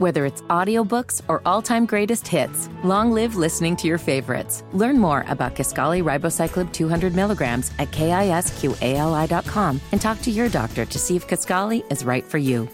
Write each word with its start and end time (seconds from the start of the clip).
Whether 0.00 0.24
it's 0.24 0.40
audiobooks 0.48 1.20
or 1.28 1.42
all-time 1.44 1.84
greatest 1.84 2.26
hits, 2.26 2.70
long 2.82 3.12
live 3.12 3.36
listening 3.36 3.76
to 3.76 3.86
your 3.86 3.98
favorites. 3.98 4.64
Learn 4.72 4.98
more 4.98 5.26
about 5.28 5.54
Kisqali 5.54 6.02
ribociclib 6.02 6.72
200 6.72 7.14
milligrams 7.14 7.70
at 7.78 7.90
kisqali.com 7.90 9.80
and 9.92 10.00
talk 10.00 10.18
to 10.22 10.30
your 10.30 10.48
doctor 10.48 10.86
to 10.86 10.98
see 10.98 11.16
if 11.16 11.28
Kisqali 11.28 11.84
is 11.92 12.02
right 12.02 12.24
for 12.24 12.38
you. 12.38 12.66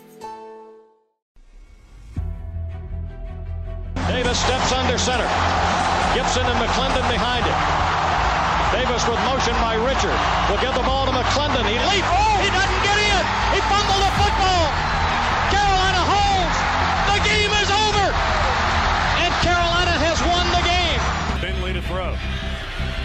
Davis 4.06 4.38
steps 4.38 4.70
under 4.70 4.96
center. 4.96 5.26
Gibson 6.14 6.46
and 6.46 6.58
McClendon 6.62 7.10
behind 7.10 7.42
him. 7.42 7.58
Davis 8.70 9.02
with 9.08 9.18
motion 9.26 9.54
by 9.58 9.74
Richard. 9.74 10.14
Will 10.46 10.62
give 10.62 10.74
the 10.78 10.86
ball 10.86 11.06
to 11.06 11.10
McClendon. 11.10 11.66
He 11.66 11.74
leaps. 11.90 12.06
Oh, 12.06 12.38
he 12.38 12.50
doesn't 12.54 12.85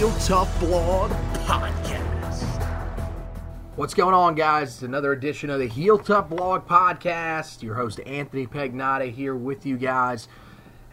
Heel 0.00 0.10
Tough 0.20 0.60
Blog 0.60 1.10
Podcast. 1.44 2.44
What's 3.76 3.92
going 3.92 4.14
on, 4.14 4.34
guys? 4.34 4.68
It's 4.70 4.82
another 4.82 5.12
edition 5.12 5.50
of 5.50 5.58
the 5.58 5.66
Heel 5.66 5.98
Tough 5.98 6.30
Blog 6.30 6.66
Podcast. 6.66 7.62
Your 7.62 7.74
host, 7.74 8.00
Anthony 8.06 8.46
Pagnotta, 8.46 9.12
here 9.12 9.34
with 9.34 9.66
you 9.66 9.76
guys. 9.76 10.26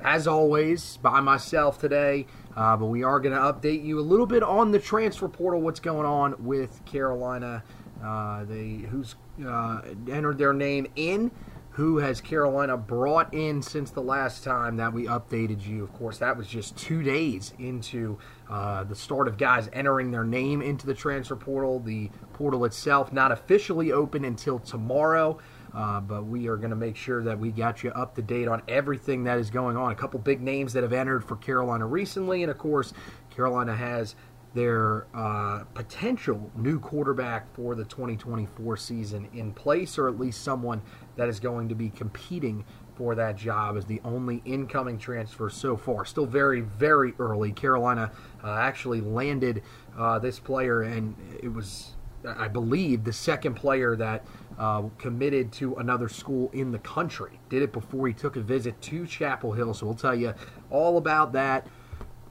As 0.01 0.27
always, 0.27 0.97
by 0.97 1.21
myself 1.21 1.79
today, 1.79 2.25
uh, 2.57 2.75
but 2.75 2.87
we 2.87 3.01
are 3.01 3.21
going 3.21 3.33
to 3.33 3.39
update 3.39 3.85
you 3.85 3.97
a 3.97 4.01
little 4.01 4.25
bit 4.25 4.43
on 4.43 4.71
the 4.71 4.79
transfer 4.79 5.29
portal, 5.29 5.61
what's 5.61 5.79
going 5.79 6.05
on 6.05 6.35
with 6.43 6.83
Carolina, 6.83 7.63
uh, 8.03 8.43
they, 8.43 8.87
who's 8.89 9.15
uh, 9.47 9.83
entered 10.11 10.37
their 10.37 10.51
name 10.51 10.85
in, 10.97 11.31
who 11.77 11.99
has 11.99 12.19
Carolina 12.19 12.75
brought 12.75 13.31
in 13.35 13.61
since 13.61 13.91
the 13.91 14.01
last 14.01 14.43
time 14.43 14.77
that 14.77 14.91
we 14.91 15.05
updated 15.05 15.63
you. 15.63 15.83
Of 15.83 15.93
course, 15.93 16.17
that 16.17 16.35
was 16.35 16.47
just 16.47 16.75
two 16.75 17.03
days 17.03 17.53
into 17.59 18.17
uh, 18.49 18.83
the 18.83 18.95
start 18.95 19.27
of 19.27 19.37
guys 19.37 19.69
entering 19.71 20.09
their 20.09 20.23
name 20.23 20.63
into 20.63 20.87
the 20.87 20.95
transfer 20.95 21.35
portal. 21.35 21.79
The 21.79 22.09
portal 22.33 22.65
itself 22.65 23.13
not 23.13 23.31
officially 23.31 23.91
open 23.91 24.25
until 24.25 24.57
tomorrow. 24.57 25.37
Uh, 25.71 25.99
but 25.99 26.25
we 26.25 26.47
are 26.47 26.57
going 26.57 26.71
to 26.71 26.75
make 26.75 26.95
sure 26.95 27.21
that 27.23 27.37
we 27.37 27.51
got 27.51 27.83
you 27.83 27.91
up 27.91 28.15
to 28.15 28.23
date 28.23 28.47
on 28.47 28.63
everything 28.67 29.25
that 29.25 29.37
is 29.37 29.51
going 29.51 29.77
on. 29.77 29.91
A 29.91 29.95
couple 29.95 30.19
big 30.19 30.41
names 30.41 30.73
that 30.73 30.81
have 30.81 30.93
entered 30.93 31.23
for 31.23 31.35
Carolina 31.35 31.85
recently, 31.85 32.41
and 32.41 32.49
of 32.49 32.57
course, 32.57 32.93
Carolina 33.29 33.75
has 33.75 34.15
their 34.57 35.05
uh, 35.13 35.63
potential 35.75 36.51
new 36.55 36.79
quarterback 36.79 37.53
for 37.53 37.75
the 37.75 37.83
2024 37.85 38.77
season 38.77 39.29
in 39.33 39.53
place, 39.53 39.99
or 39.99 40.07
at 40.07 40.17
least 40.17 40.43
someone 40.43 40.81
that 41.17 41.27
is 41.27 41.39
going 41.39 41.69
to 41.69 41.75
be 41.75 41.89
competing 41.89 42.63
for 42.95 43.13
that 43.15 43.35
job 43.35 43.77
as 43.77 43.85
the 43.85 44.01
only 44.03 44.41
incoming 44.45 44.97
transfer 44.97 45.49
so 45.49 45.77
far. 45.77 46.05
Still 46.05 46.25
very, 46.25 46.61
very 46.61 47.13
early. 47.19 47.51
Carolina 47.51 48.11
uh, 48.43 48.53
actually 48.53 49.01
landed 49.01 49.61
uh, 49.97 50.17
this 50.19 50.39
player, 50.39 50.81
and 50.81 51.15
it 51.41 51.49
was, 51.49 51.95
I 52.25 52.47
believe, 52.47 53.03
the 53.03 53.13
second 53.13 53.55
player 53.55 53.95
that 53.95 54.25
uh, 54.57 54.83
committed 54.97 55.51
to 55.53 55.75
another 55.75 56.09
school 56.09 56.49
in 56.53 56.71
the 56.71 56.79
country. 56.79 57.39
Did 57.49 57.61
it 57.61 57.71
before 57.71 58.07
he 58.07 58.13
took 58.13 58.35
a 58.35 58.41
visit 58.41 58.81
to 58.83 59.05
Chapel 59.05 59.51
Hill. 59.51 59.73
So 59.73 59.85
we'll 59.85 59.95
tell 59.95 60.15
you 60.15 60.33
all 60.71 60.97
about 60.97 61.33
that. 61.33 61.67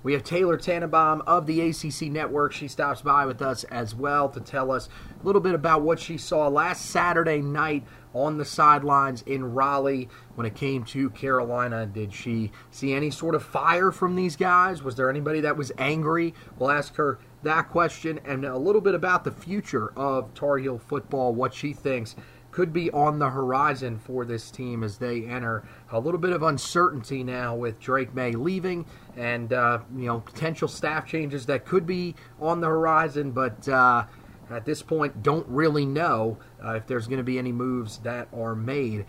We 0.02 0.12
have 0.12 0.22
Taylor 0.22 0.56
Tannebaum 0.56 1.22
of 1.26 1.46
the 1.46 1.60
ACC 1.60 2.12
Network. 2.12 2.52
She 2.52 2.68
stops 2.68 3.02
by 3.02 3.26
with 3.26 3.42
us 3.42 3.64
as 3.64 3.92
well 3.92 4.28
to 4.28 4.40
tell 4.40 4.70
us 4.70 4.88
a 5.20 5.26
little 5.26 5.40
bit 5.40 5.54
about 5.54 5.82
what 5.82 5.98
she 5.98 6.16
saw 6.16 6.46
last 6.46 6.86
Saturday 6.86 7.40
night 7.40 7.84
on 8.16 8.38
the 8.38 8.44
sidelines 8.44 9.22
in 9.22 9.52
Raleigh 9.52 10.08
when 10.34 10.46
it 10.46 10.54
came 10.54 10.84
to 10.84 11.10
Carolina. 11.10 11.86
Did 11.86 12.14
she 12.14 12.50
see 12.70 12.94
any 12.94 13.10
sort 13.10 13.34
of 13.34 13.42
fire 13.42 13.92
from 13.92 14.16
these 14.16 14.36
guys? 14.36 14.82
Was 14.82 14.96
there 14.96 15.10
anybody 15.10 15.40
that 15.40 15.56
was 15.56 15.70
angry? 15.78 16.34
We'll 16.58 16.70
ask 16.70 16.96
her 16.96 17.18
that 17.42 17.68
question 17.68 18.18
and 18.24 18.44
a 18.44 18.56
little 18.56 18.80
bit 18.80 18.94
about 18.94 19.24
the 19.24 19.30
future 19.30 19.92
of 19.96 20.32
Tar 20.34 20.58
Heel 20.58 20.78
football, 20.78 21.34
what 21.34 21.52
she 21.52 21.72
thinks 21.72 22.16
could 22.50 22.72
be 22.72 22.90
on 22.92 23.18
the 23.18 23.28
horizon 23.28 23.98
for 23.98 24.24
this 24.24 24.50
team 24.50 24.82
as 24.82 24.96
they 24.96 25.26
enter 25.26 25.62
a 25.92 26.00
little 26.00 26.18
bit 26.18 26.30
of 26.32 26.42
uncertainty 26.42 27.22
now 27.22 27.54
with 27.54 27.78
Drake 27.78 28.14
Maye 28.14 28.32
leaving 28.32 28.86
and 29.14 29.52
uh, 29.52 29.80
you 29.94 30.06
know 30.06 30.20
potential 30.20 30.66
staff 30.66 31.06
changes 31.06 31.44
that 31.46 31.66
could 31.66 31.86
be 31.86 32.14
on 32.40 32.62
the 32.62 32.66
horizon, 32.66 33.30
but 33.30 33.68
uh, 33.68 34.06
at 34.50 34.64
this 34.64 34.82
point 34.82 35.22
don't 35.22 35.46
really 35.48 35.86
know 35.86 36.38
uh, 36.64 36.74
if 36.74 36.86
there's 36.86 37.06
going 37.06 37.18
to 37.18 37.24
be 37.24 37.38
any 37.38 37.52
moves 37.52 37.98
that 37.98 38.28
are 38.32 38.54
made. 38.54 39.06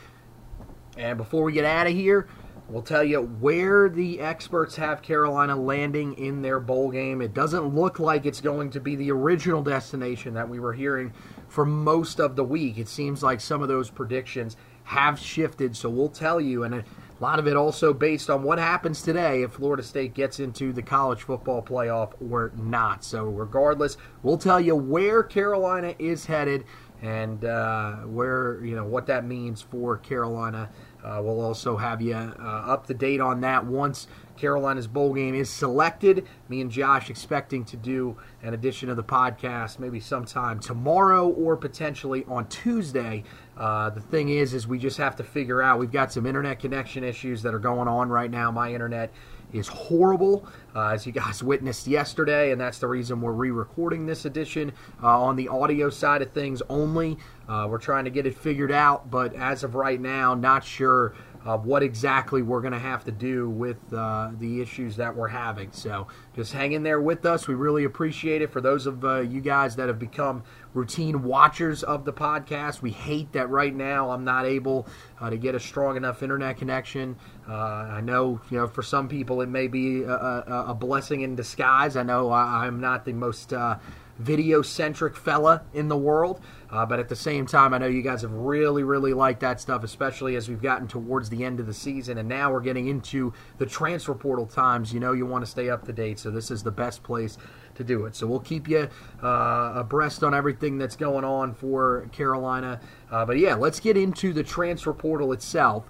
And 0.98 1.18
before 1.18 1.44
we 1.44 1.54
get 1.54 1.66
out 1.66 1.88
of 1.88 1.94
here, 1.94 2.28
We'll 2.70 2.82
tell 2.82 3.04
you 3.04 3.22
where 3.22 3.88
the 3.88 4.20
experts 4.20 4.76
have 4.76 5.02
Carolina 5.02 5.56
landing 5.56 6.16
in 6.16 6.42
their 6.42 6.60
bowl 6.60 6.92
game. 6.92 7.22
It 7.22 7.34
doesn't 7.34 7.74
look 7.74 7.98
like 7.98 8.26
it's 8.26 8.42
going 8.42 8.72
to 8.72 8.82
be 8.82 8.98
the 8.98 9.10
original 9.10 9.64
destination 9.64 10.34
that 10.34 10.50
we 10.50 10.60
were 10.60 10.74
hearing 10.74 11.14
for 11.48 11.66
most 11.66 12.20
of 12.20 12.36
the 12.36 12.44
week. 12.44 12.78
It 12.78 12.90
seems 12.90 13.24
like 13.24 13.40
some 13.40 13.62
of 13.62 13.70
those 13.70 13.90
predictions 13.90 14.58
have 14.84 15.18
shifted, 15.18 15.78
so 15.78 15.90
we'll 15.90 16.10
tell 16.10 16.42
you. 16.42 16.66
And 16.66 16.84
a 17.20 17.24
lot 17.24 17.40
of 17.40 17.48
it 17.48 17.56
also 17.56 17.94
based 17.94 18.30
on 18.30 18.44
what 18.44 18.60
happens 18.60 19.02
today 19.02 19.42
if 19.42 19.54
Florida 19.54 19.82
State 19.82 20.14
gets 20.14 20.40
into 20.40 20.72
the 20.72 20.84
college 20.84 21.24
football 21.24 21.64
playoff 21.64 22.14
or 22.22 22.52
not. 22.56 23.04
So, 23.04 23.24
regardless, 23.26 23.98
we'll 24.22 24.38
tell 24.38 24.60
you 24.60 24.76
where 24.76 25.24
Carolina 25.24 25.96
is 25.98 26.28
headed 26.28 26.64
and 27.02 27.44
uh, 27.46 27.98
where, 28.02 28.64
you 28.64 28.76
know, 28.76 28.86
what 28.86 29.08
that 29.08 29.26
means 29.26 29.62
for 29.62 29.98
Carolina. 29.98 30.70
Uh, 31.04 31.22
we'll 31.24 31.42
also 31.42 31.78
have 31.78 32.02
you 32.02 32.16
uh, 32.16 32.64
up 32.68 32.88
to 32.88 32.94
date 32.94 33.22
on 33.22 33.42
that 33.42 33.66
once 33.66 34.08
Carolina's 34.36 34.88
bowl 34.88 35.14
game 35.14 35.36
is 35.36 35.50
selected. 35.50 36.28
Me 36.50 36.62
and 36.62 36.72
Josh 36.72 37.10
expecting 37.10 37.66
to 37.66 37.78
do 37.78 38.18
an 38.42 38.54
edition 38.54 38.90
of 38.90 38.96
the 38.96 39.04
podcast 39.04 39.80
maybe 39.80 40.00
sometime 40.00 40.60
tomorrow 40.60 41.28
or 41.28 41.56
potentially 41.56 42.26
on 42.28 42.48
Tuesday. 42.48 43.24
Uh, 43.58 43.90
the 43.90 44.02
thing 44.02 44.30
is, 44.30 44.54
is 44.54 44.68
we 44.68 44.78
just 44.78 44.98
have 44.98 45.16
to 45.16 45.24
figure 45.24 45.62
out. 45.62 45.80
We've 45.80 45.92
got 45.92 46.12
some 46.12 46.26
internet 46.26 46.60
connection 46.60 47.04
issues 47.04 47.42
that 47.42 47.54
are 47.54 47.60
going 47.60 47.88
on 47.88 48.10
right 48.10 48.30
now. 48.30 48.52
My 48.52 48.74
internet 48.74 49.12
is 49.54 49.68
horrible, 49.68 50.46
uh, 50.76 50.90
as 50.90 51.06
you 51.06 51.12
guys 51.12 51.42
witnessed 51.44 51.88
yesterday, 51.88 52.52
and 52.52 52.60
that's 52.60 52.80
the 52.80 52.88
reason 52.88 53.22
we're 53.22 53.32
re-recording 53.32 54.06
this 54.06 54.26
edition 54.26 54.72
uh, 55.02 55.22
on 55.22 55.36
the 55.36 55.48
audio 55.48 55.90
side 55.90 56.22
of 56.22 56.32
things 56.32 56.62
only. 56.70 57.18
Uh, 57.48 57.68
we're 57.70 57.78
trying 57.78 58.04
to 58.04 58.12
get 58.12 58.26
it 58.26 58.38
figured 58.38 58.72
out, 58.72 59.10
but 59.10 59.34
as 59.34 59.64
of 59.64 59.76
right 59.76 60.02
now, 60.02 60.36
not 60.36 60.64
sure 60.64 61.16
uh, 61.48 61.58
what 61.58 61.82
exactly 61.82 62.42
we're 62.42 62.60
going 62.60 62.74
to 62.74 62.80
have 62.80 63.06
to 63.06 63.12
do 63.12 63.50
with 63.50 63.78
uh, 63.94 64.32
the 64.38 64.62
issues 64.62 64.98
that 64.98 65.16
we're 65.16 65.30
having. 65.30 65.72
So 65.72 66.08
just 66.36 66.52
hang 66.52 66.74
in 66.74 66.84
there 66.84 67.00
with 67.00 67.26
us. 67.26 67.48
We 67.48 67.56
really 67.56 67.86
appreciate 67.86 68.42
it. 68.42 68.52
For 68.52 68.60
those 68.60 68.86
of 68.86 69.06
uh, 69.06 69.22
you 69.22 69.40
guys 69.40 69.78
that 69.78 69.88
have 69.88 69.98
become 69.98 70.44
routine 70.78 71.24
watchers 71.24 71.84
of 71.84 72.06
the 72.06 72.14
podcast, 72.14 72.82
we 72.82 72.92
hate 72.92 73.32
that 73.34 73.50
right 73.50 73.74
now 73.74 74.12
I'm 74.12 74.24
not 74.24 74.46
able 74.46 74.88
uh, 75.20 75.30
to 75.30 75.38
get 75.38 75.56
a 75.56 75.60
strong 75.60 75.98
enough 75.98 76.22
internet 76.22 76.58
connection. 76.58 77.18
Uh, 77.50 77.54
I 77.54 78.02
know, 78.02 78.40
you 78.52 78.60
know, 78.60 78.68
for 78.68 78.84
some 78.84 79.10
people 79.10 79.42
it 79.42 79.50
may 79.50 79.68
be 79.68 80.04
a, 80.04 80.14
a, 80.14 80.66
a 80.70 80.74
blessing 80.76 81.22
in 81.22 81.36
disguise. 81.36 81.98
I 81.98 82.04
know 82.04 82.30
I, 82.30 82.68
am 82.68 82.80
not 82.80 83.06
the 83.06 83.14
most 83.14 83.54
uh, 83.54 83.80
video 84.20 84.62
centric 84.62 85.16
fella 85.16 85.64
in 85.74 85.88
the 85.88 85.98
world. 85.98 86.42
Uh, 86.70 86.86
but 86.86 87.00
at 87.00 87.08
the 87.08 87.16
same 87.16 87.46
time, 87.46 87.74
I 87.74 87.78
know 87.78 87.88
you 87.88 88.02
guys 88.02 88.24
have 88.24 88.34
really, 88.34 88.84
really 88.84 89.14
liked 89.14 89.40
that 89.40 89.62
stuff, 89.62 89.84
especially 89.86 90.36
as 90.36 90.50
we've 90.50 90.62
gotten 90.62 90.88
towards 90.88 91.30
the 91.30 91.46
end 91.46 91.62
of 91.62 91.66
the 91.66 91.74
season. 91.74 92.18
And 92.18 92.28
now 92.28 92.52
we're 92.52 92.62
getting 92.62 92.88
into 92.88 93.34
the 93.58 93.66
transfer 93.66 94.14
portal 94.14 94.46
times. 94.46 94.94
You 94.94 95.00
know, 95.00 95.14
you 95.14 95.26
want 95.26 95.46
to 95.46 95.50
stay 95.50 95.70
up 95.70 95.86
to 95.86 95.94
date. 95.94 96.20
So 96.20 96.30
this 96.30 96.52
is 96.52 96.64
the 96.64 96.72
best 96.72 97.04
place 97.04 97.38
to 97.78 97.84
do 97.84 98.06
it. 98.06 98.16
So 98.16 98.28
we'll 98.28 98.40
keep 98.40 98.68
you 98.68 98.90
uh, 99.24 99.74
abreast 99.76 100.24
on 100.24 100.34
everything 100.34 100.78
that's 100.78 100.96
going 100.96 101.24
on 101.24 101.54
for 101.54 102.10
Carolina. 102.12 102.82
Uh, 103.10 103.26
but 103.26 103.38
yeah, 103.38 103.56
let's 103.56 103.80
get 103.80 103.98
into 103.98 104.34
the 104.34 104.44
transfer 104.44 104.94
portal 104.94 105.32
itself. 105.32 105.90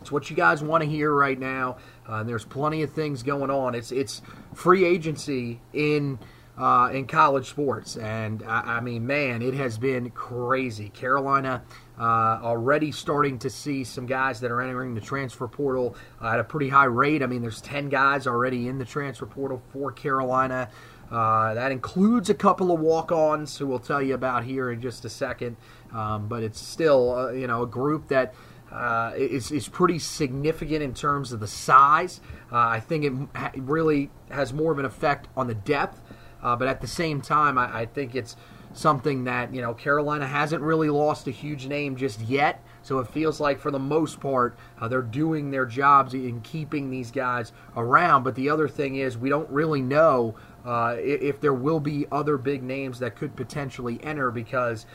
It's 0.00 0.10
what 0.10 0.28
you 0.28 0.36
guys 0.36 0.62
want 0.62 0.82
to 0.82 0.90
hear 0.90 1.14
right 1.14 1.38
now. 1.38 1.76
Uh, 2.06 2.24
there's 2.24 2.44
plenty 2.44 2.82
of 2.82 2.92
things 2.92 3.22
going 3.22 3.50
on. 3.50 3.76
It's 3.76 3.92
it's 3.92 4.20
free 4.52 4.84
agency 4.84 5.60
in 5.72 6.18
uh, 6.58 6.90
in 6.92 7.06
college 7.06 7.48
sports. 7.48 7.96
And 7.96 8.42
I, 8.42 8.76
I, 8.76 8.80
mean, 8.80 9.06
man, 9.06 9.42
it 9.42 9.54
has 9.54 9.78
been 9.78 10.10
crazy. 10.10 10.90
Carolina 10.90 11.62
uh, 11.98 12.40
already 12.42 12.92
starting 12.92 13.38
to 13.40 13.50
see 13.50 13.84
some 13.84 14.06
guys 14.06 14.40
that 14.40 14.50
are 14.50 14.60
entering 14.60 14.94
the 14.94 15.00
transfer 15.00 15.48
portal 15.48 15.96
uh, 16.20 16.28
at 16.28 16.40
a 16.40 16.44
pretty 16.44 16.68
high 16.68 16.84
rate. 16.84 17.22
I 17.22 17.26
mean, 17.26 17.42
there's 17.42 17.60
10 17.60 17.88
guys 17.88 18.26
already 18.26 18.68
in 18.68 18.78
the 18.78 18.84
transfer 18.84 19.26
portal 19.26 19.62
for 19.72 19.92
Carolina. 19.92 20.68
Uh, 21.12 21.52
that 21.54 21.70
includes 21.70 22.30
a 22.30 22.34
couple 22.34 22.72
of 22.72 22.80
walk-ons 22.80 23.58
who 23.58 23.66
we'll 23.66 23.78
tell 23.78 24.00
you 24.00 24.14
about 24.14 24.44
here 24.44 24.72
in 24.72 24.80
just 24.80 25.04
a 25.04 25.10
second. 25.10 25.56
Um, 25.92 26.26
but 26.26 26.42
it's 26.42 26.58
still, 26.60 27.14
uh, 27.14 27.32
you 27.32 27.46
know, 27.46 27.62
a 27.62 27.66
group 27.66 28.08
that 28.08 28.34
uh, 28.72 29.12
is, 29.14 29.52
is 29.52 29.68
pretty 29.68 29.98
significant 29.98 30.82
in 30.82 30.94
terms 30.94 31.32
of 31.32 31.40
the 31.40 31.46
size. 31.46 32.20
Uh, 32.50 32.56
I 32.56 32.80
think 32.80 33.04
it 33.04 33.60
really 33.60 34.10
has 34.30 34.54
more 34.54 34.72
of 34.72 34.78
an 34.78 34.86
effect 34.86 35.28
on 35.36 35.46
the 35.46 35.54
depth 35.54 36.00
uh, 36.42 36.56
but 36.56 36.68
at 36.68 36.80
the 36.80 36.86
same 36.86 37.20
time, 37.20 37.56
I, 37.56 37.80
I, 37.80 37.86
think 37.86 38.14
it's 38.14 38.36
something 38.74 39.24
that, 39.24 39.54
you 39.54 39.62
know, 39.62 39.74
Carolina 39.74 40.26
hasn't 40.26 40.62
really 40.62 40.90
lost 40.90 41.28
a 41.28 41.30
huge 41.30 41.66
name 41.66 41.94
just 41.94 42.20
yet. 42.20 42.64
So 42.82 42.98
it 42.98 43.06
feels 43.06 43.38
like, 43.38 43.60
for 43.60 43.70
the 43.70 43.78
most 43.78 44.18
part, 44.18 44.58
uh, 44.80 44.88
they're 44.88 45.02
doing 45.02 45.52
their 45.52 45.66
jobs 45.66 46.14
in 46.14 46.40
keeping 46.40 46.90
these 46.90 47.12
guys 47.12 47.52
around. 47.76 48.24
But 48.24 48.34
the 48.34 48.50
other 48.50 48.66
thing 48.66 48.96
is, 48.96 49.16
we 49.16 49.28
don't 49.28 49.48
really 49.50 49.80
know 49.80 50.34
uh, 50.64 50.96
if 50.98 51.40
there 51.40 51.54
will 51.54 51.80
be 51.80 52.06
other 52.12 52.38
big 52.38 52.62
names 52.62 52.98
that 53.00 53.16
could 53.16 53.34
potentially 53.36 53.98
enter 54.02 54.30
because 54.30 54.86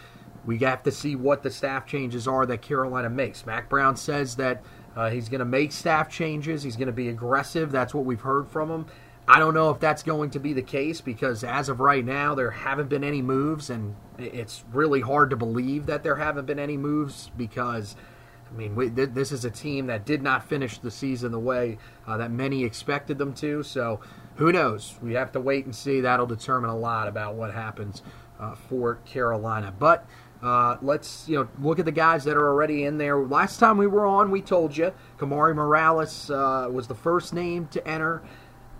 we 0.45 0.57
have 0.59 0.83
to 0.83 0.91
see 0.91 1.15
what 1.15 1.43
the 1.43 1.51
staff 1.51 1.85
changes 1.85 2.27
are 2.27 2.45
that 2.45 2.61
Carolina 2.61 3.09
makes. 3.09 3.45
Mack 3.45 3.67
Brown 3.69 3.97
says 3.97 4.37
that 4.37 4.63
uh, 4.95 5.09
he's 5.09 5.29
going 5.29 5.39
to 5.39 5.45
make 5.45 5.71
staff 5.71 6.09
changes. 6.09 6.63
He's 6.63 6.77
going 6.77 6.87
to 6.87 6.93
be 6.93 7.09
aggressive. 7.09 7.71
That's 7.71 7.93
what 7.93 8.05
we've 8.05 8.21
heard 8.21 8.47
from 8.47 8.71
him. 8.71 8.85
I 9.27 9.39
don't 9.39 9.53
know 9.53 9.69
if 9.71 9.79
that's 9.81 10.03
going 10.03 10.29
to 10.31 10.39
be 10.39 10.53
the 10.53 10.61
case 10.61 11.01
because 11.01 11.43
as 11.43 11.67
of 11.67 11.81
right 11.81 12.03
now, 12.03 12.33
there 12.33 12.51
haven't 12.51 12.87
been 12.87 13.03
any 13.03 13.21
moves, 13.21 13.69
and 13.69 13.93
it's 14.17 14.63
really 14.71 15.01
hard 15.01 15.31
to 15.31 15.35
believe 15.35 15.85
that 15.87 16.01
there 16.01 16.15
haven't 16.15 16.45
been 16.45 16.59
any 16.59 16.77
moves 16.77 17.29
because, 17.35 17.97
I 18.49 18.57
mean, 18.57 18.73
we, 18.73 18.89
th- 18.89 19.09
this 19.11 19.33
is 19.33 19.43
a 19.43 19.51
team 19.51 19.87
that 19.87 20.05
did 20.05 20.21
not 20.21 20.47
finish 20.47 20.77
the 20.77 20.89
season 20.89 21.33
the 21.33 21.39
way 21.39 21.77
uh, 22.07 22.15
that 22.15 22.31
many 22.31 22.63
expected 22.63 23.17
them 23.17 23.33
to. 23.33 23.63
So 23.63 23.99
who 24.37 24.51
knows? 24.51 24.95
We 25.01 25.13
have 25.13 25.31
to 25.33 25.41
wait 25.41 25.65
and 25.65 25.75
see. 25.75 26.01
That'll 26.01 26.27
determine 26.27 26.69
a 26.69 26.77
lot 26.77 27.07
about 27.07 27.35
what 27.35 27.53
happens 27.53 28.03
uh, 28.39 28.55
for 28.55 28.95
Carolina. 29.05 29.73
But 29.77 30.05
uh, 30.41 30.77
let's 30.81 31.27
you 31.27 31.37
know 31.37 31.49
look 31.59 31.79
at 31.79 31.85
the 31.85 31.91
guys 31.91 32.23
that 32.25 32.37
are 32.37 32.47
already 32.47 32.83
in 32.83 32.97
there. 32.97 33.17
Last 33.17 33.57
time 33.57 33.77
we 33.77 33.87
were 33.87 34.05
on, 34.05 34.29
we 34.29 34.41
told 34.41 34.77
you 34.77 34.93
Kamari 35.17 35.55
Morales 35.55 36.29
uh, 36.29 36.69
was 36.71 36.87
the 36.87 36.95
first 36.95 37.33
name 37.33 37.67
to 37.67 37.85
enter. 37.87 38.23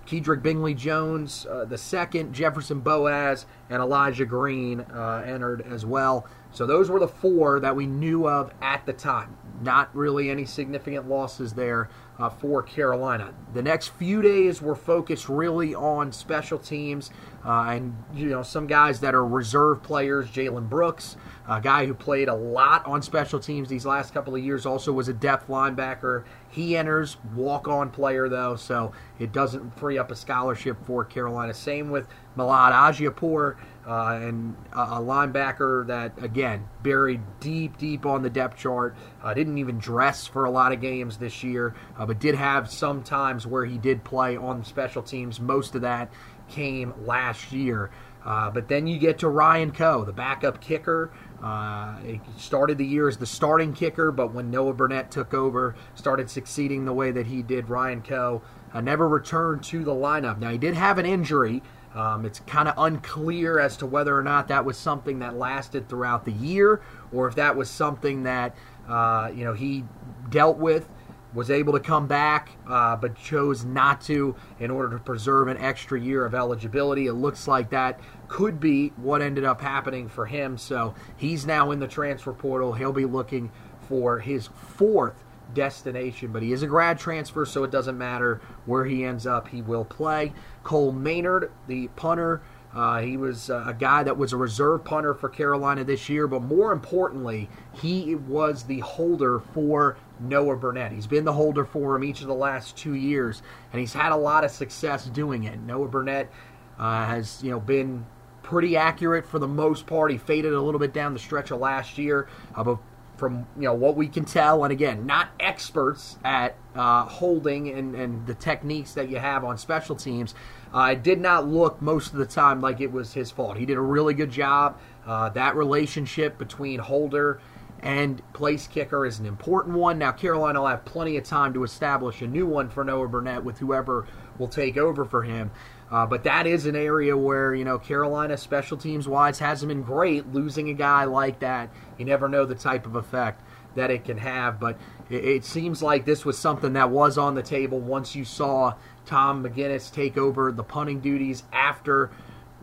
Kedrick 0.05 0.41
Bingley 0.41 0.73
Jones, 0.73 1.45
uh, 1.47 1.65
the 1.65 1.77
second, 1.77 2.31
Jefferson 2.31 2.79
Boaz, 2.79 3.45
and 3.69 3.81
Elijah 3.81 4.25
Green 4.25 4.79
uh, 4.79 5.21
entered 5.25 5.65
as 5.69 5.85
well. 5.85 6.25
So 6.51 6.65
those 6.65 6.89
were 6.89 6.99
the 6.99 7.09
four 7.09 7.59
that 7.59 7.75
we 7.75 7.87
knew 7.87 8.25
of 8.25 8.53
at 8.61 8.85
the 8.85 8.93
time. 8.93 9.35
Not 9.61 9.95
really 9.95 10.29
any 10.29 10.45
significant 10.45 11.09
losses 11.09 11.53
there 11.53 11.89
uh, 12.19 12.29
for 12.29 12.63
Carolina. 12.63 13.33
The 13.53 13.61
next 13.61 13.89
few 13.89 14.21
days 14.21 14.61
were 14.61 14.75
focused 14.75 15.29
really 15.29 15.73
on 15.75 16.11
special 16.11 16.57
teams 16.57 17.11
uh, 17.45 17.69
and 17.69 17.95
you 18.13 18.27
know 18.27 18.43
some 18.43 18.67
guys 18.67 18.99
that 18.99 19.15
are 19.15 19.25
reserve 19.25 19.81
players. 19.81 20.27
Jalen 20.27 20.67
Brooks, 20.67 21.15
a 21.47 21.61
guy 21.61 21.85
who 21.85 21.93
played 21.93 22.27
a 22.27 22.35
lot 22.35 22.85
on 22.85 23.01
special 23.01 23.39
teams 23.39 23.69
these 23.69 23.85
last 23.85 24.13
couple 24.13 24.35
of 24.35 24.43
years, 24.43 24.65
also 24.65 24.91
was 24.91 25.07
a 25.07 25.13
depth 25.13 25.47
linebacker. 25.47 26.25
He 26.49 26.75
enters 26.75 27.17
walk-on 27.35 27.89
player 27.91 28.27
though, 28.27 28.55
so 28.55 28.91
it 29.19 29.31
doesn't 29.31 29.77
free 29.79 29.97
up 29.97 30.11
a 30.11 30.15
scholarship 30.15 30.77
for 30.85 31.05
Carolina. 31.05 31.53
Same 31.53 31.89
with 31.89 32.07
Milad 32.35 32.73
Ajiapur, 32.73 33.55
uh, 33.87 34.19
and 34.21 34.55
a, 34.73 34.99
linebacker 34.99 35.87
that 35.87 36.21
again 36.21 36.67
buried 36.83 37.21
deep, 37.39 37.77
deep 37.77 38.05
on 38.05 38.21
the 38.21 38.29
depth 38.29 38.57
chart. 38.57 38.95
Uh, 39.23 39.33
didn't 39.33 39.57
even 39.57 39.79
dress 39.79 40.27
for 40.27 40.45
a 40.45 40.51
lot 40.51 40.71
of 40.71 40.81
games 40.81 41.17
this 41.17 41.43
year, 41.43 41.73
uh, 41.97 42.05
but 42.05 42.19
did 42.19 42.35
have 42.35 42.69
some 42.69 43.01
times 43.01 43.47
where 43.47 43.65
he 43.65 43.77
did 43.77 44.03
play 44.03 44.35
on 44.35 44.63
special 44.65 45.01
teams. 45.01 45.39
Most 45.39 45.73
of 45.73 45.81
that 45.81 46.11
came 46.49 46.93
last 47.05 47.51
year. 47.51 47.89
Uh, 48.25 48.51
but 48.51 48.67
then 48.67 48.87
you 48.87 48.99
get 48.99 49.19
to 49.19 49.29
Ryan 49.29 49.71
Coe, 49.71 50.03
the 50.03 50.11
backup 50.11 50.59
kicker. 50.59 51.11
Uh, 51.41 51.97
he 51.99 52.19
started 52.37 52.77
the 52.77 52.85
year 52.85 53.07
as 53.07 53.15
the 53.15 53.25
starting 53.25 53.71
kicker, 53.71 54.11
but 54.11 54.33
when 54.33 54.51
Noah 54.51 54.73
Burnett 54.73 55.11
took 55.11 55.33
over, 55.33 55.75
started 55.95 56.29
succeeding 56.29 56.83
the 56.83 56.91
way 56.91 57.11
that 57.11 57.27
he 57.27 57.41
did. 57.41 57.69
Ryan 57.69 58.01
Coe 58.01 58.41
uh, 58.73 58.81
never 58.81 59.07
returned 59.07 59.63
to 59.65 59.85
the 59.85 59.93
lineup. 59.93 60.39
Now 60.39 60.49
he 60.49 60.57
did 60.57 60.73
have 60.73 60.97
an 60.97 61.05
injury. 61.05 61.63
Um, 61.95 62.25
it's 62.25 62.39
kind 62.41 62.67
of 62.67 62.75
unclear 62.77 63.59
as 63.59 63.77
to 63.77 63.85
whether 63.85 64.17
or 64.17 64.23
not 64.23 64.49
that 64.49 64.65
was 64.65 64.77
something 64.77 65.19
that 65.19 65.35
lasted 65.35 65.89
throughout 65.89 66.25
the 66.25 66.33
year, 66.33 66.81
or 67.11 67.27
if 67.27 67.35
that 67.35 67.55
was 67.55 67.69
something 67.69 68.23
that 68.23 68.55
uh, 68.87 69.31
you 69.33 69.43
know 69.43 69.53
he 69.53 69.83
dealt 70.29 70.57
with 70.57 70.87
was 71.33 71.51
able 71.51 71.73
to 71.73 71.79
come 71.79 72.07
back, 72.07 72.49
uh, 72.67 72.95
but 72.95 73.15
chose 73.15 73.63
not 73.63 74.01
to 74.01 74.35
in 74.59 74.71
order 74.71 74.97
to 74.97 75.03
preserve 75.03 75.47
an 75.47 75.57
extra 75.57 75.99
year 75.99 76.25
of 76.25 76.33
eligibility. 76.33 77.07
It 77.07 77.13
looks 77.13 77.47
like 77.47 77.69
that 77.71 77.99
could 78.27 78.59
be 78.59 78.89
what 78.97 79.21
ended 79.21 79.43
up 79.43 79.61
happening 79.61 80.09
for 80.09 80.25
him. 80.25 80.57
So 80.57 80.95
he's 81.15 81.45
now 81.45 81.71
in 81.71 81.79
the 81.79 81.87
transfer 81.87 82.33
portal. 82.33 82.73
He'll 82.73 82.93
be 82.93 83.05
looking 83.05 83.51
for 83.87 84.19
his 84.19 84.47
fourth 84.47 85.23
destination, 85.53 86.31
but 86.31 86.43
he 86.43 86.51
is 86.51 86.63
a 86.63 86.67
grad 86.67 86.99
transfer, 86.99 87.45
so 87.45 87.63
it 87.63 87.71
doesn't 87.71 87.97
matter 87.97 88.41
where 88.65 88.85
he 88.85 89.03
ends 89.03 89.25
up. 89.25 89.47
He 89.47 89.61
will 89.61 89.85
play. 89.85 90.33
Cole 90.63 90.91
Maynard, 90.91 91.51
the 91.67 91.87
punter. 91.89 92.41
Uh, 92.75 93.01
he 93.01 93.17
was 93.17 93.49
uh, 93.49 93.63
a 93.65 93.73
guy 93.73 94.03
that 94.03 94.17
was 94.17 94.33
a 94.33 94.37
reserve 94.37 94.83
punter 94.83 95.13
for 95.13 95.29
Carolina 95.29 95.83
this 95.83 96.09
year, 96.09 96.27
but 96.27 96.41
more 96.41 96.71
importantly, 96.71 97.49
he 97.73 98.13
was 98.13 98.63
the 98.63 98.79
holder 98.79 99.39
for 99.39 99.97
Noah 100.19 100.57
Burnett. 100.57 100.91
He's 100.91 101.07
been 101.07 101.25
the 101.25 101.33
holder 101.33 101.65
for 101.65 101.95
him 101.95 102.03
each 102.03 102.21
of 102.21 102.27
the 102.27 102.35
last 102.35 102.77
two 102.77 102.93
years, 102.93 103.41
and 103.71 103.79
he's 103.79 103.93
had 103.93 104.11
a 104.11 104.17
lot 104.17 104.43
of 104.43 104.51
success 104.51 105.05
doing 105.05 105.45
it. 105.45 105.59
Noah 105.61 105.87
Burnett 105.87 106.29
uh, 106.77 107.05
has, 107.05 107.41
you 107.41 107.49
know, 107.49 107.59
been 107.59 108.05
pretty 108.43 108.77
accurate 108.77 109.25
for 109.25 109.39
the 109.39 109.47
most 109.47 109.85
part. 109.87 110.11
He 110.11 110.17
faded 110.17 110.53
a 110.53 110.61
little 110.61 110.79
bit 110.79 110.93
down 110.93 111.13
the 111.13 111.19
stretch 111.19 111.51
of 111.51 111.59
last 111.59 111.97
year, 111.97 112.27
uh, 112.55 112.63
but 112.63 112.77
from 113.17 113.47
you 113.55 113.63
know 113.63 113.73
what 113.73 113.95
we 113.95 114.07
can 114.07 114.25
tell, 114.25 114.63
and 114.63 114.71
again, 114.71 115.05
not 115.05 115.29
experts 115.39 116.17
at 116.23 116.55
uh, 116.75 117.03
holding 117.05 117.69
and, 117.69 117.95
and 117.95 118.25
the 118.27 118.35
techniques 118.35 118.93
that 118.93 119.09
you 119.09 119.17
have 119.17 119.43
on 119.43 119.57
special 119.57 119.95
teams. 119.95 120.35
Uh, 120.73 120.91
it 120.93 121.03
did 121.03 121.19
not 121.19 121.47
look 121.47 121.81
most 121.81 122.13
of 122.13 122.19
the 122.19 122.25
time 122.25 122.61
like 122.61 122.79
it 122.79 122.91
was 122.91 123.13
his 123.13 123.31
fault. 123.31 123.57
He 123.57 123.65
did 123.65 123.77
a 123.77 123.81
really 123.81 124.13
good 124.13 124.31
job. 124.31 124.79
Uh, 125.05 125.29
that 125.29 125.55
relationship 125.55 126.37
between 126.37 126.79
holder 126.79 127.41
and 127.81 128.21
place 128.33 128.67
kicker 128.67 129.05
is 129.05 129.19
an 129.19 129.25
important 129.25 129.77
one. 129.77 129.97
Now, 129.97 130.11
Carolina 130.11 130.59
will 130.59 130.67
have 130.67 130.85
plenty 130.85 131.17
of 131.17 131.23
time 131.23 131.53
to 131.53 131.63
establish 131.63 132.21
a 132.21 132.27
new 132.27 132.45
one 132.45 132.69
for 132.69 132.83
Noah 132.83 133.07
Burnett 133.07 133.43
with 133.43 133.59
whoever 133.59 134.07
will 134.37 134.47
take 134.47 134.77
over 134.77 135.05
for 135.05 135.23
him. 135.23 135.51
Uh, 135.89 136.05
but 136.05 136.23
that 136.23 136.45
is 136.45 136.65
an 136.65 136.75
area 136.75 137.15
where, 137.15 137.55
you 137.55 137.63
know, 137.63 137.79
Carolina 137.79 138.35
special 138.35 138.77
teams 138.77 139.07
wise 139.07 139.39
hasn't 139.39 139.69
been 139.69 139.83
great. 139.83 140.33
Losing 140.33 140.69
a 140.69 140.73
guy 140.73 141.05
like 141.05 141.39
that, 141.39 141.69
you 141.97 142.05
never 142.05 142.27
know 142.27 142.45
the 142.45 142.55
type 142.55 142.85
of 142.85 142.95
effect 142.95 143.41
that 143.75 143.91
it 143.91 144.05
can 144.05 144.17
have. 144.17 144.59
But 144.59 144.77
it, 145.09 145.23
it 145.23 145.45
seems 145.45 145.81
like 145.81 146.05
this 146.05 146.25
was 146.25 146.37
something 146.37 146.73
that 146.73 146.89
was 146.89 147.17
on 147.17 147.35
the 147.35 147.43
table 147.43 147.79
once 147.79 148.15
you 148.15 148.25
saw 148.25 148.75
Tom 149.05 149.43
McGinnis 149.43 149.91
take 149.91 150.17
over 150.17 150.51
the 150.51 150.63
punting 150.63 150.99
duties 150.99 151.43
after 151.51 152.11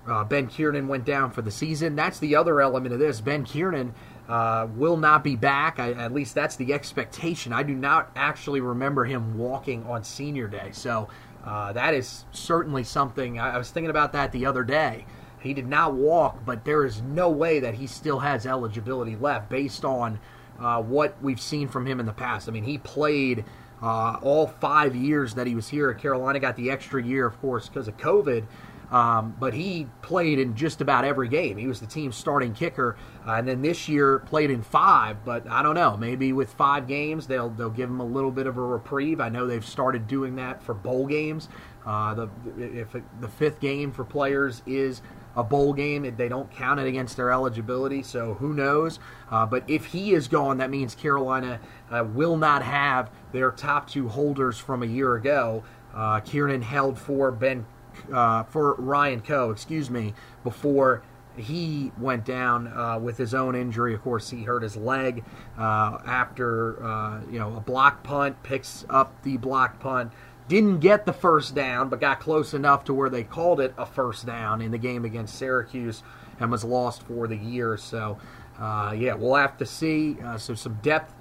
uh, 0.06 0.24
Ben 0.24 0.46
Kiernan 0.46 0.88
went 0.88 1.04
down 1.04 1.30
for 1.30 1.42
the 1.42 1.50
season. 1.50 1.96
That's 1.96 2.18
the 2.18 2.36
other 2.36 2.60
element 2.60 2.92
of 2.92 3.00
this. 3.00 3.20
Ben 3.20 3.44
Kiernan 3.44 3.94
uh, 4.28 4.68
will 4.74 4.96
not 4.96 5.24
be 5.24 5.36
back. 5.36 5.78
I, 5.78 5.92
at 5.92 6.12
least 6.12 6.34
that's 6.34 6.56
the 6.56 6.72
expectation. 6.72 7.52
I 7.52 7.62
do 7.62 7.74
not 7.74 8.10
actually 8.14 8.60
remember 8.60 9.04
him 9.04 9.38
walking 9.38 9.84
on 9.84 10.04
senior 10.04 10.48
day. 10.48 10.70
So 10.72 11.08
uh, 11.44 11.72
that 11.72 11.94
is 11.94 12.24
certainly 12.32 12.84
something. 12.84 13.38
I, 13.38 13.54
I, 13.54 13.58
was 13.58 13.70
thinking 13.70 13.90
about 13.90 14.12
that 14.12 14.32
the 14.32 14.46
other 14.46 14.64
day. 14.64 15.04
He 15.44 15.54
did 15.54 15.68
not 15.68 15.94
walk, 15.94 16.44
but 16.44 16.64
there 16.64 16.84
is 16.84 17.02
no 17.02 17.28
way 17.28 17.60
that 17.60 17.74
he 17.74 17.86
still 17.86 18.18
has 18.20 18.46
eligibility 18.46 19.14
left 19.14 19.48
based 19.48 19.84
on 19.84 20.18
uh, 20.58 20.82
what 20.82 21.20
we've 21.22 21.40
seen 21.40 21.68
from 21.68 21.86
him 21.86 22.00
in 22.00 22.06
the 22.06 22.12
past. 22.12 22.48
I 22.48 22.52
mean, 22.52 22.64
he 22.64 22.78
played 22.78 23.44
uh, 23.82 24.18
all 24.22 24.46
five 24.46 24.96
years 24.96 25.34
that 25.34 25.46
he 25.46 25.54
was 25.54 25.68
here 25.68 25.90
at 25.90 25.98
Carolina, 25.98 26.40
got 26.40 26.56
the 26.56 26.70
extra 26.70 27.02
year, 27.02 27.26
of 27.26 27.38
course, 27.40 27.68
because 27.68 27.86
of 27.86 27.96
COVID. 27.98 28.46
Um, 28.90 29.34
but 29.40 29.54
he 29.54 29.88
played 30.02 30.38
in 30.38 30.54
just 30.54 30.80
about 30.80 31.04
every 31.04 31.28
game. 31.28 31.56
He 31.56 31.66
was 31.66 31.80
the 31.80 31.86
team's 31.86 32.16
starting 32.16 32.54
kicker, 32.54 32.96
uh, 33.26 33.32
and 33.32 33.48
then 33.48 33.60
this 33.60 33.88
year 33.88 34.20
played 34.20 34.50
in 34.50 34.62
five. 34.62 35.24
But 35.24 35.50
I 35.50 35.62
don't 35.62 35.74
know. 35.74 35.96
Maybe 35.96 36.32
with 36.32 36.52
five 36.52 36.86
games, 36.86 37.26
they'll 37.26 37.48
they'll 37.50 37.70
give 37.70 37.88
him 37.88 38.00
a 38.00 38.04
little 38.04 38.30
bit 38.30 38.46
of 38.46 38.56
a 38.56 38.60
reprieve. 38.60 39.20
I 39.20 39.30
know 39.30 39.46
they've 39.46 39.64
started 39.64 40.06
doing 40.06 40.36
that 40.36 40.62
for 40.62 40.74
bowl 40.74 41.06
games. 41.06 41.48
Uh, 41.84 42.14
the 42.14 42.28
if 42.56 42.94
it, 42.94 43.02
the 43.20 43.28
fifth 43.28 43.58
game 43.58 43.90
for 43.90 44.04
players 44.04 44.62
is 44.66 45.02
a 45.36 45.42
bowl 45.42 45.72
game, 45.72 46.14
they 46.16 46.28
don't 46.28 46.50
count 46.50 46.80
it 46.80 46.86
against 46.86 47.16
their 47.16 47.30
eligibility. 47.30 48.02
So 48.02 48.34
who 48.34 48.54
knows? 48.54 48.98
Uh, 49.30 49.46
but 49.46 49.64
if 49.68 49.86
he 49.86 50.14
is 50.14 50.28
gone, 50.28 50.58
that 50.58 50.70
means 50.70 50.94
Carolina 50.94 51.60
uh, 51.90 52.04
will 52.04 52.36
not 52.36 52.62
have 52.62 53.10
their 53.32 53.50
top 53.50 53.88
two 53.88 54.08
holders 54.08 54.58
from 54.58 54.82
a 54.82 54.86
year 54.86 55.14
ago. 55.14 55.64
Uh, 55.94 56.20
Kiernan 56.20 56.62
held 56.62 56.98
for 56.98 57.30
Ben 57.30 57.66
uh, 58.12 58.44
for 58.44 58.74
Ryan 58.74 59.20
Coe, 59.20 59.50
excuse 59.50 59.90
me, 59.90 60.14
before 60.42 61.02
he 61.36 61.90
went 61.98 62.24
down 62.24 62.68
uh, 62.68 62.98
with 62.98 63.16
his 63.16 63.34
own 63.34 63.54
injury. 63.54 63.94
Of 63.94 64.02
course, 64.02 64.30
he 64.30 64.44
hurt 64.44 64.62
his 64.62 64.76
leg 64.76 65.24
uh, 65.58 65.98
after 66.06 66.82
uh, 66.84 67.20
you 67.30 67.38
know 67.38 67.56
a 67.56 67.60
block 67.60 68.02
punt, 68.02 68.42
picks 68.42 68.84
up 68.88 69.22
the 69.22 69.36
block 69.36 69.80
punt. 69.80 70.12
Didn't 70.48 70.80
get 70.80 71.06
the 71.06 71.12
first 71.12 71.54
down, 71.54 71.88
but 71.88 72.00
got 72.00 72.20
close 72.20 72.52
enough 72.52 72.84
to 72.84 72.94
where 72.94 73.08
they 73.08 73.22
called 73.22 73.60
it 73.60 73.74
a 73.78 73.86
first 73.86 74.26
down 74.26 74.60
in 74.60 74.70
the 74.70 74.78
game 74.78 75.04
against 75.04 75.36
Syracuse 75.36 76.02
and 76.38 76.50
was 76.50 76.64
lost 76.64 77.02
for 77.04 77.26
the 77.26 77.36
year. 77.36 77.76
So, 77.76 78.18
uh, 78.58 78.94
yeah, 78.96 79.14
we'll 79.14 79.36
have 79.36 79.56
to 79.58 79.66
see. 79.66 80.18
Uh, 80.22 80.36
so, 80.36 80.54
some 80.54 80.78
depth 80.82 81.14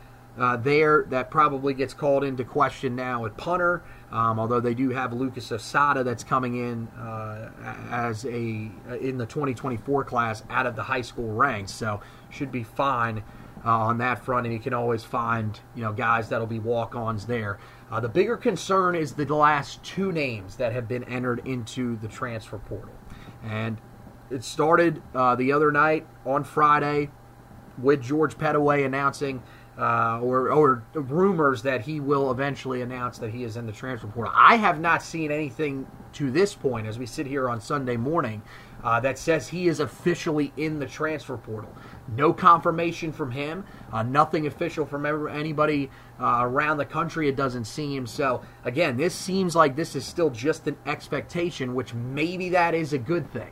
there 0.60 1.06
that 1.10 1.30
probably 1.30 1.74
gets 1.74 1.94
called 1.94 2.24
into 2.24 2.44
question 2.44 2.96
now 2.96 3.26
at 3.26 3.38
punter. 3.38 3.84
Um, 4.12 4.40
although 4.40 4.60
they 4.60 4.76
do 4.76 4.90
have 4.92 5.12
Lucas 5.12 5.50
Osada 5.50 6.04
that's 6.04 6.24
coming 6.24 6.56
in 6.56 6.88
uh, 6.90 7.50
as 7.90 8.26
a 8.26 8.70
in 9.02 9.18
the 9.18 9.26
2024 9.26 10.04
class 10.04 10.44
out 10.52 10.68
of 10.68 10.76
the 10.76 10.84
high 10.84 11.02
school 11.02 11.34
ranks, 11.34 11.72
so 11.72 12.00
should 12.30 12.52
be 12.52 12.64
fine 12.64 13.24
uh, 13.66 13.70
on 13.72 13.98
that 13.98 14.24
front. 14.24 14.46
And 14.46 14.54
you 14.54 14.60
can 14.60 14.74
always 14.74 15.04
find 15.04 15.60
you 15.76 15.82
know 15.82 15.94
guys 15.94 16.30
that'll 16.30 16.46
be 16.46 16.60
walk-ons 16.60 17.26
there. 17.26 17.58
Uh, 17.94 18.00
the 18.00 18.10
bigger 18.10 18.36
concern 18.36 18.96
is 18.96 19.14
the 19.14 19.26
last 19.26 19.84
two 19.84 20.12
names 20.12 20.56
that 20.56 20.74
have 20.74 20.88
been 20.88 21.04
entered 21.04 21.46
into 21.46 21.96
the 21.98 22.08
transfer 22.08 22.58
portal, 22.58 22.96
and 23.44 23.80
it 24.32 24.44
started 24.44 25.00
uh, 25.14 25.36
the 25.36 25.52
other 25.52 25.72
night 25.72 26.04
on 26.26 26.44
Friday 26.44 27.12
with 27.78 28.02
George 28.02 28.36
Pettaway 28.36 28.84
announcing 28.84 29.44
uh, 29.78 30.20
or, 30.22 30.52
or 30.52 30.84
rumors 30.96 31.62
that 31.62 31.82
he 31.82 32.00
will 32.00 32.32
eventually 32.32 32.82
announce 32.82 33.20
that 33.20 33.30
he 33.30 33.44
is 33.44 33.58
in 33.58 33.68
the 33.68 33.72
transfer 33.72 34.08
portal. 34.08 34.34
I 34.36 34.56
have 34.56 34.80
not 34.80 35.04
seen 35.04 35.32
anything 35.32 35.86
to 36.14 36.32
this 36.32 36.56
point 36.56 36.88
as 36.88 36.98
we 36.98 37.06
sit 37.06 37.28
here 37.28 37.48
on 37.48 37.62
Sunday 37.62 37.98
morning 37.98 38.42
uh, 38.84 39.00
that 39.02 39.20
says 39.20 39.50
he 39.50 39.68
is 39.68 39.80
officially 39.80 40.52
in 40.58 40.80
the 40.80 40.88
transfer 40.88 41.38
portal. 41.38 41.72
No 42.08 42.34
confirmation 42.34 43.12
from 43.12 43.32
him, 43.32 43.66
uh, 43.92 44.04
nothing 44.04 44.46
official 44.46 44.86
from 44.86 45.06
anybody 45.28 45.90
uh, 46.20 46.42
around 46.42 46.78
the 46.78 46.86
country, 46.86 47.30
it 47.30 47.36
doesn't 47.36 47.66
seem. 47.66 48.06
So, 48.06 48.42
again, 48.66 48.98
this 48.98 49.16
seems 49.16 49.56
like 49.56 49.76
this 49.76 49.96
is 49.96 50.06
still 50.06 50.30
just 50.30 50.68
an 50.68 50.78
expectation, 50.86 51.74
which 51.76 51.94
maybe 51.94 52.50
that 52.50 52.74
is 52.74 52.94
a 52.94 52.98
good 52.98 53.32
thing. 53.32 53.52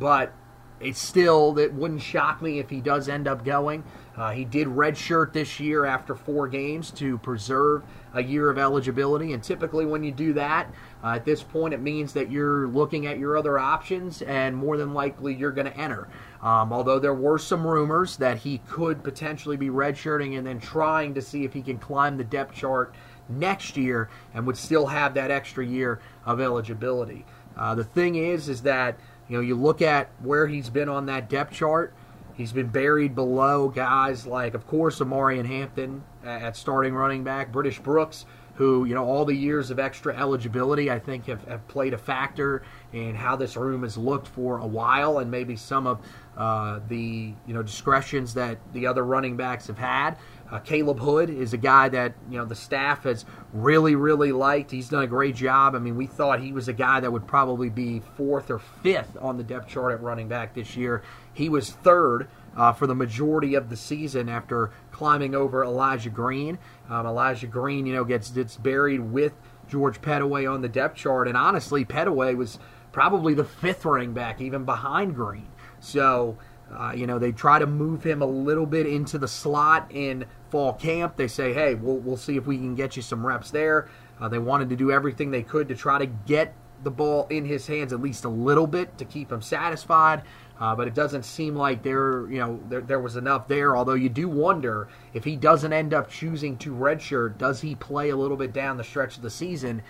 But 0.00 0.32
it's 0.80 1.00
still, 1.00 1.56
it 1.58 1.72
wouldn't 1.72 2.02
shock 2.02 2.42
me 2.42 2.58
if 2.58 2.68
he 2.68 2.80
does 2.80 3.08
end 3.08 3.28
up 3.28 3.44
going. 3.44 3.84
Uh, 4.16 4.32
he 4.32 4.44
did 4.44 4.66
redshirt 4.66 5.32
this 5.32 5.60
year 5.60 5.84
after 5.84 6.14
four 6.14 6.48
games 6.48 6.90
to 6.90 7.18
preserve 7.18 7.84
a 8.14 8.22
year 8.22 8.50
of 8.50 8.58
eligibility. 8.58 9.32
And 9.32 9.42
typically, 9.42 9.86
when 9.86 10.02
you 10.02 10.12
do 10.12 10.32
that, 10.34 10.72
uh, 11.02 11.08
at 11.08 11.24
this 11.24 11.42
point, 11.42 11.74
it 11.74 11.80
means 11.80 12.12
that 12.12 12.30
you're 12.30 12.68
looking 12.68 13.06
at 13.06 13.18
your 13.18 13.36
other 13.36 13.58
options, 13.58 14.22
and 14.22 14.56
more 14.56 14.76
than 14.76 14.94
likely, 14.94 15.34
you're 15.34 15.52
going 15.52 15.66
to 15.66 15.76
enter. 15.76 16.08
Um, 16.42 16.72
although 16.72 16.98
there 16.98 17.14
were 17.14 17.38
some 17.38 17.66
rumors 17.66 18.16
that 18.16 18.38
he 18.38 18.58
could 18.68 19.02
potentially 19.02 19.56
be 19.56 19.68
redshirting 19.68 20.36
and 20.36 20.46
then 20.46 20.58
trying 20.60 21.14
to 21.14 21.22
see 21.22 21.44
if 21.44 21.52
he 21.52 21.62
can 21.62 21.78
climb 21.78 22.16
the 22.16 22.24
depth 22.24 22.54
chart 22.54 22.94
next 23.28 23.76
year 23.76 24.10
and 24.34 24.46
would 24.46 24.56
still 24.56 24.86
have 24.86 25.14
that 25.14 25.30
extra 25.30 25.64
year 25.64 26.00
of 26.26 26.40
eligibility. 26.40 27.24
Uh, 27.56 27.74
the 27.74 27.84
thing 27.84 28.16
is, 28.16 28.48
is 28.48 28.62
that 28.62 28.98
you 29.28 29.36
know 29.36 29.42
you 29.42 29.54
look 29.54 29.82
at 29.82 30.10
where 30.20 30.46
he's 30.46 30.68
been 30.68 30.88
on 30.88 31.06
that 31.06 31.28
depth 31.28 31.52
chart. 31.52 31.94
He's 32.42 32.50
been 32.50 32.70
buried 32.70 33.14
below 33.14 33.68
guys 33.68 34.26
like, 34.26 34.54
of 34.54 34.66
course, 34.66 34.98
Omarion 34.98 35.46
Hampton 35.46 36.02
at 36.24 36.56
starting 36.56 36.92
running 36.92 37.22
back, 37.22 37.52
British 37.52 37.78
Brooks, 37.78 38.26
who, 38.54 38.84
you 38.84 38.94
know, 38.94 39.04
all 39.04 39.24
the 39.24 39.34
years 39.34 39.70
of 39.70 39.78
extra 39.78 40.16
eligibility, 40.16 40.90
I 40.90 40.98
think, 40.98 41.26
have, 41.26 41.42
have 41.48 41.66
played 41.68 41.94
a 41.94 41.98
factor 41.98 42.62
in 42.92 43.14
how 43.14 43.36
this 43.36 43.56
room 43.56 43.82
has 43.82 43.96
looked 43.96 44.28
for 44.28 44.58
a 44.58 44.66
while, 44.66 45.18
and 45.18 45.30
maybe 45.30 45.56
some 45.56 45.86
of 45.86 46.00
uh, 46.36 46.80
the, 46.88 47.32
you 47.46 47.54
know, 47.54 47.62
discretions 47.62 48.34
that 48.34 48.58
the 48.72 48.86
other 48.86 49.04
running 49.04 49.36
backs 49.36 49.66
have 49.66 49.78
had. 49.78 50.16
Uh, 50.50 50.58
Caleb 50.58 50.98
Hood 50.98 51.30
is 51.30 51.54
a 51.54 51.56
guy 51.56 51.88
that 51.88 52.12
you 52.30 52.36
know 52.36 52.44
the 52.44 52.54
staff 52.54 53.04
has 53.04 53.24
really, 53.54 53.94
really 53.94 54.32
liked. 54.32 54.70
He's 54.70 54.90
done 54.90 55.02
a 55.02 55.06
great 55.06 55.34
job. 55.34 55.74
I 55.74 55.78
mean, 55.78 55.96
we 55.96 56.06
thought 56.06 56.40
he 56.40 56.52
was 56.52 56.68
a 56.68 56.74
guy 56.74 57.00
that 57.00 57.10
would 57.10 57.26
probably 57.26 57.70
be 57.70 58.02
fourth 58.18 58.50
or 58.50 58.58
fifth 58.58 59.16
on 59.18 59.38
the 59.38 59.44
depth 59.44 59.68
chart 59.68 59.92
at 59.92 60.02
running 60.02 60.28
back 60.28 60.52
this 60.52 60.76
year. 60.76 61.02
He 61.32 61.48
was 61.48 61.70
third 61.70 62.28
uh, 62.56 62.72
for 62.72 62.86
the 62.86 62.94
majority 62.94 63.54
of 63.54 63.70
the 63.70 63.76
season 63.76 64.28
after 64.28 64.70
climbing 64.90 65.34
over 65.34 65.64
Elijah 65.64 66.10
Green. 66.10 66.58
Um, 66.88 67.06
Elijah 67.06 67.46
Green, 67.46 67.86
you 67.86 67.94
know, 67.94 68.04
gets 68.04 68.30
gets 68.30 68.56
buried 68.56 69.00
with 69.00 69.32
George 69.68 70.00
Pettaway 70.00 70.52
on 70.52 70.62
the 70.62 70.68
depth 70.68 70.96
chart, 70.96 71.28
and 71.28 71.36
honestly, 71.36 71.84
Pettaway 71.84 72.36
was 72.36 72.58
probably 72.92 73.34
the 73.34 73.44
fifth 73.44 73.84
running 73.84 74.12
back, 74.12 74.40
even 74.40 74.64
behind 74.64 75.14
Green. 75.14 75.48
So. 75.80 76.38
Uh, 76.74 76.90
you 76.90 77.06
know, 77.06 77.18
they 77.18 77.32
try 77.32 77.58
to 77.58 77.66
move 77.66 78.02
him 78.02 78.22
a 78.22 78.26
little 78.26 78.64
bit 78.64 78.86
into 78.86 79.18
the 79.18 79.28
slot 79.28 79.86
in 79.90 80.24
fall 80.48 80.72
camp. 80.72 81.16
They 81.16 81.28
say, 81.28 81.52
hey, 81.52 81.74
we'll, 81.74 81.98
we'll 81.98 82.16
see 82.16 82.38
if 82.38 82.46
we 82.46 82.56
can 82.56 82.74
get 82.74 82.96
you 82.96 83.02
some 83.02 83.26
reps 83.26 83.50
there. 83.50 83.90
Uh, 84.18 84.28
they 84.28 84.38
wanted 84.38 84.70
to 84.70 84.76
do 84.76 84.90
everything 84.90 85.30
they 85.30 85.42
could 85.42 85.68
to 85.68 85.74
try 85.74 85.98
to 85.98 86.06
get 86.06 86.54
the 86.82 86.90
ball 86.90 87.26
in 87.30 87.44
his 87.44 87.66
hands 87.66 87.92
at 87.92 88.00
least 88.00 88.24
a 88.24 88.28
little 88.28 88.66
bit 88.66 88.96
to 88.98 89.04
keep 89.04 89.30
him 89.30 89.42
satisfied. 89.42 90.22
Uh, 90.62 90.76
but 90.76 90.86
it 90.86 90.94
doesn't 90.94 91.24
seem 91.24 91.56
like 91.56 91.82
there, 91.82 92.30
you 92.30 92.38
know, 92.38 92.60
there, 92.68 92.82
there 92.82 93.00
was 93.00 93.16
enough 93.16 93.48
there. 93.48 93.76
Although 93.76 93.94
you 93.94 94.08
do 94.08 94.28
wonder 94.28 94.86
if 95.12 95.24
he 95.24 95.34
doesn't 95.34 95.72
end 95.72 95.92
up 95.92 96.08
choosing 96.08 96.56
to 96.58 96.72
redshirt, 96.72 97.36
does 97.36 97.60
he 97.60 97.74
play 97.74 98.10
a 98.10 98.16
little 98.16 98.36
bit 98.36 98.52
down 98.52 98.76
the 98.76 98.84
stretch 98.84 99.16
of 99.16 99.22
the 99.22 99.30
season 99.30 99.82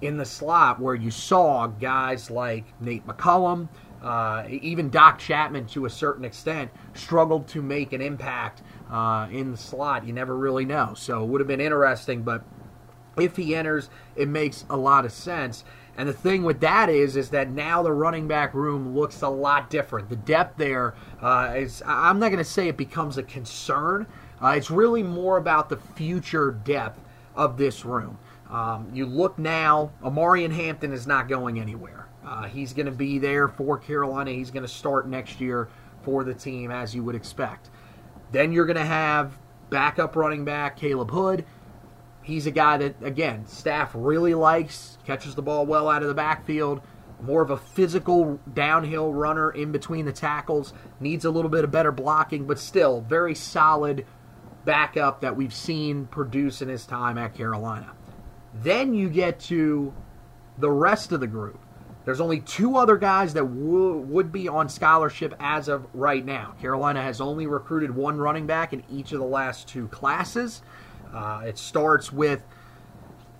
in 0.00 0.18
the 0.18 0.24
slot 0.24 0.78
where 0.78 0.94
you 0.94 1.10
saw 1.10 1.66
guys 1.66 2.30
like 2.30 2.66
Nate 2.80 3.04
McCullum, 3.04 3.68
uh, 4.00 4.44
even 4.48 4.90
Doc 4.90 5.18
Chapman 5.18 5.66
to 5.66 5.86
a 5.86 5.90
certain 5.90 6.24
extent 6.24 6.70
struggled 6.94 7.48
to 7.48 7.60
make 7.60 7.92
an 7.92 8.00
impact 8.00 8.62
uh, 8.92 9.26
in 9.28 9.50
the 9.50 9.58
slot. 9.58 10.06
You 10.06 10.12
never 10.12 10.36
really 10.36 10.64
know. 10.64 10.94
So 10.94 11.24
it 11.24 11.26
would 11.26 11.40
have 11.40 11.48
been 11.48 11.60
interesting, 11.60 12.22
but 12.22 12.44
if 13.16 13.34
he 13.34 13.56
enters, 13.56 13.90
it 14.14 14.28
makes 14.28 14.64
a 14.70 14.76
lot 14.76 15.04
of 15.04 15.10
sense. 15.10 15.64
And 15.96 16.08
the 16.08 16.12
thing 16.14 16.42
with 16.42 16.60
that 16.60 16.88
is, 16.88 17.16
is 17.16 17.30
that 17.30 17.50
now 17.50 17.82
the 17.82 17.92
running 17.92 18.26
back 18.26 18.54
room 18.54 18.94
looks 18.94 19.20
a 19.22 19.28
lot 19.28 19.68
different. 19.68 20.08
The 20.08 20.16
depth 20.16 20.56
there 20.56 20.94
uh, 21.20 21.52
is, 21.56 21.82
I'm 21.86 22.18
not 22.18 22.28
going 22.28 22.42
to 22.42 22.44
say 22.44 22.68
it 22.68 22.76
becomes 22.76 23.18
a 23.18 23.22
concern. 23.22 24.06
Uh, 24.42 24.54
it's 24.56 24.70
really 24.70 25.02
more 25.02 25.36
about 25.36 25.68
the 25.68 25.76
future 25.76 26.50
depth 26.50 26.98
of 27.34 27.58
this 27.58 27.84
room. 27.84 28.18
Um, 28.50 28.90
you 28.92 29.06
look 29.06 29.38
now, 29.38 29.92
Omarion 30.02 30.52
Hampton 30.52 30.92
is 30.92 31.06
not 31.06 31.28
going 31.28 31.60
anywhere. 31.60 32.08
Uh, 32.24 32.44
he's 32.44 32.72
going 32.72 32.86
to 32.86 32.92
be 32.92 33.18
there 33.18 33.48
for 33.48 33.78
Carolina. 33.78 34.30
He's 34.30 34.50
going 34.50 34.62
to 34.62 34.68
start 34.68 35.08
next 35.08 35.40
year 35.40 35.68
for 36.02 36.24
the 36.24 36.34
team, 36.34 36.70
as 36.70 36.94
you 36.94 37.02
would 37.04 37.14
expect. 37.14 37.70
Then 38.30 38.52
you're 38.52 38.66
going 38.66 38.76
to 38.76 38.84
have 38.84 39.38
backup 39.70 40.16
running 40.16 40.44
back 40.44 40.76
Caleb 40.76 41.10
Hood. 41.10 41.44
He's 42.22 42.46
a 42.46 42.50
guy 42.52 42.76
that, 42.78 43.02
again, 43.02 43.46
staff 43.46 43.90
really 43.94 44.34
likes, 44.34 44.98
catches 45.04 45.34
the 45.34 45.42
ball 45.42 45.66
well 45.66 45.88
out 45.88 46.02
of 46.02 46.08
the 46.08 46.14
backfield, 46.14 46.80
more 47.20 47.42
of 47.42 47.50
a 47.50 47.56
physical 47.56 48.40
downhill 48.52 49.12
runner 49.12 49.50
in 49.50 49.72
between 49.72 50.04
the 50.04 50.12
tackles, 50.12 50.72
needs 51.00 51.24
a 51.24 51.30
little 51.30 51.50
bit 51.50 51.64
of 51.64 51.70
better 51.70 51.92
blocking, 51.92 52.46
but 52.46 52.58
still 52.58 53.00
very 53.00 53.34
solid 53.34 54.06
backup 54.64 55.20
that 55.20 55.36
we've 55.36 55.54
seen 55.54 56.06
produce 56.06 56.62
in 56.62 56.68
his 56.68 56.86
time 56.86 57.18
at 57.18 57.34
Carolina. 57.34 57.92
Then 58.54 58.94
you 58.94 59.08
get 59.08 59.40
to 59.40 59.92
the 60.58 60.70
rest 60.70 61.10
of 61.12 61.20
the 61.20 61.26
group. 61.26 61.58
there's 62.04 62.20
only 62.20 62.40
two 62.40 62.76
other 62.76 62.96
guys 62.96 63.32
that 63.34 63.42
w- 63.44 63.98
would 63.98 64.32
be 64.32 64.48
on 64.48 64.68
scholarship 64.68 65.34
as 65.38 65.68
of 65.68 65.86
right 65.94 66.24
now. 66.24 66.54
Carolina 66.60 67.00
has 67.00 67.20
only 67.20 67.46
recruited 67.46 67.94
one 67.94 68.18
running 68.18 68.46
back 68.46 68.72
in 68.72 68.82
each 68.90 69.12
of 69.12 69.20
the 69.20 69.24
last 69.24 69.68
two 69.68 69.86
classes. 69.88 70.62
Uh, 71.12 71.42
it 71.46 71.58
starts 71.58 72.12
with 72.12 72.42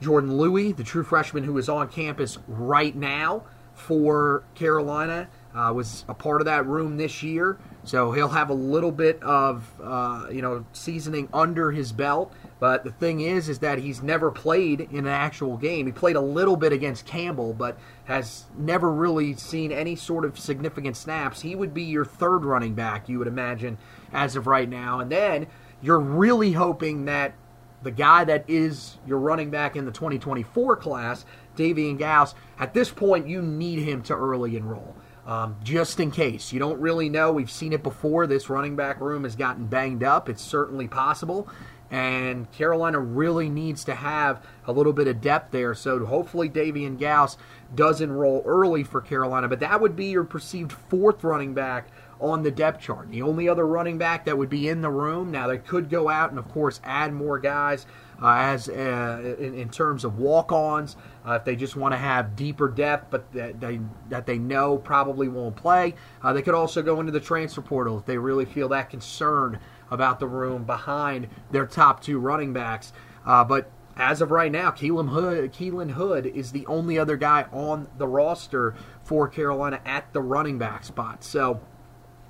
Jordan 0.00 0.36
Louis, 0.36 0.72
the 0.72 0.84
true 0.84 1.04
freshman 1.04 1.44
who 1.44 1.56
is 1.58 1.68
on 1.68 1.88
campus 1.88 2.38
right 2.46 2.94
now 2.94 3.44
for 3.74 4.44
Carolina, 4.54 5.28
uh, 5.54 5.72
was 5.74 6.04
a 6.08 6.14
part 6.14 6.40
of 6.40 6.44
that 6.46 6.66
room 6.66 6.96
this 6.96 7.22
year. 7.22 7.58
So 7.84 8.12
he'll 8.12 8.28
have 8.28 8.50
a 8.50 8.54
little 8.54 8.92
bit 8.92 9.22
of 9.22 9.68
uh, 9.82 10.26
you 10.30 10.42
know 10.42 10.64
seasoning 10.72 11.28
under 11.32 11.70
his 11.70 11.92
belt. 11.92 12.32
But 12.60 12.84
the 12.84 12.92
thing 12.92 13.20
is, 13.20 13.48
is 13.48 13.58
that 13.60 13.78
he's 13.78 14.02
never 14.02 14.30
played 14.30 14.80
in 14.80 14.98
an 14.98 15.08
actual 15.08 15.56
game. 15.56 15.86
He 15.86 15.92
played 15.92 16.14
a 16.14 16.20
little 16.20 16.56
bit 16.56 16.72
against 16.72 17.06
Campbell, 17.06 17.52
but 17.54 17.76
has 18.04 18.44
never 18.56 18.92
really 18.92 19.34
seen 19.34 19.72
any 19.72 19.96
sort 19.96 20.24
of 20.24 20.38
significant 20.38 20.96
snaps. 20.96 21.40
He 21.40 21.56
would 21.56 21.74
be 21.74 21.82
your 21.82 22.04
third 22.04 22.44
running 22.44 22.74
back, 22.74 23.08
you 23.08 23.18
would 23.18 23.26
imagine, 23.26 23.78
as 24.12 24.36
of 24.36 24.46
right 24.46 24.68
now. 24.68 25.00
And 25.00 25.10
then 25.10 25.48
you're 25.80 25.98
really 25.98 26.52
hoping 26.52 27.06
that 27.06 27.34
the 27.82 27.90
guy 27.90 28.24
that 28.24 28.44
is 28.48 28.98
your 29.06 29.18
running 29.18 29.50
back 29.50 29.76
in 29.76 29.84
the 29.84 29.92
2024 29.92 30.76
class, 30.76 31.24
Davian 31.56 31.98
Gauss, 31.98 32.34
at 32.58 32.74
this 32.74 32.90
point 32.90 33.28
you 33.28 33.42
need 33.42 33.80
him 33.80 34.02
to 34.02 34.14
early 34.14 34.56
enroll. 34.56 34.96
Um, 35.24 35.54
just 35.62 36.00
in 36.00 36.10
case. 36.10 36.52
You 36.52 36.58
don't 36.58 36.80
really 36.80 37.08
know. 37.08 37.30
We've 37.30 37.50
seen 37.50 37.72
it 37.72 37.84
before. 37.84 38.26
This 38.26 38.50
running 38.50 38.74
back 38.74 39.00
room 39.00 39.22
has 39.22 39.36
gotten 39.36 39.66
banged 39.66 40.02
up. 40.02 40.28
It's 40.28 40.42
certainly 40.42 40.88
possible 40.88 41.48
and 41.92 42.50
Carolina 42.52 42.98
really 42.98 43.50
needs 43.50 43.84
to 43.84 43.94
have 43.94 44.42
a 44.66 44.72
little 44.72 44.94
bit 44.94 45.06
of 45.06 45.20
depth 45.20 45.52
there. 45.52 45.74
So 45.74 46.04
hopefully 46.06 46.48
Davian 46.48 46.98
Gauss 46.98 47.36
does 47.74 48.00
enroll 48.00 48.42
early 48.46 48.82
for 48.82 49.02
Carolina, 49.02 49.46
but 49.46 49.60
that 49.60 49.80
would 49.80 49.94
be 49.94 50.06
your 50.06 50.24
perceived 50.24 50.72
fourth 50.72 51.22
running 51.22 51.52
back 51.52 51.88
on 52.22 52.42
the 52.42 52.50
depth 52.50 52.80
chart. 52.80 53.10
The 53.10 53.22
only 53.22 53.48
other 53.48 53.66
running 53.66 53.98
back 53.98 54.24
that 54.26 54.38
would 54.38 54.48
be 54.48 54.68
in 54.68 54.80
the 54.80 54.90
room 54.90 55.30
now 55.30 55.48
they 55.48 55.58
could 55.58 55.90
go 55.90 56.08
out 56.08 56.30
and 56.30 56.38
of 56.38 56.48
course 56.48 56.80
add 56.84 57.12
more 57.12 57.38
guys 57.38 57.86
uh, 58.22 58.36
as 58.36 58.68
uh, 58.68 59.34
in, 59.38 59.54
in, 59.54 59.68
terms 59.68 60.04
of 60.04 60.18
walk-ons 60.18 60.96
uh, 61.26 61.32
if 61.32 61.44
they 61.44 61.56
just 61.56 61.74
want 61.74 61.92
to 61.92 61.98
have 61.98 62.36
deeper 62.36 62.68
depth, 62.68 63.10
but 63.10 63.30
that 63.32 63.60
they 63.60 63.80
that 64.08 64.26
they 64.26 64.38
know 64.38 64.78
probably 64.78 65.26
won't 65.26 65.56
play. 65.56 65.94
Uh, 66.22 66.32
they 66.32 66.42
could 66.42 66.54
also 66.54 66.82
go 66.82 67.00
into 67.00 67.10
the 67.10 67.20
transfer 67.20 67.60
portal 67.60 67.98
if 67.98 68.06
they 68.06 68.16
really 68.16 68.44
feel 68.44 68.68
that 68.68 68.88
concerned 68.88 69.58
about 69.90 70.20
the 70.20 70.28
room 70.28 70.62
behind 70.64 71.28
their 71.50 71.66
top 71.66 72.00
two 72.00 72.18
running 72.20 72.52
backs. 72.52 72.92
Uh, 73.26 73.42
but 73.42 73.70
as 73.96 74.22
of 74.22 74.30
right 74.30 74.50
now, 74.50 74.70
Keelan 74.70 75.10
Hood, 75.10 75.52
Keelan 75.52 75.90
Hood 75.90 76.26
is 76.26 76.52
the 76.52 76.64
only 76.66 76.98
other 76.98 77.16
guy 77.16 77.46
on 77.52 77.88
the 77.98 78.06
roster 78.06 78.74
for 79.02 79.28
Carolina 79.28 79.80
at 79.84 80.12
the 80.12 80.22
running 80.22 80.58
back 80.58 80.84
spot. 80.84 81.22
So 81.24 81.60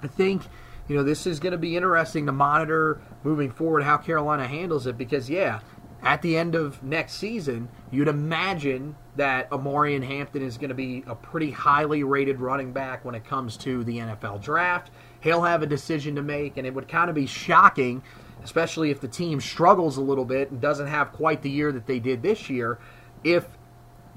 I 0.02 0.06
think 0.06 0.42
you 0.88 0.96
know 0.96 1.02
this 1.02 1.26
is 1.26 1.40
going 1.40 1.52
to 1.52 1.58
be 1.58 1.76
interesting 1.76 2.26
to 2.26 2.32
monitor 2.32 3.00
moving 3.22 3.50
forward 3.50 3.84
how 3.84 3.96
Carolina 3.96 4.46
handles 4.46 4.86
it 4.86 4.98
because 4.98 5.30
yeah, 5.30 5.60
at 6.02 6.22
the 6.22 6.36
end 6.36 6.54
of 6.54 6.82
next 6.82 7.14
season, 7.14 7.68
you'd 7.90 8.08
imagine 8.08 8.96
that 9.16 9.50
Omarion 9.50 10.02
Hampton 10.02 10.42
is 10.42 10.56
going 10.56 10.70
to 10.70 10.74
be 10.74 11.04
a 11.06 11.14
pretty 11.14 11.50
highly 11.50 12.02
rated 12.02 12.40
running 12.40 12.72
back 12.72 13.04
when 13.04 13.14
it 13.14 13.24
comes 13.24 13.56
to 13.58 13.84
the 13.84 13.98
NFL 13.98 14.42
draft 14.42 14.90
he'll 15.22 15.42
have 15.42 15.62
a 15.62 15.66
decision 15.66 16.16
to 16.16 16.22
make, 16.22 16.56
and 16.56 16.66
it 16.66 16.74
would 16.74 16.88
kind 16.88 17.08
of 17.08 17.14
be 17.14 17.26
shocking, 17.26 18.02
especially 18.44 18.90
if 18.90 19.00
the 19.00 19.08
team 19.08 19.40
struggles 19.40 19.96
a 19.96 20.00
little 20.00 20.24
bit 20.24 20.50
and 20.50 20.60
doesn't 20.60 20.88
have 20.88 21.12
quite 21.12 21.42
the 21.42 21.50
year 21.50 21.72
that 21.72 21.86
they 21.86 21.98
did 21.98 22.22
this 22.22 22.50
year, 22.50 22.78
if 23.24 23.46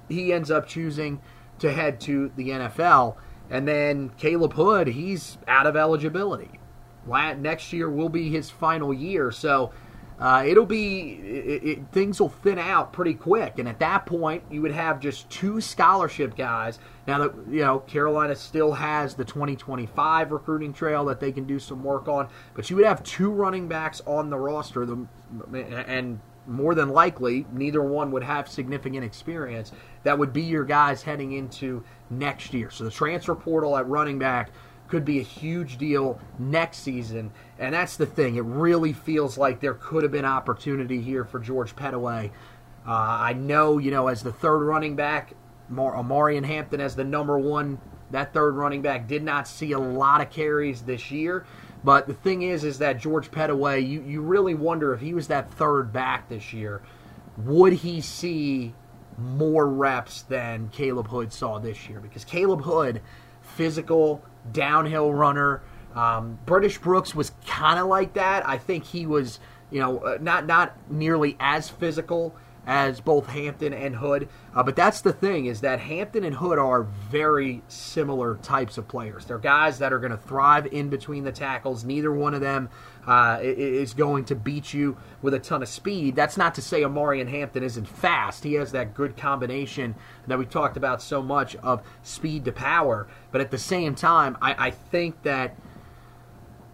he 0.09 0.33
ends 0.33 0.51
up 0.51 0.67
choosing 0.67 1.21
to 1.59 1.71
head 1.71 2.01
to 2.01 2.31
the 2.35 2.49
NFL. 2.49 3.15
And 3.49 3.67
then 3.67 4.09
Caleb 4.17 4.53
Hood, 4.53 4.87
he's 4.87 5.37
out 5.47 5.67
of 5.67 5.75
eligibility. 5.75 6.59
Next 7.07 7.71
year 7.71 7.89
will 7.89 8.09
be 8.09 8.29
his 8.29 8.49
final 8.49 8.93
year, 8.93 9.31
so 9.31 9.71
uh, 10.19 10.43
it'll 10.47 10.65
be 10.65 11.19
it, 11.23 11.63
it, 11.63 11.79
things 11.91 12.19
will 12.21 12.29
thin 12.29 12.57
out 12.57 12.93
pretty 12.93 13.13
quick, 13.13 13.59
and 13.59 13.67
at 13.67 13.79
that 13.79 14.05
point, 14.05 14.43
you 14.49 14.61
would 14.61 14.71
have 14.71 14.99
just 14.99 15.29
two 15.29 15.59
scholarship 15.59 16.37
guys. 16.37 16.79
Now 17.05 17.19
that 17.19 17.33
you 17.49 17.59
know 17.59 17.79
Carolina 17.79 18.35
still 18.35 18.71
has 18.71 19.13
the 19.13 19.25
2025 19.25 20.31
recruiting 20.31 20.71
trail 20.73 21.03
that 21.05 21.19
they 21.19 21.33
can 21.33 21.45
do 21.45 21.59
some 21.59 21.83
work 21.83 22.07
on, 22.07 22.29
but 22.53 22.69
you 22.69 22.77
would 22.77 22.85
have 22.85 23.03
two 23.03 23.29
running 23.29 23.67
backs 23.67 24.01
on 24.05 24.29
the 24.29 24.37
roster, 24.37 24.85
the, 24.85 25.05
and 25.87 26.21
more 26.47 26.75
than 26.75 26.89
likely, 26.89 27.45
neither 27.51 27.81
one 27.81 28.11
would 28.11 28.23
have 28.23 28.47
significant 28.47 29.03
experience. 29.03 29.71
That 30.03 30.17
would 30.17 30.33
be 30.33 30.43
your 30.43 30.65
guys 30.65 31.03
heading 31.03 31.33
into 31.33 31.83
next 32.09 32.53
year. 32.53 32.69
So 32.69 32.83
the 32.83 32.91
transfer 32.91 33.35
portal 33.35 33.77
at 33.77 33.87
running 33.87 34.19
back 34.19 34.51
could 34.87 35.03
be 35.03 35.19
a 35.19 35.23
huge 35.23 35.77
deal 35.77 36.19
next 36.37 36.77
season. 36.77 37.31
And 37.57 37.73
that's 37.73 37.97
the 37.97 38.05
thing. 38.05 38.35
It 38.35 38.43
really 38.43 38.93
feels 38.93 39.37
like 39.37 39.59
there 39.59 39.73
could 39.73 40.03
have 40.03 40.11
been 40.11 40.25
opportunity 40.25 41.01
here 41.01 41.25
for 41.25 41.39
George 41.39 41.75
Pettaway. 41.75 42.29
Uh, 42.87 42.91
I 42.91 43.33
know, 43.33 43.79
you 43.79 43.89
know, 43.89 44.07
as 44.07 44.21
the 44.21 44.31
third 44.31 44.59
running 44.59 44.95
back, 44.95 45.33
Mar- 45.69 45.95
Omarion 45.95 46.45
Hampton 46.45 46.79
as 46.79 46.95
the 46.95 47.03
number 47.03 47.39
one, 47.39 47.79
that 48.11 48.33
third 48.33 48.55
running 48.55 48.83
back 48.83 49.07
did 49.07 49.23
not 49.23 49.47
see 49.47 49.71
a 49.71 49.79
lot 49.79 50.21
of 50.21 50.29
carries 50.29 50.83
this 50.83 51.09
year. 51.09 51.45
But 51.85 52.07
the 52.07 52.15
thing 52.15 52.41
is, 52.41 52.63
is 52.63 52.79
that 52.79 52.99
George 52.99 53.29
Pettaway, 53.29 53.87
you, 53.87 54.01
you 54.01 54.21
really 54.21 54.55
wonder 54.55 54.91
if 54.91 55.01
he 55.01 55.13
was 55.13 55.27
that 55.27 55.53
third 55.53 55.93
back 55.93 56.27
this 56.27 56.51
year, 56.51 56.81
would 57.37 57.73
he 57.73 58.01
see 58.01 58.73
more 59.19 59.67
reps 59.67 60.23
than 60.23 60.69
Caleb 60.69 61.07
Hood 61.07 61.31
saw 61.31 61.59
this 61.59 61.87
year? 61.87 61.99
Because 61.99 62.25
Caleb 62.25 62.63
Hood, 62.63 63.01
physical, 63.43 64.23
downhill 64.51 65.13
runner. 65.13 65.61
Um, 65.93 66.39
British 66.47 66.79
Brooks 66.79 67.13
was 67.13 67.33
kind 67.45 67.79
of 67.79 67.85
like 67.85 68.15
that. 68.15 68.49
I 68.49 68.57
think 68.57 68.83
he 68.83 69.05
was, 69.05 69.39
you 69.69 69.79
know, 69.79 69.99
uh, 69.99 70.17
not 70.19 70.47
not 70.47 70.75
nearly 70.91 71.37
as 71.39 71.69
physical 71.69 72.35
as 72.65 72.99
both 72.99 73.27
Hampton 73.27 73.73
and 73.73 73.95
Hood. 73.95 74.27
Uh, 74.55 74.63
but 74.63 74.75
that's 74.75 75.01
the 75.01 75.13
thing 75.13 75.45
is 75.45 75.61
that 75.61 75.79
Hampton 75.79 76.23
and 76.23 76.35
Hood 76.35 76.57
are 76.57 76.83
very 76.83 77.61
similar 77.67 78.35
types 78.37 78.77
of 78.77 78.87
players. 78.87 79.25
They're 79.25 79.37
guys 79.37 79.79
that 79.79 79.93
are 79.93 79.99
going 79.99 80.11
to 80.11 80.17
thrive 80.17 80.67
in 80.67 80.89
between 80.89 81.23
the 81.23 81.31
tackles. 81.31 81.83
Neither 81.83 82.11
one 82.11 82.33
of 82.33 82.41
them 82.41 82.69
uh, 83.05 83.39
is 83.41 83.93
going 83.93 84.25
to 84.25 84.35
beat 84.35 84.73
you 84.73 84.97
with 85.21 85.33
a 85.33 85.39
ton 85.39 85.61
of 85.61 85.69
speed. 85.69 86.15
That's 86.15 86.37
not 86.37 86.55
to 86.55 86.61
say 86.61 86.81
Omarion 86.81 87.29
Hampton 87.29 87.63
isn't 87.63 87.87
fast. 87.87 88.43
He 88.43 88.53
has 88.53 88.71
that 88.71 88.93
good 88.93 89.15
combination 89.15 89.95
that 90.27 90.39
we 90.39 90.45
talked 90.45 90.77
about 90.77 91.01
so 91.01 91.21
much 91.21 91.55
of 91.57 91.83
speed 92.01 92.45
to 92.45 92.51
power. 92.51 93.07
But 93.31 93.41
at 93.41 93.51
the 93.51 93.57
same 93.59 93.93
time, 93.95 94.37
I, 94.41 94.67
I 94.67 94.71
think 94.71 95.21
that 95.23 95.55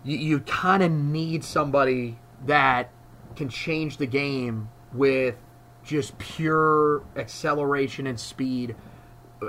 you, 0.03 0.17
you 0.17 0.39
kind 0.39 0.83
of 0.83 0.91
need 0.91 1.43
somebody 1.43 2.17
that 2.45 2.89
can 3.35 3.49
change 3.49 3.97
the 3.97 4.05
game 4.05 4.69
with 4.93 5.35
just 5.83 6.17
pure 6.17 7.03
acceleration 7.15 8.07
and 8.07 8.19
speed 8.19 8.75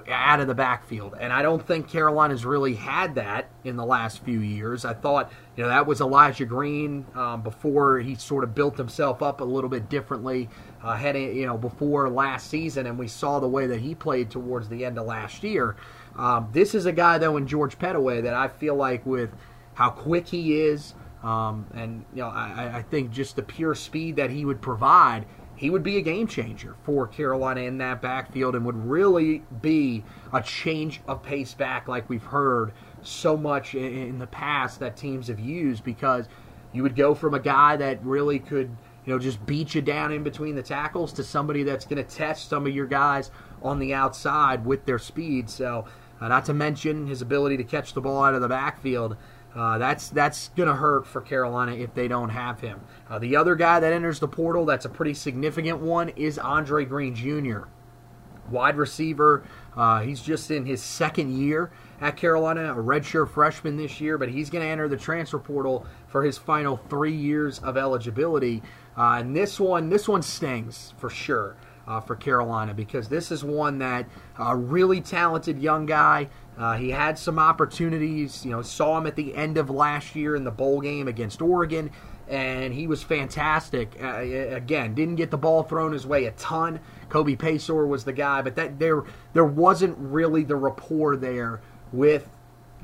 out 0.09 0.41
of 0.41 0.47
the 0.47 0.55
backfield. 0.55 1.15
And 1.21 1.33
I 1.33 1.43
don't 1.43 1.65
think 1.67 1.89
Carolina's 1.89 2.47
really 2.47 2.75
had 2.75 3.15
that 3.17 3.51
in 3.65 3.77
the 3.77 3.85
last 3.85 4.25
few 4.25 4.41
years. 4.41 4.85
I 4.85 4.95
thought, 4.95 5.31
you 5.57 5.63
know, 5.63 5.69
that 5.69 5.87
was 5.87 6.01
Elijah 6.01 6.47
Green 6.47 7.05
um, 7.15 7.43
before 7.43 7.99
he 7.99 8.15
sort 8.15 8.43
of 8.43 8.55
built 8.55 8.79
himself 8.79 9.23
up 9.23 9.41
a 9.41 9.45
little 9.45 9.69
bit 9.69 9.91
differently, 9.91 10.49
uh, 10.83 10.97
heading, 10.97 11.37
you 11.37 11.47
know, 11.47 11.59
before 11.59 12.09
last 12.09 12.49
season. 12.49 12.87
And 12.87 12.99
we 12.99 13.07
saw 13.07 13.39
the 13.39 13.49
way 13.49 13.67
that 13.67 13.81
he 13.81 13.95
played 13.95 14.31
towards 14.31 14.69
the 14.69 14.85
end 14.85 14.99
of 14.99 15.07
last 15.07 15.43
year. 15.43 15.77
Um, 16.17 16.49
this 16.53 16.75
is 16.75 16.87
a 16.87 16.93
guy, 16.93 17.19
though, 17.19 17.37
in 17.37 17.47
George 17.47 17.79
Pettaway 17.79 18.23
that 18.23 18.35
I 18.35 18.49
feel 18.49 18.75
like 18.75 19.05
with 19.05 19.31
how 19.75 19.91
quick 19.91 20.27
he 20.27 20.61
is, 20.61 20.95
um, 21.23 21.67
and 21.75 22.05
you 22.13 22.23
know, 22.23 22.29
I, 22.29 22.79
I 22.79 22.83
think 22.83 23.11
just 23.11 23.37
the 23.37 23.43
pure 23.43 23.75
speed 23.75 24.17
that 24.17 24.31
he 24.31 24.45
would 24.45 24.61
provide 24.61 25.25
he 25.63 25.71
would 25.71 25.85
be 25.85 25.97
a 25.97 26.03
game 26.03 26.27
changer 26.27 26.75
for 26.83 27.07
Carolina 27.07 27.61
in 27.61 27.79
that 27.79 28.03
backfield 28.03 28.57
and 28.57 28.67
would 28.67 28.85
really 28.85 29.45
be 29.61 30.03
a 30.33 30.43
change 30.43 31.01
of 31.07 31.23
pace 31.23 31.55
back 31.55 31.87
like 31.87 32.09
we've 32.11 32.25
heard 32.25 32.73
so 33.03 33.37
much 33.37 33.77
in 33.77 34.19
the 34.19 34.27
past 34.27 34.81
that 34.81 34.97
teams 34.97 35.29
have 35.29 35.39
used 35.39 35.85
because 35.85 36.27
you 36.73 36.83
would 36.83 36.97
go 36.97 37.15
from 37.15 37.35
a 37.35 37.39
guy 37.39 37.77
that 37.77 38.05
really 38.05 38.41
could 38.41 38.77
you 39.07 39.13
know 39.13 39.21
just 39.21 39.47
beat 39.47 39.73
you 39.73 39.81
down 39.81 40.11
in 40.11 40.25
between 40.25 40.57
the 40.57 40.65
tackles 40.65 41.13
to 41.13 41.23
somebody 41.23 41.63
that's 41.63 41.85
going 41.85 42.05
to 42.05 42.17
test 42.17 42.49
some 42.49 42.67
of 42.67 42.75
your 42.75 42.87
guys 42.87 43.31
on 43.63 43.79
the 43.79 43.95
outside 43.95 44.67
with 44.67 44.85
their 44.85 44.99
speed. 44.99 45.49
So 45.49 45.85
uh, 46.21 46.27
not 46.27 46.45
to 46.47 46.55
mention 46.55 47.07
his 47.07 47.23
ability 47.23 47.57
to 47.59 47.65
catch 47.65 47.95
the 47.95 48.01
ball 48.01 48.25
out 48.25 48.35
of 48.35 48.41
the 48.41 48.49
backfield 48.49 49.17
uh, 49.55 49.79
that's 49.79 50.09
that's 50.09 50.49
going 50.51 50.69
to 50.69 50.75
hurt 50.75 51.07
for 51.07 51.21
Carolina 51.21 51.73
if 51.73 51.95
they 51.95 52.09
don't 52.09 52.31
have 52.31 52.61
him. 52.61 52.81
Uh, 53.11 53.19
the 53.19 53.37
other 53.37 53.55
guy 53.55 53.81
that 53.81 53.93
enters 53.93 54.19
the 54.19 54.29
portal 54.29 54.65
that's 54.65 54.85
a 54.85 54.89
pretty 54.89 55.15
significant 55.15 55.79
one 55.79 56.09
is 56.11 56.39
Andre 56.39 56.85
Green 56.85 57.15
Jr. 57.15 57.65
Wide 58.51 58.77
receiver. 58.77 59.45
Uh, 59.77 60.01
he's 60.01 60.21
just 60.21 60.51
in 60.51 60.67
his 60.67 60.83
second 60.83 61.37
year 61.39 61.71
at 62.01 62.17
Carolina, 62.17 62.73
a 62.73 62.77
redshirt 62.77 63.31
freshman 63.31 63.77
this 63.77 64.01
year, 64.01 64.19
but 64.19 64.29
he's 64.29 64.51
going 64.51 64.65
to 64.65 64.69
enter 64.71 64.89
the 64.89 64.97
transfer 64.97 65.39
portal 65.39 65.87
for 66.09 66.23
his 66.23 66.37
final 66.37 66.77
three 66.89 67.15
years 67.15 67.59
of 67.61 67.77
eligibility. 67.77 68.63
Uh, 68.97 69.19
and 69.21 69.35
this 69.35 69.61
one, 69.61 69.89
this 69.89 70.09
one 70.09 70.23
stings 70.23 70.93
for 70.99 71.09
sure. 71.09 71.57
uh, 71.87 72.01
for 72.01 72.17
Carolina 72.17 72.75
because 72.75 73.09
this 73.09 73.31
is 73.31 73.45
one 73.45 73.79
that 73.79 74.07
a 74.39 74.43
uh, 74.43 74.55
really 74.55 75.01
talented 75.01 75.59
young 75.59 75.87
guy. 75.87 76.29
Uh, 76.59 76.77
he 76.77 76.91
had 76.91 77.19
some 77.19 77.39
opportunities. 77.39 78.45
You 78.45 78.53
know, 78.53 78.63
saw 78.63 78.99
him 78.99 79.07
at 79.07 79.17
the 79.17 79.35
end 79.35 79.59
of 79.59 79.71
last 79.71 80.15
year 80.15 80.37
in 80.37 80.45
the 80.45 80.51
bowl 80.51 80.81
game 80.81 81.09
against 81.09 81.41
Oregon, 81.41 81.91
and 82.29 82.75
he 82.75 82.87
was 82.87 83.03
fantastic. 83.03 83.97
Uh, 84.01 84.19
again, 84.19 84.95
didn't 84.95 85.17
get 85.17 85.31
the 85.31 85.39
ball 85.39 85.63
thrown 85.63 85.93
his 85.93 86.07
way 86.07 86.27
a 86.27 86.31
ton. 86.33 86.81
Kobe 87.09 87.37
Paysour 87.37 87.87
was 87.87 88.05
the 88.05 88.13
guy, 88.13 88.43
but 88.43 88.57
that 88.57 88.79
there 88.79 89.05
there 89.33 89.45
wasn't 89.45 89.97
really 89.99 90.45
the 90.45 90.57
rapport 90.57 91.17
there 91.17 91.61
with 91.93 92.29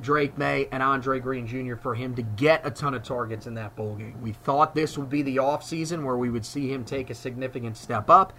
Drake 0.01 0.39
Maye 0.39 0.69
and 0.71 0.83
Andre 0.83 1.19
Green 1.19 1.47
Jr. 1.47 1.77
for 1.77 1.95
him 1.95 2.15
to 2.15 2.23
get 2.23 2.67
a 2.67 2.71
ton 2.71 2.95
of 2.95 3.03
targets 3.03 3.47
in 3.47 3.55
that 3.55 3.75
bowl 3.77 3.97
game. 3.97 4.21
We 4.23 4.33
thought 4.33 4.75
this 4.75 4.97
would 4.97 5.11
be 5.11 5.23
the 5.23 5.37
offseason 5.37 6.05
where 6.05 6.17
we 6.17 6.31
would 6.31 6.45
see 6.45 6.73
him 6.73 6.85
take 6.85 7.11
a 7.11 7.15
significant 7.15 7.77
step 7.77 8.09
up. 8.09 8.33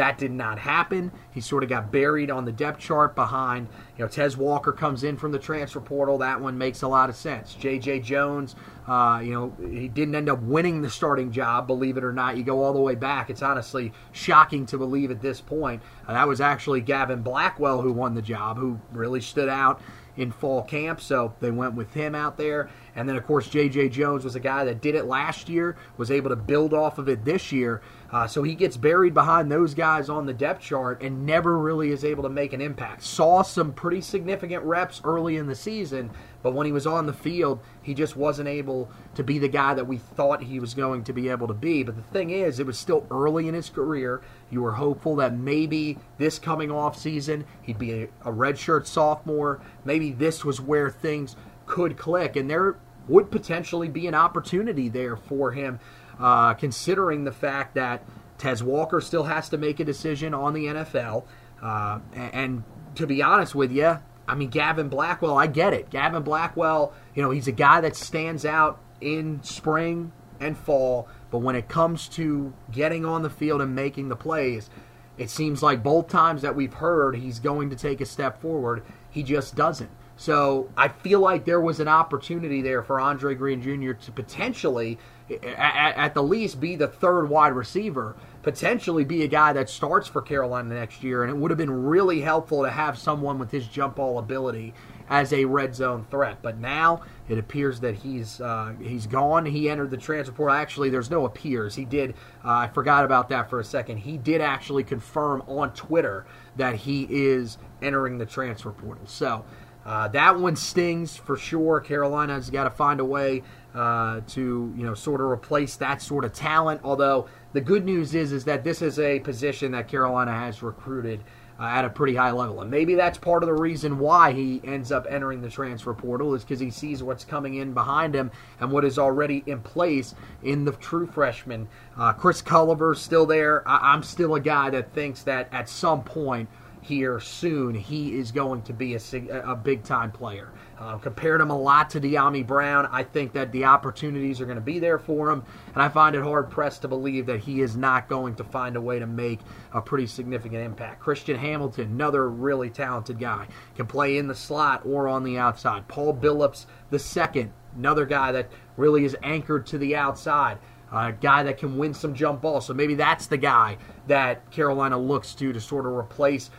That 0.00 0.16
did 0.16 0.32
not 0.32 0.58
happen. 0.58 1.12
He 1.30 1.42
sort 1.42 1.62
of 1.62 1.68
got 1.68 1.92
buried 1.92 2.30
on 2.30 2.46
the 2.46 2.52
depth 2.52 2.80
chart 2.80 3.14
behind, 3.14 3.68
you 3.98 4.02
know, 4.02 4.08
Tez 4.08 4.34
Walker 4.34 4.72
comes 4.72 5.04
in 5.04 5.18
from 5.18 5.30
the 5.30 5.38
transfer 5.38 5.78
portal. 5.78 6.16
That 6.16 6.40
one 6.40 6.56
makes 6.56 6.80
a 6.80 6.88
lot 6.88 7.10
of 7.10 7.16
sense. 7.16 7.52
J.J. 7.54 8.00
Jones, 8.00 8.56
uh, 8.88 9.20
you 9.22 9.32
know, 9.32 9.54
he 9.60 9.88
didn't 9.88 10.14
end 10.14 10.30
up 10.30 10.40
winning 10.40 10.80
the 10.80 10.88
starting 10.88 11.30
job, 11.30 11.66
believe 11.66 11.98
it 11.98 12.02
or 12.02 12.14
not. 12.14 12.38
You 12.38 12.44
go 12.44 12.62
all 12.62 12.72
the 12.72 12.80
way 12.80 12.94
back. 12.94 13.28
It's 13.28 13.42
honestly 13.42 13.92
shocking 14.12 14.64
to 14.66 14.78
believe 14.78 15.10
at 15.10 15.20
this 15.20 15.42
point. 15.42 15.82
Uh, 16.08 16.14
that 16.14 16.26
was 16.26 16.40
actually 16.40 16.80
Gavin 16.80 17.20
Blackwell 17.20 17.82
who 17.82 17.92
won 17.92 18.14
the 18.14 18.22
job, 18.22 18.56
who 18.56 18.80
really 18.92 19.20
stood 19.20 19.50
out 19.50 19.82
in 20.16 20.32
fall 20.32 20.62
camp, 20.62 21.02
so 21.02 21.34
they 21.40 21.50
went 21.50 21.74
with 21.74 21.92
him 21.92 22.14
out 22.14 22.38
there. 22.38 22.70
And 22.96 23.08
then, 23.08 23.16
of 23.16 23.24
course, 23.26 23.48
J.J. 23.48 23.90
Jones 23.90 24.24
was 24.24 24.34
a 24.34 24.40
guy 24.40 24.64
that 24.64 24.80
did 24.80 24.94
it 24.94 25.04
last 25.04 25.48
year, 25.48 25.76
was 25.96 26.10
able 26.10 26.30
to 26.30 26.36
build 26.36 26.74
off 26.74 26.98
of 26.98 27.08
it 27.08 27.24
this 27.24 27.52
year. 27.52 27.80
Uh, 28.12 28.26
so 28.26 28.42
he 28.42 28.54
gets 28.54 28.76
buried 28.76 29.14
behind 29.14 29.50
those 29.50 29.72
guys 29.72 30.08
on 30.08 30.26
the 30.26 30.32
depth 30.32 30.62
chart 30.62 31.00
and 31.00 31.24
never 31.24 31.56
really 31.56 31.90
is 31.90 32.04
able 32.04 32.24
to 32.24 32.28
make 32.28 32.52
an 32.52 32.60
impact. 32.60 33.04
Saw 33.04 33.42
some 33.42 33.72
pretty 33.72 34.00
significant 34.00 34.64
reps 34.64 35.00
early 35.04 35.36
in 35.36 35.46
the 35.46 35.54
season, 35.54 36.10
but 36.42 36.52
when 36.52 36.66
he 36.66 36.72
was 36.72 36.86
on 36.86 37.06
the 37.06 37.12
field, 37.12 37.60
he 37.82 37.94
just 37.94 38.16
wasn't 38.16 38.48
able 38.48 38.90
to 39.14 39.22
be 39.22 39.38
the 39.38 39.48
guy 39.48 39.74
that 39.74 39.86
we 39.86 39.98
thought 39.98 40.42
he 40.42 40.58
was 40.58 40.74
going 40.74 41.04
to 41.04 41.12
be 41.12 41.28
able 41.28 41.46
to 41.46 41.54
be. 41.54 41.84
But 41.84 41.96
the 41.96 42.02
thing 42.02 42.30
is, 42.30 42.58
it 42.58 42.66
was 42.66 42.78
still 42.78 43.06
early 43.10 43.46
in 43.46 43.54
his 43.54 43.70
career. 43.70 44.22
You 44.50 44.62
were 44.62 44.72
hopeful 44.72 45.14
that 45.16 45.36
maybe 45.36 45.98
this 46.18 46.40
coming 46.40 46.70
off 46.72 46.98
season, 46.98 47.44
he'd 47.62 47.78
be 47.78 47.92
a, 47.92 48.04
a 48.24 48.32
redshirt 48.32 48.86
sophomore. 48.86 49.60
Maybe 49.84 50.10
this 50.10 50.44
was 50.44 50.60
where 50.60 50.90
things 50.90 51.36
could 51.70 51.96
click, 51.96 52.34
and 52.34 52.50
there 52.50 52.76
would 53.06 53.30
potentially 53.30 53.88
be 53.88 54.08
an 54.08 54.14
opportunity 54.14 54.88
there 54.88 55.16
for 55.16 55.52
him, 55.52 55.78
uh, 56.18 56.52
considering 56.54 57.22
the 57.22 57.32
fact 57.32 57.76
that 57.76 58.02
Tez 58.38 58.60
Walker 58.60 59.00
still 59.00 59.22
has 59.22 59.48
to 59.50 59.56
make 59.56 59.78
a 59.78 59.84
decision 59.84 60.34
on 60.34 60.52
the 60.52 60.66
NFL. 60.66 61.24
Uh, 61.62 62.00
and, 62.12 62.34
and 62.34 62.64
to 62.96 63.06
be 63.06 63.22
honest 63.22 63.54
with 63.54 63.70
you, 63.70 64.00
I 64.26 64.34
mean, 64.34 64.48
Gavin 64.48 64.88
Blackwell, 64.88 65.38
I 65.38 65.46
get 65.46 65.72
it. 65.72 65.90
Gavin 65.90 66.24
Blackwell, 66.24 66.92
you 67.14 67.22
know, 67.22 67.30
he's 67.30 67.46
a 67.46 67.52
guy 67.52 67.80
that 67.82 67.94
stands 67.94 68.44
out 68.44 68.80
in 69.00 69.40
spring 69.44 70.10
and 70.40 70.58
fall, 70.58 71.06
but 71.30 71.38
when 71.38 71.54
it 71.54 71.68
comes 71.68 72.08
to 72.08 72.52
getting 72.72 73.04
on 73.04 73.22
the 73.22 73.30
field 73.30 73.62
and 73.62 73.76
making 73.76 74.08
the 74.08 74.16
plays, 74.16 74.70
it 75.18 75.30
seems 75.30 75.62
like 75.62 75.84
both 75.84 76.08
times 76.08 76.42
that 76.42 76.56
we've 76.56 76.74
heard 76.74 77.14
he's 77.14 77.38
going 77.38 77.70
to 77.70 77.76
take 77.76 78.00
a 78.00 78.06
step 78.06 78.40
forward, 78.40 78.82
he 79.08 79.22
just 79.22 79.54
doesn't. 79.54 79.90
So 80.20 80.68
I 80.76 80.88
feel 80.88 81.20
like 81.20 81.46
there 81.46 81.62
was 81.62 81.80
an 81.80 81.88
opportunity 81.88 82.60
there 82.60 82.82
for 82.82 83.00
Andre 83.00 83.34
Green 83.34 83.62
Jr. 83.62 83.92
to 83.92 84.12
potentially, 84.12 84.98
at, 85.30 85.96
at, 85.96 86.12
the 86.12 86.22
least, 86.22 86.60
be 86.60 86.76
the 86.76 86.88
third 86.88 87.30
wide 87.30 87.54
receiver, 87.54 88.16
potentially 88.42 89.02
be 89.02 89.22
a 89.22 89.26
guy 89.26 89.54
that 89.54 89.70
starts 89.70 90.08
for 90.08 90.20
Carolina 90.20 90.74
next 90.74 91.02
year. 91.02 91.22
And 91.22 91.30
it 91.30 91.38
would 91.38 91.50
have 91.50 91.56
been 91.56 91.86
really 91.86 92.20
helpful 92.20 92.64
to 92.64 92.70
have 92.70 92.98
someone 92.98 93.38
with 93.38 93.50
his 93.50 93.66
jump 93.66 93.96
ball 93.96 94.18
ability 94.18 94.74
as 95.08 95.32
a 95.32 95.46
red 95.46 95.74
zone 95.74 96.06
threat. 96.10 96.42
But 96.42 96.58
now 96.58 97.00
it 97.26 97.38
appears 97.38 97.80
that 97.80 97.94
he's 97.94 98.42
uh, 98.42 98.74
he's 98.78 99.06
gone. 99.06 99.46
He 99.46 99.70
entered 99.70 99.88
the 99.88 99.96
transfer 99.96 100.34
portal. 100.34 100.54
Actually, 100.54 100.90
there's 100.90 101.10
no 101.10 101.24
appears. 101.24 101.74
He 101.74 101.86
did. 101.86 102.10
Uh, 102.44 102.50
I 102.50 102.68
forgot 102.68 103.06
about 103.06 103.30
that 103.30 103.48
for 103.48 103.58
a 103.58 103.64
second. 103.64 103.96
He 103.96 104.18
did 104.18 104.42
actually 104.42 104.84
confirm 104.84 105.42
on 105.46 105.72
Twitter 105.72 106.26
that 106.56 106.74
he 106.74 107.06
is 107.08 107.56
entering 107.80 108.18
the 108.18 108.26
transfer 108.26 108.70
portal. 108.70 109.06
So 109.06 109.46
uh, 109.84 110.08
that 110.08 110.38
one 110.38 110.56
stings 110.56 111.16
for 111.16 111.36
sure. 111.36 111.80
Carolina's 111.80 112.50
got 112.50 112.64
to 112.64 112.70
find 112.70 113.00
a 113.00 113.04
way 113.04 113.42
uh, 113.74 114.20
to 114.28 114.72
you 114.76 114.84
know 114.84 114.94
sort 114.94 115.20
of 115.20 115.28
replace 115.28 115.76
that 115.76 116.02
sort 116.02 116.24
of 116.24 116.32
talent. 116.32 116.80
Although 116.84 117.28
the 117.52 117.60
good 117.60 117.84
news 117.84 118.14
is 118.14 118.32
is 118.32 118.44
that 118.44 118.64
this 118.64 118.82
is 118.82 118.98
a 118.98 119.20
position 119.20 119.72
that 119.72 119.88
Carolina 119.88 120.32
has 120.32 120.62
recruited 120.62 121.22
uh, 121.58 121.64
at 121.64 121.84
a 121.84 121.90
pretty 121.90 122.14
high 122.14 122.30
level, 122.30 122.60
and 122.62 122.70
maybe 122.70 122.94
that's 122.94 123.18
part 123.18 123.42
of 123.42 123.46
the 123.46 123.54
reason 123.54 123.98
why 123.98 124.32
he 124.32 124.60
ends 124.64 124.90
up 124.90 125.06
entering 125.08 125.40
the 125.42 125.48
transfer 125.50 125.92
portal 125.94 126.34
is 126.34 126.42
because 126.42 126.58
he 126.58 126.70
sees 126.70 127.02
what's 127.02 127.24
coming 127.24 127.54
in 127.54 127.72
behind 127.74 128.14
him 128.14 128.30
and 128.60 128.72
what 128.72 128.84
is 128.84 128.98
already 128.98 129.42
in 129.46 129.60
place 129.60 130.14
in 130.42 130.64
the 130.64 130.72
true 130.72 131.06
freshman. 131.06 131.68
Uh, 131.98 132.12
Chris 132.14 132.40
Culliver's 132.42 133.00
still 133.00 133.26
there. 133.26 133.66
I- 133.68 133.92
I'm 133.92 134.02
still 134.02 134.34
a 134.34 134.40
guy 134.40 134.70
that 134.70 134.92
thinks 134.94 135.22
that 135.24 135.48
at 135.52 135.68
some 135.68 136.02
point 136.02 136.48
here 136.90 137.20
soon, 137.20 137.72
he 137.72 138.18
is 138.18 138.32
going 138.32 138.62
to 138.62 138.72
be 138.72 138.96
a, 138.96 139.00
a 139.44 139.54
big 139.54 139.84
time 139.84 140.10
player. 140.10 140.50
Uh, 140.76 140.98
compared 140.98 141.40
him 141.40 141.50
a 141.50 141.56
lot 141.58 141.90
to 141.90 142.00
Dyami 142.00 142.44
Brown. 142.44 142.88
I 142.90 143.04
think 143.04 143.32
that 143.34 143.52
the 143.52 143.64
opportunities 143.64 144.40
are 144.40 144.44
going 144.44 144.56
to 144.56 144.62
be 144.62 144.80
there 144.80 144.98
for 144.98 145.30
him, 145.30 145.44
and 145.72 145.82
I 145.82 145.88
find 145.88 146.16
it 146.16 146.22
hard 146.22 146.50
pressed 146.50 146.82
to 146.82 146.88
believe 146.88 147.26
that 147.26 147.38
he 147.38 147.60
is 147.60 147.76
not 147.76 148.08
going 148.08 148.34
to 148.36 148.44
find 148.44 148.74
a 148.76 148.80
way 148.80 148.98
to 148.98 149.06
make 149.06 149.38
a 149.72 149.80
pretty 149.80 150.06
significant 150.06 150.64
impact. 150.64 151.00
Christian 151.00 151.38
Hamilton, 151.38 151.92
another 151.92 152.28
really 152.28 152.70
talented 152.70 153.20
guy, 153.20 153.46
can 153.76 153.86
play 153.86 154.18
in 154.18 154.26
the 154.26 154.34
slot 154.34 154.82
or 154.84 155.06
on 155.06 155.22
the 155.22 155.38
outside. 155.38 155.86
Paul 155.86 156.12
Billups, 156.14 156.66
the 156.90 156.98
second, 156.98 157.52
another 157.76 158.04
guy 158.04 158.32
that 158.32 158.50
really 158.76 159.04
is 159.04 159.16
anchored 159.22 159.66
to 159.66 159.78
the 159.78 159.94
outside. 159.94 160.58
A 160.92 161.12
guy 161.12 161.44
that 161.44 161.58
can 161.58 161.78
win 161.78 161.94
some 161.94 162.14
jump 162.14 162.40
balls. 162.40 162.66
So 162.66 162.74
maybe 162.74 162.96
that's 162.96 163.28
the 163.28 163.36
guy 163.36 163.76
that 164.08 164.50
Carolina 164.50 164.98
looks 164.98 165.34
to 165.36 165.52
to 165.52 165.60
sort 165.60 165.86
of 165.86 165.92
replace 165.92 166.50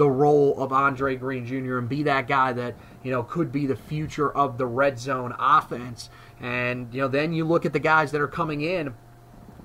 the 0.00 0.08
role 0.08 0.54
of 0.56 0.72
Andre 0.72 1.14
Green 1.14 1.44
Jr. 1.44 1.76
and 1.76 1.86
be 1.86 2.04
that 2.04 2.26
guy 2.26 2.54
that 2.54 2.74
you 3.02 3.10
know 3.10 3.22
could 3.22 3.52
be 3.52 3.66
the 3.66 3.76
future 3.76 4.32
of 4.34 4.56
the 4.56 4.64
red 4.64 4.98
zone 4.98 5.34
offense. 5.38 6.08
And 6.40 6.88
you 6.94 7.02
know, 7.02 7.08
then 7.08 7.34
you 7.34 7.44
look 7.44 7.66
at 7.66 7.74
the 7.74 7.80
guys 7.80 8.10
that 8.12 8.20
are 8.22 8.26
coming 8.26 8.62
in 8.62 8.94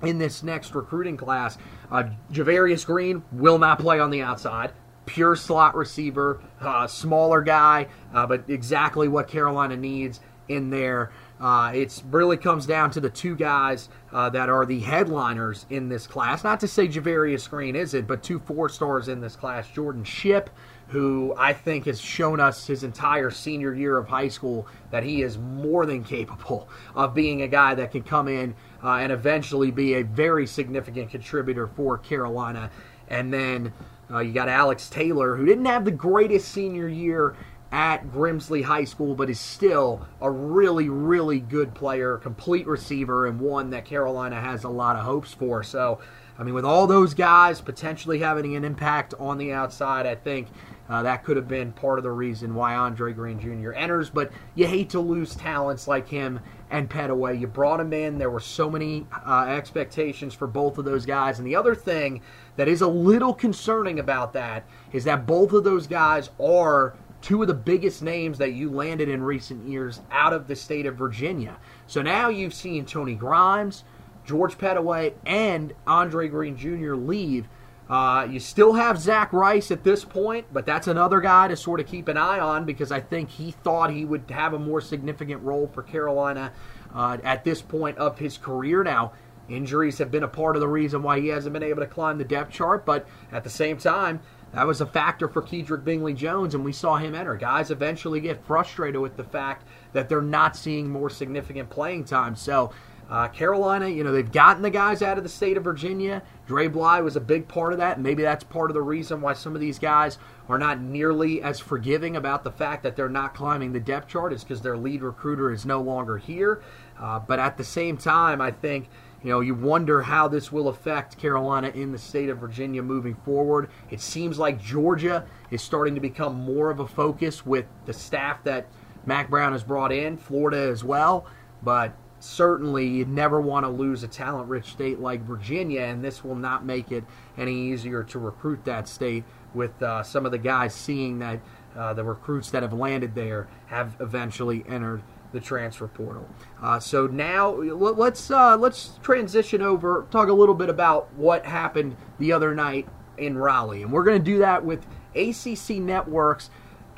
in 0.02 0.18
this 0.18 0.42
next 0.42 0.74
recruiting 0.74 1.16
class. 1.16 1.56
Uh, 1.90 2.10
Javarius 2.30 2.84
Green 2.84 3.22
will 3.32 3.58
not 3.58 3.78
play 3.78 3.98
on 3.98 4.10
the 4.10 4.20
outside. 4.20 4.72
Pure 5.06 5.36
slot 5.36 5.74
receiver, 5.74 6.42
uh, 6.60 6.86
smaller 6.86 7.40
guy, 7.40 7.86
uh, 8.12 8.26
but 8.26 8.44
exactly 8.46 9.08
what 9.08 9.28
Carolina 9.28 9.74
needs 9.74 10.20
in 10.48 10.68
there. 10.68 11.12
Uh, 11.40 11.70
it 11.74 12.02
really 12.10 12.36
comes 12.36 12.66
down 12.66 12.90
to 12.90 13.00
the 13.00 13.10
two 13.10 13.36
guys 13.36 13.88
uh, 14.12 14.30
that 14.30 14.48
are 14.48 14.64
the 14.64 14.80
headliners 14.80 15.66
in 15.68 15.88
this 15.88 16.06
class. 16.06 16.42
Not 16.42 16.60
to 16.60 16.68
say 16.68 16.88
Javarius 16.88 17.48
Green 17.48 17.76
isn't, 17.76 18.06
but 18.06 18.22
two 18.22 18.38
four 18.38 18.68
stars 18.68 19.08
in 19.08 19.20
this 19.20 19.36
class. 19.36 19.68
Jordan 19.68 20.02
Shipp, 20.02 20.48
who 20.88 21.34
I 21.36 21.52
think 21.52 21.84
has 21.86 22.00
shown 22.00 22.40
us 22.40 22.66
his 22.66 22.84
entire 22.84 23.30
senior 23.30 23.74
year 23.74 23.98
of 23.98 24.08
high 24.08 24.28
school 24.28 24.66
that 24.90 25.02
he 25.02 25.22
is 25.22 25.36
more 25.36 25.84
than 25.84 26.04
capable 26.04 26.68
of 26.94 27.12
being 27.12 27.42
a 27.42 27.48
guy 27.48 27.74
that 27.74 27.90
can 27.90 28.02
come 28.02 28.28
in 28.28 28.54
uh, 28.82 28.92
and 28.92 29.12
eventually 29.12 29.70
be 29.70 29.94
a 29.94 30.02
very 30.02 30.46
significant 30.46 31.10
contributor 31.10 31.66
for 31.66 31.98
Carolina. 31.98 32.70
And 33.08 33.32
then 33.32 33.72
uh, 34.10 34.20
you 34.20 34.32
got 34.32 34.48
Alex 34.48 34.88
Taylor, 34.88 35.36
who 35.36 35.44
didn't 35.44 35.64
have 35.66 35.84
the 35.84 35.90
greatest 35.90 36.48
senior 36.48 36.88
year 36.88 37.36
at 37.76 38.06
Grimsley 38.06 38.64
High 38.64 38.84
School, 38.84 39.14
but 39.14 39.28
is 39.28 39.38
still 39.38 40.08
a 40.22 40.30
really, 40.30 40.88
really 40.88 41.40
good 41.40 41.74
player, 41.74 42.16
complete 42.16 42.66
receiver, 42.66 43.26
and 43.26 43.38
one 43.38 43.68
that 43.68 43.84
Carolina 43.84 44.40
has 44.40 44.64
a 44.64 44.68
lot 44.70 44.96
of 44.96 45.04
hopes 45.04 45.34
for. 45.34 45.62
So, 45.62 45.98
I 46.38 46.42
mean, 46.42 46.54
with 46.54 46.64
all 46.64 46.86
those 46.86 47.12
guys 47.12 47.60
potentially 47.60 48.18
having 48.18 48.56
an 48.56 48.64
impact 48.64 49.12
on 49.20 49.36
the 49.36 49.52
outside, 49.52 50.06
I 50.06 50.14
think 50.14 50.48
uh, 50.88 51.02
that 51.02 51.22
could 51.22 51.36
have 51.36 51.48
been 51.48 51.70
part 51.70 51.98
of 51.98 52.02
the 52.02 52.12
reason 52.12 52.54
why 52.54 52.74
Andre 52.76 53.12
Green 53.12 53.38
Jr. 53.38 53.72
enters. 53.72 54.08
But 54.08 54.32
you 54.54 54.66
hate 54.66 54.88
to 54.90 55.00
lose 55.00 55.34
talents 55.34 55.86
like 55.86 56.08
him 56.08 56.40
and 56.70 56.88
Pettaway. 56.88 57.38
You 57.38 57.46
brought 57.46 57.80
him 57.80 57.92
in. 57.92 58.16
There 58.16 58.30
were 58.30 58.40
so 58.40 58.70
many 58.70 59.06
uh, 59.12 59.48
expectations 59.48 60.32
for 60.32 60.46
both 60.46 60.78
of 60.78 60.86
those 60.86 61.04
guys. 61.04 61.38
And 61.38 61.46
the 61.46 61.56
other 61.56 61.74
thing 61.74 62.22
that 62.56 62.68
is 62.68 62.80
a 62.80 62.88
little 62.88 63.34
concerning 63.34 63.98
about 63.98 64.32
that 64.32 64.64
is 64.92 65.04
that 65.04 65.26
both 65.26 65.52
of 65.52 65.62
those 65.62 65.86
guys 65.86 66.30
are 66.40 66.94
two 67.26 67.42
of 67.42 67.48
the 67.48 67.54
biggest 67.54 68.02
names 68.02 68.38
that 68.38 68.52
you 68.52 68.70
landed 68.70 69.08
in 69.08 69.20
recent 69.20 69.68
years 69.68 70.00
out 70.12 70.32
of 70.32 70.46
the 70.46 70.54
state 70.54 70.86
of 70.86 70.94
Virginia. 70.94 71.56
So 71.88 72.00
now 72.00 72.28
you've 72.28 72.54
seen 72.54 72.86
Tony 72.86 73.16
Grimes, 73.16 73.82
George 74.24 74.56
Pettaway, 74.56 75.12
and 75.26 75.74
Andre 75.88 76.28
Green 76.28 76.56
Jr. 76.56 76.94
leave. 76.94 77.48
Uh, 77.90 78.28
you 78.30 78.38
still 78.38 78.74
have 78.74 78.96
Zach 79.00 79.32
Rice 79.32 79.72
at 79.72 79.82
this 79.82 80.04
point, 80.04 80.46
but 80.52 80.66
that's 80.66 80.86
another 80.86 81.20
guy 81.20 81.48
to 81.48 81.56
sort 81.56 81.80
of 81.80 81.88
keep 81.88 82.06
an 82.06 82.16
eye 82.16 82.38
on 82.38 82.64
because 82.64 82.92
I 82.92 83.00
think 83.00 83.28
he 83.28 83.50
thought 83.50 83.90
he 83.90 84.04
would 84.04 84.30
have 84.30 84.54
a 84.54 84.58
more 84.60 84.80
significant 84.80 85.42
role 85.42 85.66
for 85.66 85.82
Carolina 85.82 86.52
uh, 86.94 87.18
at 87.24 87.42
this 87.42 87.60
point 87.60 87.98
of 87.98 88.20
his 88.20 88.38
career. 88.38 88.84
Now, 88.84 89.14
Injuries 89.48 89.98
have 89.98 90.10
been 90.10 90.24
a 90.24 90.28
part 90.28 90.56
of 90.56 90.60
the 90.60 90.68
reason 90.68 91.02
why 91.02 91.20
he 91.20 91.28
hasn't 91.28 91.52
been 91.52 91.62
able 91.62 91.80
to 91.80 91.86
climb 91.86 92.18
the 92.18 92.24
depth 92.24 92.52
chart, 92.52 92.84
but 92.84 93.06
at 93.30 93.44
the 93.44 93.50
same 93.50 93.76
time, 93.76 94.20
that 94.56 94.66
was 94.66 94.80
a 94.80 94.86
factor 94.86 95.28
for 95.28 95.42
Kedrick 95.42 95.84
Bingley 95.84 96.14
Jones, 96.14 96.54
and 96.54 96.64
we 96.64 96.72
saw 96.72 96.96
him 96.96 97.14
enter. 97.14 97.36
Guys 97.36 97.70
eventually 97.70 98.20
get 98.20 98.42
frustrated 98.46 98.98
with 98.98 99.14
the 99.14 99.24
fact 99.24 99.66
that 99.92 100.08
they're 100.08 100.22
not 100.22 100.56
seeing 100.56 100.88
more 100.88 101.10
significant 101.10 101.68
playing 101.68 102.06
time. 102.06 102.34
So, 102.34 102.72
uh, 103.10 103.28
Carolina, 103.28 103.86
you 103.86 104.02
know, 104.02 104.12
they've 104.12 104.32
gotten 104.32 104.62
the 104.62 104.70
guys 104.70 105.02
out 105.02 105.18
of 105.18 105.24
the 105.24 105.28
state 105.28 105.58
of 105.58 105.64
Virginia. 105.64 106.22
Dre 106.46 106.68
Bly 106.68 107.02
was 107.02 107.16
a 107.16 107.20
big 107.20 107.46
part 107.46 107.74
of 107.74 107.78
that. 107.80 108.00
Maybe 108.00 108.22
that's 108.22 108.44
part 108.44 108.70
of 108.70 108.74
the 108.74 108.80
reason 108.80 109.20
why 109.20 109.34
some 109.34 109.54
of 109.54 109.60
these 109.60 109.78
guys 109.78 110.16
are 110.48 110.58
not 110.58 110.80
nearly 110.80 111.42
as 111.42 111.60
forgiving 111.60 112.16
about 112.16 112.42
the 112.42 112.50
fact 112.50 112.82
that 112.84 112.96
they're 112.96 113.10
not 113.10 113.34
climbing 113.34 113.74
the 113.74 113.80
depth 113.80 114.08
chart, 114.08 114.32
is 114.32 114.42
because 114.42 114.62
their 114.62 114.78
lead 114.78 115.02
recruiter 115.02 115.52
is 115.52 115.66
no 115.66 115.82
longer 115.82 116.16
here. 116.16 116.62
Uh, 116.98 117.18
but 117.18 117.38
at 117.38 117.58
the 117.58 117.64
same 117.64 117.98
time, 117.98 118.40
I 118.40 118.52
think 118.52 118.88
you 119.26 119.32
know, 119.32 119.40
you 119.40 119.56
wonder 119.56 120.02
how 120.02 120.28
this 120.28 120.52
will 120.52 120.68
affect 120.68 121.18
Carolina 121.18 121.72
in 121.74 121.90
the 121.90 121.98
state 121.98 122.28
of 122.28 122.38
Virginia 122.38 122.80
moving 122.80 123.16
forward. 123.16 123.70
It 123.90 124.00
seems 124.00 124.38
like 124.38 124.62
Georgia 124.62 125.26
is 125.50 125.60
starting 125.60 125.96
to 125.96 126.00
become 126.00 126.36
more 126.36 126.70
of 126.70 126.78
a 126.78 126.86
focus 126.86 127.44
with 127.44 127.66
the 127.86 127.92
staff 127.92 128.44
that 128.44 128.68
Mack 129.04 129.28
Brown 129.28 129.50
has 129.50 129.64
brought 129.64 129.90
in, 129.90 130.16
Florida 130.16 130.70
as 130.70 130.84
well. 130.84 131.26
But 131.60 131.96
certainly, 132.20 132.86
you 132.86 133.04
never 133.04 133.40
want 133.40 133.66
to 133.66 133.68
lose 133.68 134.04
a 134.04 134.08
talent 134.08 134.48
rich 134.48 134.66
state 134.66 135.00
like 135.00 135.22
Virginia, 135.22 135.80
and 135.80 136.04
this 136.04 136.22
will 136.22 136.36
not 136.36 136.64
make 136.64 136.92
it 136.92 137.02
any 137.36 137.72
easier 137.72 138.04
to 138.04 138.20
recruit 138.20 138.64
that 138.64 138.86
state 138.86 139.24
with 139.52 139.82
uh, 139.82 140.04
some 140.04 140.24
of 140.24 140.30
the 140.30 140.38
guys 140.38 140.72
seeing 140.72 141.18
that 141.18 141.40
uh, 141.76 141.92
the 141.92 142.04
recruits 142.04 142.52
that 142.52 142.62
have 142.62 142.72
landed 142.72 143.16
there 143.16 143.48
have 143.66 143.96
eventually 143.98 144.64
entered 144.68 145.02
the 145.32 145.40
transfer 145.40 145.88
portal. 145.88 146.28
Uh, 146.62 146.78
so 146.78 147.06
now 147.06 147.50
let's 147.50 148.30
uh, 148.30 148.56
let's 148.56 148.98
transition 149.02 149.62
over, 149.62 150.06
talk 150.10 150.28
a 150.28 150.32
little 150.32 150.54
bit 150.54 150.68
about 150.68 151.12
what 151.14 151.44
happened 151.44 151.96
the 152.18 152.32
other 152.32 152.54
night 152.54 152.88
in 153.18 153.36
Raleigh, 153.38 153.82
and 153.82 153.92
we're 153.92 154.04
going 154.04 154.18
to 154.18 154.24
do 154.24 154.38
that 154.38 154.64
with 154.64 154.86
ACC 155.14 155.78
Networks 155.78 156.50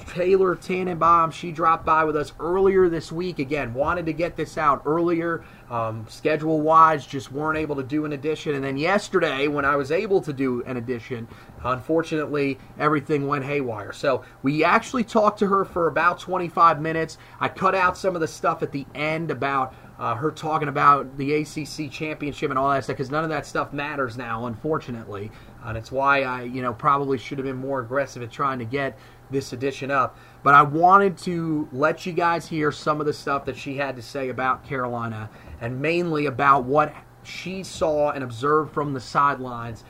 Taylor 0.06 0.56
Tannebaum. 0.56 1.32
She 1.32 1.52
dropped 1.52 1.84
by 1.84 2.04
with 2.04 2.16
us 2.16 2.32
earlier 2.40 2.88
this 2.88 3.12
week. 3.12 3.38
Again, 3.38 3.74
wanted 3.74 4.06
to 4.06 4.12
get 4.12 4.36
this 4.36 4.56
out 4.58 4.82
earlier. 4.86 5.44
Um, 5.70 6.06
schedule 6.08 6.60
wise, 6.60 7.06
just 7.06 7.30
weren't 7.30 7.58
able 7.58 7.76
to 7.76 7.82
do 7.82 8.04
an 8.04 8.12
edition. 8.12 8.54
And 8.54 8.64
then 8.64 8.76
yesterday, 8.76 9.48
when 9.48 9.64
I 9.64 9.76
was 9.76 9.92
able 9.92 10.20
to 10.22 10.32
do 10.32 10.62
an 10.64 10.76
edition, 10.76 11.28
unfortunately, 11.62 12.58
everything 12.78 13.26
went 13.26 13.44
haywire. 13.44 13.92
So 13.92 14.24
we 14.42 14.64
actually 14.64 15.04
talked 15.04 15.38
to 15.40 15.46
her 15.48 15.64
for 15.64 15.88
about 15.88 16.18
25 16.18 16.80
minutes. 16.80 17.18
I 17.40 17.48
cut 17.48 17.74
out 17.74 17.98
some 17.98 18.14
of 18.14 18.20
the 18.20 18.28
stuff 18.28 18.62
at 18.62 18.72
the 18.72 18.86
end 18.94 19.30
about 19.30 19.74
uh, 19.98 20.14
her 20.14 20.30
talking 20.30 20.68
about 20.68 21.18
the 21.18 21.34
ACC 21.34 21.90
championship 21.90 22.50
and 22.50 22.58
all 22.58 22.70
that 22.70 22.84
stuff 22.84 22.96
because 22.96 23.10
none 23.10 23.24
of 23.24 23.30
that 23.30 23.44
stuff 23.44 23.72
matters 23.72 24.16
now, 24.16 24.46
unfortunately. 24.46 25.30
And 25.64 25.76
it's 25.76 25.90
why 25.90 26.22
I, 26.22 26.42
you 26.42 26.62
know, 26.62 26.72
probably 26.72 27.18
should 27.18 27.38
have 27.38 27.46
been 27.46 27.56
more 27.56 27.80
aggressive 27.80 28.22
at 28.22 28.30
trying 28.30 28.60
to 28.60 28.64
get 28.64 28.96
this 29.30 29.52
edition 29.52 29.90
up. 29.90 30.16
But 30.42 30.54
I 30.54 30.62
wanted 30.62 31.18
to 31.18 31.68
let 31.72 32.06
you 32.06 32.12
guys 32.12 32.48
hear 32.48 32.72
some 32.72 33.00
of 33.00 33.06
the 33.06 33.12
stuff 33.12 33.44
that 33.46 33.56
she 33.56 33.76
had 33.76 33.96
to 33.96 34.02
say 34.02 34.28
about 34.28 34.64
Carolina 34.64 35.30
and 35.60 35.80
mainly 35.80 36.26
about 36.26 36.64
what 36.64 36.94
she 37.22 37.62
saw 37.62 38.10
and 38.10 38.24
observed 38.24 38.72
from 38.72 38.94
the 38.94 39.00
sidelines 39.00 39.84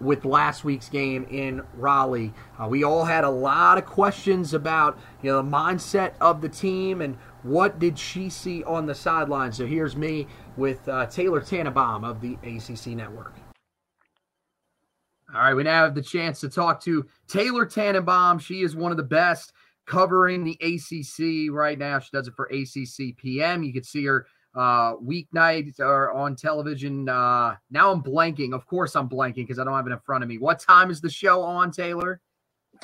with 0.00 0.24
last 0.24 0.64
week's 0.64 0.88
game 0.88 1.26
in 1.30 1.62
Raleigh. 1.74 2.32
Uh, 2.58 2.66
we 2.68 2.84
all 2.84 3.04
had 3.04 3.24
a 3.24 3.30
lot 3.30 3.78
of 3.78 3.86
questions 3.86 4.52
about 4.52 4.98
you 5.22 5.30
know 5.30 5.42
the 5.42 5.48
mindset 5.48 6.12
of 6.20 6.40
the 6.40 6.48
team 6.48 7.00
and 7.00 7.16
what 7.42 7.78
did 7.78 7.98
she 7.98 8.28
see 8.28 8.64
on 8.64 8.86
the 8.86 8.94
sidelines. 8.94 9.56
So 9.56 9.66
here's 9.66 9.96
me 9.96 10.26
with 10.56 10.88
uh, 10.88 11.06
Taylor 11.06 11.40
Tannebaum 11.40 12.04
of 12.04 12.20
the 12.20 12.34
ACC 12.42 12.96
Network. 12.96 13.34
All 15.34 15.40
right, 15.40 15.54
we 15.54 15.64
now 15.64 15.82
have 15.82 15.96
the 15.96 16.02
chance 16.02 16.38
to 16.40 16.48
talk 16.48 16.80
to 16.84 17.04
Taylor 17.26 17.66
Tannebaum. 17.66 18.40
She 18.40 18.62
is 18.62 18.76
one 18.76 18.92
of 18.92 18.96
the 18.96 19.02
best 19.02 19.52
covering 19.84 20.44
the 20.44 20.56
ACC 20.62 21.52
right 21.52 21.76
now. 21.76 21.98
She 21.98 22.10
does 22.12 22.28
it 22.28 22.34
for 22.34 22.46
ACC 22.46 23.16
PM. 23.16 23.64
You 23.64 23.72
can 23.72 23.82
see 23.82 24.04
her 24.04 24.26
uh, 24.54 24.94
weeknight 24.96 25.80
or 25.80 26.12
on 26.12 26.36
television. 26.36 27.08
Uh, 27.08 27.56
now 27.68 27.90
I'm 27.90 28.00
blanking. 28.00 28.54
Of 28.54 28.64
course, 28.66 28.94
I'm 28.94 29.08
blanking 29.08 29.34
because 29.36 29.58
I 29.58 29.64
don't 29.64 29.74
have 29.74 29.88
it 29.88 29.92
in 29.92 29.98
front 29.98 30.22
of 30.22 30.28
me. 30.28 30.38
What 30.38 30.60
time 30.60 30.88
is 30.88 31.00
the 31.00 31.10
show 31.10 31.42
on, 31.42 31.72
Taylor? 31.72 32.20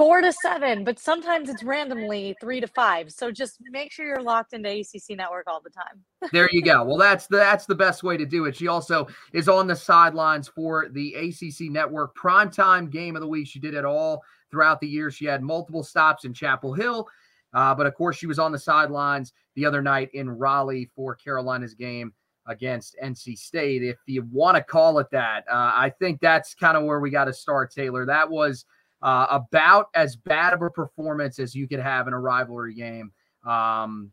Four 0.01 0.23
to 0.23 0.33
seven, 0.33 0.83
but 0.83 0.99
sometimes 0.99 1.51
it's 1.51 1.63
randomly 1.63 2.35
three 2.41 2.59
to 2.59 2.67
five. 2.67 3.13
So 3.13 3.31
just 3.31 3.59
make 3.71 3.93
sure 3.93 4.07
you're 4.07 4.23
locked 4.23 4.55
into 4.55 4.71
ACC 4.71 5.15
Network 5.15 5.47
all 5.47 5.61
the 5.61 5.69
time. 5.69 6.03
there 6.33 6.49
you 6.51 6.63
go. 6.63 6.83
Well, 6.85 6.97
that's 6.97 7.27
the 7.27 7.37
that's 7.37 7.67
the 7.67 7.75
best 7.75 8.03
way 8.03 8.17
to 8.17 8.25
do 8.25 8.47
it. 8.47 8.57
She 8.57 8.67
also 8.67 9.09
is 9.35 9.47
on 9.47 9.67
the 9.67 9.77
sidelines 9.77 10.49
for 10.49 10.89
the 10.89 11.13
ACC 11.17 11.71
Network 11.71 12.17
primetime 12.17 12.91
game 12.91 13.15
of 13.15 13.21
the 13.21 13.29
week. 13.29 13.47
She 13.47 13.59
did 13.59 13.75
it 13.75 13.85
all 13.85 14.23
throughout 14.51 14.81
the 14.81 14.89
year. 14.89 15.11
She 15.11 15.27
had 15.27 15.43
multiple 15.43 15.83
stops 15.83 16.25
in 16.25 16.33
Chapel 16.33 16.73
Hill, 16.73 17.07
uh, 17.53 17.75
but 17.75 17.85
of 17.87 17.95
course 17.95 18.17
she 18.17 18.27
was 18.27 18.39
on 18.39 18.53
the 18.53 18.59
sidelines 18.59 19.35
the 19.55 19.67
other 19.67 19.83
night 19.83 20.09
in 20.15 20.31
Raleigh 20.31 20.89
for 20.97 21.15
Carolina's 21.15 21.75
game 21.75 22.15
against 22.47 22.97
NC 23.05 23.37
State. 23.37 23.83
If 23.83 23.99
you 24.07 24.27
want 24.33 24.57
to 24.57 24.63
call 24.63 24.99
it 24.99 25.11
that, 25.13 25.45
uh, 25.47 25.73
I 25.75 25.93
think 25.99 26.23
that's 26.23 26.55
kind 26.55 26.79
of 26.79 26.85
where 26.85 27.01
we 27.01 27.11
got 27.11 27.27
to 27.27 27.35
start, 27.35 27.71
Taylor. 27.71 28.07
That 28.07 28.31
was 28.31 28.65
uh, 29.03 29.27
about 29.31 29.89
as 29.95 30.17
bad 30.17 30.53
of 30.53 30.63
a 30.63 30.71
performance 30.71 31.39
as 31.39 31.55
you 31.55 31.67
could 31.67 31.81
have 31.81 32.07
in 32.07 32.13
a 32.13 32.21
rivalry 32.21 32.75
game. 32.75 33.13
Um, 33.47 34.13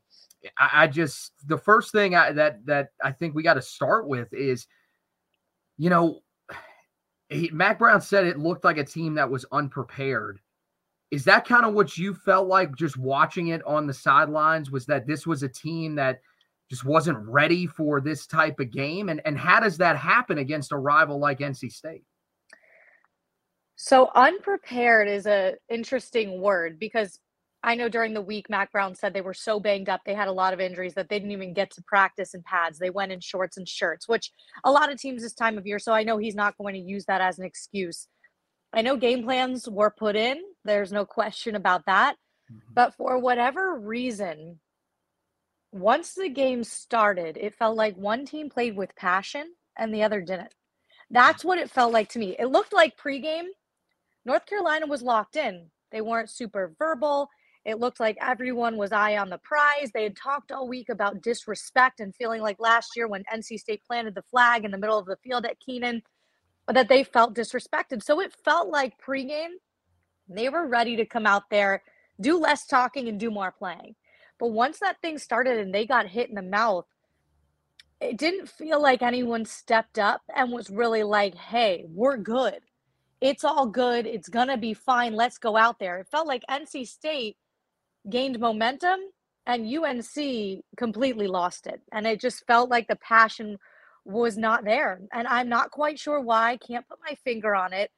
I, 0.57 0.83
I, 0.83 0.87
just 0.87 1.33
the 1.45 1.57
first 1.57 1.91
thing 1.91 2.15
I, 2.15 2.31
that 2.31 2.65
that 2.65 2.89
I 3.03 3.11
think 3.11 3.35
we 3.35 3.43
got 3.43 3.55
to 3.55 3.61
start 3.61 4.07
with 4.07 4.33
is, 4.33 4.67
you 5.77 5.89
know, 5.89 6.21
he, 7.29 7.49
Mack 7.51 7.79
Brown 7.79 7.99
said 7.99 8.25
it 8.25 8.39
looked 8.39 8.63
like 8.63 8.77
a 8.77 8.83
team 8.83 9.15
that 9.15 9.29
was 9.29 9.45
unprepared. 9.51 10.39
Is 11.11 11.25
that 11.25 11.45
kind 11.45 11.65
of 11.65 11.73
what 11.73 11.97
you 11.97 12.13
felt 12.13 12.47
like 12.47 12.75
just 12.75 12.97
watching 12.97 13.49
it 13.49 13.65
on 13.65 13.87
the 13.87 13.93
sidelines? 13.93 14.71
Was 14.71 14.85
that 14.85 15.07
this 15.07 15.27
was 15.27 15.43
a 15.43 15.49
team 15.49 15.95
that 15.95 16.21
just 16.69 16.85
wasn't 16.85 17.17
ready 17.19 17.65
for 17.65 17.99
this 17.99 18.25
type 18.25 18.59
of 18.61 18.71
game? 18.71 19.09
And 19.09 19.21
and 19.25 19.37
how 19.37 19.59
does 19.59 19.77
that 19.79 19.97
happen 19.97 20.37
against 20.37 20.71
a 20.71 20.77
rival 20.77 21.19
like 21.19 21.39
NC 21.39 21.73
State? 21.73 22.03
So 23.77 24.09
unprepared 24.15 25.07
is 25.07 25.27
a 25.27 25.53
interesting 25.69 26.41
word 26.41 26.79
because 26.79 27.19
I 27.63 27.75
know 27.75 27.89
during 27.89 28.15
the 28.15 28.21
week 28.21 28.49
Mack 28.49 28.71
Brown 28.71 28.95
said 28.95 29.13
they 29.13 29.21
were 29.21 29.35
so 29.35 29.59
banged 29.59 29.87
up, 29.87 30.01
they 30.03 30.15
had 30.15 30.27
a 30.27 30.33
lot 30.33 30.53
of 30.53 30.59
injuries 30.59 30.95
that 30.95 31.09
they 31.09 31.19
didn't 31.19 31.31
even 31.31 31.53
get 31.53 31.69
to 31.71 31.83
practice 31.83 32.33
in 32.33 32.41
pads. 32.41 32.79
They 32.79 32.89
went 32.89 33.11
in 33.11 33.19
shorts 33.19 33.55
and 33.55 33.69
shirts, 33.69 34.07
which 34.07 34.31
a 34.63 34.71
lot 34.71 34.91
of 34.91 34.99
teams 34.99 35.21
this 35.21 35.35
time 35.35 35.59
of 35.59 35.67
year. 35.67 35.77
So 35.77 35.93
I 35.93 36.03
know 36.03 36.17
he's 36.17 36.35
not 36.35 36.57
going 36.57 36.73
to 36.73 36.79
use 36.79 37.05
that 37.05 37.21
as 37.21 37.37
an 37.37 37.45
excuse. 37.45 38.07
I 38.73 38.81
know 38.81 38.97
game 38.97 39.23
plans 39.23 39.69
were 39.69 39.91
put 39.91 40.15
in. 40.15 40.41
There's 40.65 40.91
no 40.91 41.05
question 41.05 41.55
about 41.55 41.85
that. 41.85 42.15
Mm-hmm. 42.51 42.73
But 42.73 42.95
for 42.95 43.19
whatever 43.19 43.77
reason, 43.77 44.59
once 45.71 46.15
the 46.15 46.29
game 46.29 46.63
started, 46.63 47.37
it 47.37 47.53
felt 47.53 47.77
like 47.77 47.95
one 47.95 48.25
team 48.25 48.49
played 48.49 48.75
with 48.75 48.95
passion 48.95 49.53
and 49.77 49.93
the 49.93 50.01
other 50.01 50.19
didn't. 50.19 50.53
That's 51.11 51.45
what 51.45 51.59
it 51.59 51.69
felt 51.69 51.93
like 51.93 52.09
to 52.09 52.19
me. 52.19 52.35
It 52.37 52.47
looked 52.47 52.73
like 52.73 52.97
pregame 52.97 53.45
North 54.27 54.45
Carolina 54.45 54.85
was 54.85 55.01
locked 55.01 55.37
in. 55.37 55.67
They 55.89 56.01
weren't 56.01 56.29
super 56.29 56.75
verbal. 56.77 57.29
It 57.63 57.79
looked 57.79 58.01
like 58.01 58.17
everyone 58.19 58.75
was 58.75 58.91
eye 58.91 59.15
on 59.15 59.29
the 59.29 59.37
prize. 59.37 59.89
They 59.93 60.03
had 60.03 60.17
talked 60.17 60.51
all 60.51 60.67
week 60.67 60.89
about 60.89 61.21
disrespect 61.21 62.01
and 62.01 62.13
feeling 62.13 62.41
like 62.41 62.59
last 62.59 62.97
year 62.97 63.07
when 63.07 63.23
NC 63.33 63.57
State 63.57 63.83
planted 63.87 64.15
the 64.15 64.23
flag 64.23 64.65
in 64.65 64.71
the 64.71 64.77
middle 64.77 64.99
of 64.99 65.05
the 65.05 65.15
field 65.23 65.45
at 65.45 65.61
Kenan, 65.65 66.01
that 66.67 66.89
they 66.89 67.05
felt 67.05 67.35
disrespected. 67.35 68.03
So 68.03 68.19
it 68.19 68.35
felt 68.43 68.67
like 68.67 68.99
pregame, 68.99 69.55
they 70.27 70.49
were 70.49 70.67
ready 70.67 70.97
to 70.97 71.05
come 71.05 71.25
out 71.25 71.49
there, 71.49 71.81
do 72.19 72.37
less 72.37 72.67
talking, 72.67 73.07
and 73.07 73.17
do 73.17 73.31
more 73.31 73.53
playing. 73.57 73.95
But 74.39 74.47
once 74.47 74.79
that 74.79 75.01
thing 75.01 75.19
started 75.19 75.57
and 75.57 75.73
they 75.73 75.85
got 75.85 76.05
hit 76.05 76.27
in 76.27 76.35
the 76.35 76.41
mouth, 76.41 76.85
it 78.01 78.17
didn't 78.17 78.49
feel 78.49 78.81
like 78.81 79.01
anyone 79.01 79.45
stepped 79.45 79.97
up 79.97 80.21
and 80.35 80.51
was 80.51 80.69
really 80.69 81.03
like, 81.03 81.33
hey, 81.35 81.85
we're 81.87 82.17
good 82.17 82.59
it's 83.21 83.43
all 83.43 83.67
good. 83.67 84.05
It's 84.05 84.29
going 84.29 84.47
to 84.47 84.57
be 84.57 84.73
fine. 84.73 85.13
Let's 85.13 85.37
go 85.37 85.57
out 85.57 85.79
there. 85.79 85.99
It 85.99 86.07
felt 86.09 86.27
like 86.27 86.43
NC 86.49 86.87
State 86.87 87.37
gained 88.09 88.39
momentum 88.39 88.99
and 89.45 89.67
UNC 89.67 90.63
completely 90.77 91.27
lost 91.27 91.67
it. 91.67 91.81
And 91.91 92.05
it 92.05 92.19
just 92.19 92.45
felt 92.45 92.69
like 92.69 92.87
the 92.87 92.97
passion 92.97 93.57
was 94.05 94.37
not 94.37 94.65
there. 94.65 95.01
And 95.11 95.27
I'm 95.27 95.49
not 95.49 95.71
quite 95.71 95.99
sure 95.99 96.21
why. 96.21 96.51
I 96.51 96.57
can't 96.57 96.87
put 96.87 96.99
my 97.07 97.15
finger 97.23 97.55
on 97.55 97.73
it 97.73 97.91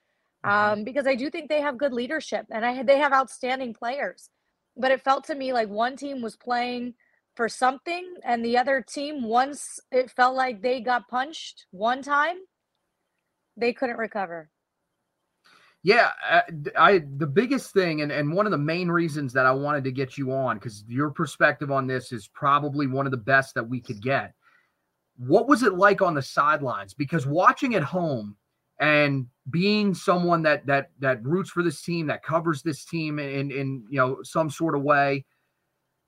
mm-hmm. 0.45 0.79
um, 0.79 0.83
because 0.83 1.07
I 1.07 1.15
do 1.15 1.29
think 1.29 1.49
they 1.49 1.61
have 1.61 1.77
good 1.77 1.93
leadership 1.93 2.45
and 2.51 2.65
I 2.65 2.83
they 2.83 2.97
have 2.99 3.13
outstanding 3.13 3.73
players. 3.73 4.29
But 4.77 4.91
it 4.91 5.03
felt 5.03 5.25
to 5.25 5.35
me 5.35 5.51
like 5.51 5.69
one 5.69 5.97
team 5.97 6.21
was 6.21 6.37
playing 6.37 6.93
for 7.35 7.49
something 7.49 8.15
and 8.23 8.43
the 8.43 8.57
other 8.57 8.83
team 8.87 9.23
once 9.23 9.79
it 9.91 10.11
felt 10.11 10.35
like 10.35 10.61
they 10.61 10.81
got 10.81 11.07
punched 11.07 11.65
one 11.71 12.01
time 12.01 12.35
they 13.55 13.71
couldn't 13.71 13.97
recover 13.97 14.49
yeah, 15.83 16.09
I, 16.29 16.37
uh, 16.37 16.41
I, 16.77 16.99
the 17.17 17.27
biggest 17.27 17.71
thing 17.71 18.01
and, 18.01 18.11
and 18.11 18.33
one 18.33 18.45
of 18.45 18.51
the 18.51 18.57
main 18.57 18.89
reasons 18.89 19.31
that 19.33 19.45
I 19.45 19.51
wanted 19.51 19.83
to 19.85 19.91
get 19.91 20.17
you 20.17 20.33
on 20.33 20.57
because 20.57 20.83
your 20.87 21.09
perspective 21.09 21.71
on 21.71 21.87
this 21.87 22.11
is 22.11 22.27
probably 22.27 22.87
one 22.87 23.05
of 23.05 23.11
the 23.11 23.17
best 23.17 23.55
that 23.55 23.67
we 23.67 23.79
could 23.79 24.01
get. 24.01 24.33
What 25.17 25.47
was 25.47 25.63
it 25.63 25.73
like 25.75 26.01
on 26.01 26.15
the 26.15 26.21
sidelines? 26.21 26.93
Because 26.93 27.25
watching 27.25 27.75
at 27.75 27.83
home 27.83 28.35
and 28.79 29.27
being 29.49 29.93
someone 29.93 30.41
that 30.43 30.65
that 30.65 30.91
that 30.99 31.23
roots 31.23 31.49
for 31.49 31.63
this 31.63 31.81
team, 31.81 32.07
that 32.07 32.23
covers 32.23 32.61
this 32.61 32.85
team 32.85 33.19
in 33.19 33.51
in 33.51 33.85
you 33.89 33.97
know 33.97 34.17
some 34.23 34.49
sort 34.49 34.75
of 34.75 34.81
way, 34.81 35.25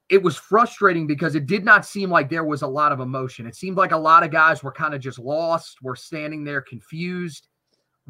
it 0.09 0.21
was 0.21 0.35
frustrating 0.35 1.07
because 1.07 1.35
it 1.35 1.45
did 1.45 1.63
not 1.63 1.85
seem 1.85 2.09
like 2.09 2.29
there 2.29 2.43
was 2.43 2.61
a 2.61 2.67
lot 2.67 2.91
of 2.91 2.99
emotion. 2.99 3.45
It 3.45 3.55
seemed 3.55 3.77
like 3.77 3.93
a 3.93 3.97
lot 3.97 4.23
of 4.23 4.31
guys 4.31 4.63
were 4.63 4.71
kind 4.71 4.93
of 4.93 5.01
just 5.01 5.19
lost, 5.19 5.81
were 5.81 5.95
standing 5.95 6.43
there 6.43 6.61
confused. 6.61 7.47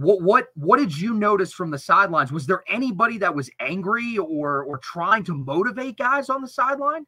What 0.01 0.21
what 0.21 0.47
what 0.55 0.77
did 0.77 0.97
you 0.97 1.13
notice 1.13 1.53
from 1.53 1.69
the 1.69 1.77
sidelines? 1.77 2.31
Was 2.31 2.47
there 2.47 2.63
anybody 2.67 3.19
that 3.19 3.35
was 3.35 3.51
angry 3.59 4.17
or 4.17 4.63
or 4.63 4.79
trying 4.79 5.23
to 5.25 5.33
motivate 5.35 5.97
guys 5.97 6.27
on 6.29 6.41
the 6.41 6.47
sideline? 6.47 7.05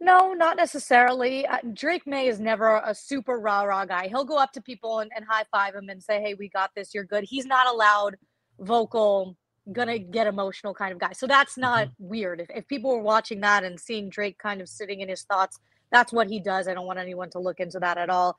No, 0.00 0.32
not 0.32 0.56
necessarily. 0.56 1.46
Uh, 1.46 1.58
Drake 1.72 2.06
Maye 2.06 2.26
is 2.26 2.40
never 2.40 2.82
a 2.84 2.92
super 2.92 3.38
rah 3.38 3.62
rah 3.62 3.84
guy. 3.84 4.08
He'll 4.08 4.24
go 4.24 4.36
up 4.36 4.52
to 4.52 4.60
people 4.60 4.98
and, 4.98 5.12
and 5.14 5.24
high 5.24 5.44
five 5.52 5.74
them 5.74 5.88
and 5.88 6.02
say, 6.02 6.20
"Hey, 6.20 6.34
we 6.34 6.48
got 6.48 6.72
this. 6.74 6.92
You're 6.92 7.04
good." 7.04 7.22
He's 7.22 7.46
not 7.46 7.68
a 7.68 7.72
loud, 7.72 8.16
vocal, 8.58 9.36
gonna 9.72 10.00
get 10.00 10.26
emotional 10.26 10.74
kind 10.74 10.92
of 10.92 10.98
guy. 10.98 11.12
So 11.12 11.28
that's 11.28 11.56
not 11.56 11.86
mm-hmm. 11.86 12.08
weird. 12.08 12.40
If 12.40 12.50
if 12.50 12.66
people 12.66 12.90
were 12.90 13.02
watching 13.02 13.40
that 13.42 13.62
and 13.62 13.78
seeing 13.78 14.10
Drake 14.10 14.38
kind 14.38 14.60
of 14.60 14.68
sitting 14.68 15.02
in 15.02 15.08
his 15.08 15.22
thoughts, 15.22 15.60
that's 15.92 16.12
what 16.12 16.26
he 16.28 16.40
does. 16.40 16.66
I 16.66 16.74
don't 16.74 16.86
want 16.86 16.98
anyone 16.98 17.30
to 17.30 17.38
look 17.38 17.60
into 17.60 17.78
that 17.78 17.96
at 17.96 18.10
all. 18.10 18.36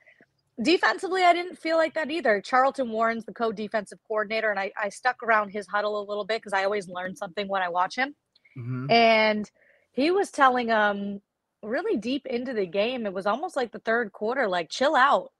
Defensively, 0.61 1.23
I 1.23 1.33
didn't 1.33 1.57
feel 1.57 1.75
like 1.75 1.93
that 1.95 2.09
either. 2.09 2.39
Charlton 2.39 2.89
Warren's 2.89 3.25
the 3.25 3.33
co-defensive 3.33 3.99
coordinator, 4.07 4.49
and 4.49 4.59
I, 4.59 4.71
I 4.81 4.89
stuck 4.89 5.21
around 5.21 5.49
his 5.49 5.67
huddle 5.67 5.99
a 5.99 6.07
little 6.07 6.23
bit 6.23 6.41
because 6.41 6.53
I 6.53 6.63
always 6.63 6.87
learn 6.87 7.15
something 7.15 7.47
when 7.47 7.61
I 7.61 7.67
watch 7.67 7.95
him. 7.97 8.15
Mm-hmm. 8.57 8.89
And 8.89 9.51
he 9.91 10.11
was 10.11 10.31
telling 10.31 10.67
them 10.67 11.21
really 11.61 11.97
deep 11.97 12.25
into 12.25 12.53
the 12.53 12.65
game. 12.65 13.05
It 13.05 13.13
was 13.13 13.25
almost 13.25 13.57
like 13.57 13.71
the 13.71 13.79
third 13.79 14.13
quarter, 14.13 14.47
like 14.47 14.69
chill 14.69 14.95
out, 14.95 15.31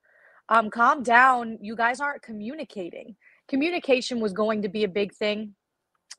um, 0.50 0.70
calm 0.70 1.02
down. 1.02 1.60
You 1.62 1.78
guys 1.78 2.02
aren't 2.02 2.22
communicating. 2.22 3.16
Communication 3.48 4.20
was 4.20 4.34
going 4.34 4.64
to 4.64 4.70
be 4.70 4.84
a 4.84 4.90
big 4.90 5.14
thing 5.14 5.56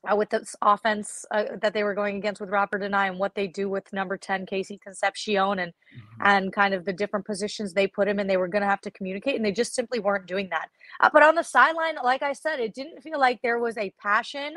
uh, 0.09 0.15
with 0.15 0.29
this 0.29 0.55
offense 0.61 1.25
uh, 1.31 1.45
that 1.61 1.73
they 1.73 1.83
were 1.83 1.93
going 1.93 2.17
against 2.17 2.39
with 2.39 2.49
Robert 2.49 2.81
Anae, 2.81 3.09
and 3.09 3.19
what 3.19 3.35
they 3.35 3.47
do 3.47 3.69
with 3.69 3.91
number 3.91 4.17
10 4.17 4.45
KC 4.45 4.79
Concepcion 4.81 5.59
and 5.59 5.71
mm-hmm. 5.71 6.21
and 6.21 6.53
kind 6.53 6.73
of 6.73 6.85
the 6.85 6.93
different 6.93 7.25
positions 7.25 7.73
they 7.73 7.87
put 7.87 8.07
him 8.07 8.19
in 8.19 8.27
they 8.27 8.37
were 8.37 8.47
going 8.47 8.61
to 8.61 8.67
have 8.67 8.81
to 8.81 8.91
communicate 8.91 9.35
and 9.35 9.45
they 9.45 9.51
just 9.51 9.73
simply 9.73 9.99
weren't 9.99 10.27
doing 10.27 10.49
that. 10.49 10.69
Uh, 10.99 11.09
but 11.11 11.23
on 11.23 11.35
the 11.35 11.43
sideline 11.43 11.95
like 12.03 12.21
I 12.21 12.33
said 12.33 12.59
it 12.59 12.73
didn't 12.73 13.01
feel 13.01 13.19
like 13.19 13.41
there 13.41 13.59
was 13.59 13.77
a 13.77 13.93
passion 14.01 14.55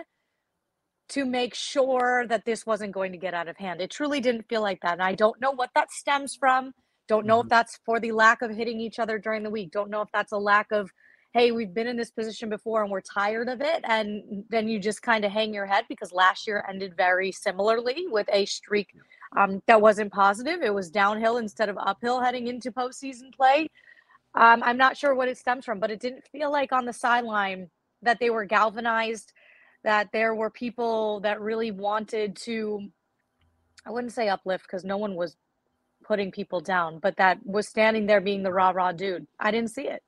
to 1.10 1.24
make 1.24 1.54
sure 1.54 2.26
that 2.28 2.44
this 2.44 2.64
wasn't 2.64 2.92
going 2.92 3.10
to 3.12 3.18
get 3.18 3.34
out 3.34 3.48
of 3.48 3.56
hand. 3.56 3.80
It 3.80 3.90
truly 3.90 4.20
didn't 4.20 4.48
feel 4.48 4.62
like 4.62 4.80
that 4.82 4.94
and 4.94 5.02
I 5.02 5.14
don't 5.14 5.40
know 5.40 5.52
what 5.52 5.70
that 5.74 5.90
stems 5.90 6.36
from. 6.36 6.72
Don't 7.08 7.26
know 7.26 7.38
mm-hmm. 7.38 7.46
if 7.46 7.50
that's 7.50 7.80
for 7.84 7.98
the 7.98 8.12
lack 8.12 8.42
of 8.42 8.54
hitting 8.54 8.78
each 8.78 8.98
other 8.98 9.18
during 9.18 9.42
the 9.42 9.50
week. 9.50 9.72
Don't 9.72 9.90
know 9.90 10.02
if 10.02 10.08
that's 10.12 10.32
a 10.32 10.38
lack 10.38 10.70
of 10.70 10.90
hey, 11.32 11.52
we've 11.52 11.72
been 11.72 11.86
in 11.86 11.96
this 11.96 12.10
position 12.10 12.48
before 12.48 12.82
and 12.82 12.90
we're 12.90 13.00
tired 13.00 13.48
of 13.48 13.60
it. 13.60 13.80
And 13.84 14.44
then 14.48 14.68
you 14.68 14.80
just 14.80 15.02
kind 15.02 15.24
of 15.24 15.30
hang 15.30 15.54
your 15.54 15.66
head 15.66 15.84
because 15.88 16.12
last 16.12 16.46
year 16.46 16.64
ended 16.68 16.96
very 16.96 17.30
similarly 17.30 18.06
with 18.08 18.28
a 18.32 18.46
streak 18.46 18.88
um, 19.36 19.62
that 19.66 19.80
wasn't 19.80 20.12
positive. 20.12 20.60
It 20.60 20.74
was 20.74 20.90
downhill 20.90 21.36
instead 21.36 21.68
of 21.68 21.78
uphill 21.78 22.20
heading 22.20 22.48
into 22.48 22.72
postseason 22.72 23.32
play. 23.32 23.68
Um, 24.34 24.62
I'm 24.64 24.76
not 24.76 24.96
sure 24.96 25.14
what 25.14 25.28
it 25.28 25.38
stems 25.38 25.64
from, 25.64 25.78
but 25.78 25.90
it 25.90 26.00
didn't 26.00 26.26
feel 26.32 26.50
like 26.50 26.72
on 26.72 26.84
the 26.84 26.92
sideline 26.92 27.70
that 28.02 28.18
they 28.18 28.30
were 28.30 28.44
galvanized, 28.44 29.32
that 29.84 30.08
there 30.12 30.34
were 30.34 30.50
people 30.50 31.20
that 31.20 31.40
really 31.40 31.70
wanted 31.70 32.34
to, 32.36 32.88
I 33.86 33.92
wouldn't 33.92 34.12
say 34.12 34.28
uplift 34.28 34.64
because 34.64 34.84
no 34.84 34.96
one 34.96 35.14
was 35.14 35.36
putting 36.04 36.32
people 36.32 36.60
down, 36.60 36.98
but 36.98 37.16
that 37.18 37.38
was 37.44 37.68
standing 37.68 38.06
there 38.06 38.20
being 38.20 38.42
the 38.42 38.52
rah 38.52 38.70
rah 38.70 38.92
dude. 38.92 39.28
I 39.38 39.52
didn't 39.52 39.70
see 39.70 39.86
it 39.86 40.02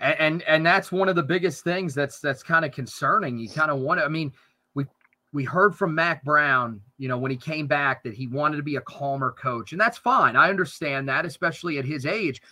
and, 0.00 0.16
and 0.18 0.42
and 0.42 0.66
that's 0.66 0.90
one 0.90 1.08
of 1.08 1.16
the 1.16 1.22
biggest 1.22 1.62
things 1.62 1.94
that's 1.94 2.20
that's 2.20 2.42
kind 2.42 2.64
of 2.64 2.72
concerning. 2.72 3.38
You 3.38 3.48
kind 3.48 3.70
of 3.70 3.78
want 3.78 4.00
to. 4.00 4.04
I 4.04 4.08
mean, 4.08 4.32
we 4.74 4.86
we 5.32 5.44
heard 5.44 5.76
from 5.76 5.94
Mack 5.94 6.24
Brown, 6.24 6.80
you 6.98 7.08
know, 7.08 7.18
when 7.18 7.30
he 7.30 7.36
came 7.36 7.66
back 7.66 8.02
that 8.04 8.14
he 8.14 8.26
wanted 8.26 8.56
to 8.56 8.62
be 8.62 8.76
a 8.76 8.80
calmer 8.80 9.32
coach, 9.32 9.72
and 9.72 9.80
that's 9.80 9.98
fine. 9.98 10.36
I 10.36 10.48
understand 10.48 11.08
that, 11.08 11.26
especially 11.26 11.78
at 11.78 11.84
his 11.84 12.06
age. 12.06 12.42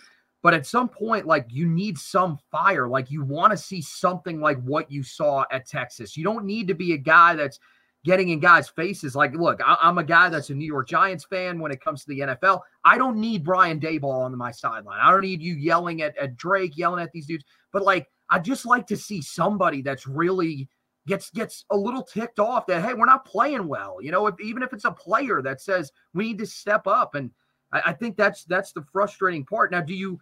But 0.41 0.53
at 0.53 0.65
some 0.65 0.87
point, 0.87 1.25
like 1.25 1.47
you 1.49 1.67
need 1.67 1.97
some 1.97 2.39
fire. 2.49 2.87
Like 2.87 3.11
you 3.11 3.23
want 3.23 3.51
to 3.51 3.57
see 3.57 3.81
something 3.81 4.39
like 4.39 4.61
what 4.61 4.89
you 4.89 5.03
saw 5.03 5.43
at 5.51 5.67
Texas. 5.67 6.15
You 6.15 6.23
don't 6.23 6.45
need 6.45 6.67
to 6.69 6.73
be 6.73 6.93
a 6.93 6.97
guy 6.97 7.35
that's 7.35 7.59
getting 8.05 8.29
in 8.29 8.39
guys' 8.39 8.69
faces. 8.69 9.15
Like, 9.15 9.33
look, 9.33 9.59
I, 9.65 9.77
am 9.81 9.97
a 9.97 10.03
guy 10.03 10.29
that's 10.29 10.49
a 10.49 10.55
New 10.55 10.65
York 10.65 10.87
Giants 10.87 11.25
fan 11.25 11.59
when 11.59 11.71
it 11.71 11.81
comes 11.81 12.03
to 12.03 12.09
the 12.09 12.19
NFL. 12.19 12.61
I 12.85 12.97
don't 12.97 13.17
need 13.17 13.43
Brian 13.43 13.79
Daboll 13.79 14.23
on 14.23 14.37
my 14.37 14.51
sideline. 14.51 14.99
I 15.01 15.11
don't 15.11 15.21
need 15.21 15.41
you 15.41 15.55
yelling 15.55 16.01
at, 16.01 16.17
at 16.17 16.37
Drake, 16.37 16.77
yelling 16.77 17.03
at 17.03 17.11
these 17.11 17.27
dudes. 17.27 17.45
But 17.71 17.83
like, 17.83 18.07
I 18.29 18.39
just 18.39 18.65
like 18.65 18.87
to 18.87 18.97
see 18.97 19.21
somebody 19.21 19.81
that's 19.81 20.07
really 20.07 20.69
gets 21.07 21.29
gets 21.31 21.65
a 21.71 21.77
little 21.77 22.03
ticked 22.03 22.39
off 22.39 22.67
that 22.67 22.83
hey, 22.83 22.93
we're 22.93 23.05
not 23.05 23.25
playing 23.25 23.67
well. 23.67 23.97
You 24.01 24.11
know, 24.11 24.27
if, 24.27 24.35
even 24.39 24.63
if 24.63 24.73
it's 24.73 24.85
a 24.85 24.91
player 24.91 25.41
that 25.41 25.59
says 25.59 25.91
we 26.13 26.25
need 26.25 26.37
to 26.39 26.45
step 26.45 26.87
up, 26.87 27.15
and 27.15 27.31
I, 27.71 27.81
I 27.87 27.93
think 27.93 28.15
that's 28.15 28.45
that's 28.45 28.71
the 28.71 28.85
frustrating 28.93 29.45
part. 29.45 29.71
Now, 29.71 29.81
do 29.81 29.93
you? 29.93 30.19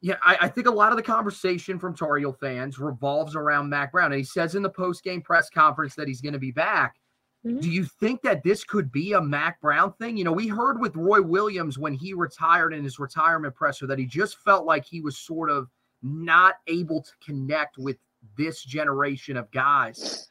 Yeah, 0.00 0.16
I, 0.22 0.38
I, 0.42 0.48
think 0.48 0.68
a 0.68 0.72
lot 0.72 0.92
of 0.92 0.96
the 0.96 1.02
conversation 1.02 1.78
from 1.78 1.94
Tar 1.94 2.18
Heel 2.18 2.32
fans 2.32 2.78
revolves 2.78 3.34
around 3.34 3.68
Mack 3.68 3.90
Brown. 3.90 4.12
And 4.12 4.18
he 4.18 4.24
says 4.24 4.54
in 4.54 4.62
the 4.62 4.70
post 4.70 5.02
game 5.02 5.22
press 5.22 5.50
conference 5.50 5.96
that 5.96 6.06
he's 6.06 6.20
going 6.20 6.34
to 6.34 6.38
be 6.38 6.52
back. 6.52 6.96
Mm-hmm. 7.44 7.60
Do 7.60 7.70
you 7.70 7.84
think 7.84 8.22
that 8.22 8.44
this 8.44 8.62
could 8.62 8.92
be 8.92 9.14
a 9.14 9.20
Mack 9.20 9.60
Brown 9.60 9.92
thing? 9.94 10.16
You 10.16 10.24
know, 10.24 10.32
we 10.32 10.46
heard 10.46 10.80
with 10.80 10.94
Roy 10.94 11.20
Williams 11.20 11.78
when 11.78 11.94
he 11.94 12.14
retired 12.14 12.72
in 12.72 12.84
his 12.84 12.98
retirement 12.98 13.54
presser 13.54 13.86
that 13.88 13.98
he 13.98 14.06
just 14.06 14.38
felt 14.38 14.66
like 14.66 14.84
he 14.84 15.00
was 15.00 15.18
sort 15.18 15.50
of 15.50 15.68
not 16.02 16.56
able 16.68 17.02
to 17.02 17.12
connect 17.24 17.76
with 17.76 17.96
this 18.36 18.62
generation 18.62 19.36
of 19.36 19.50
guys 19.50 20.30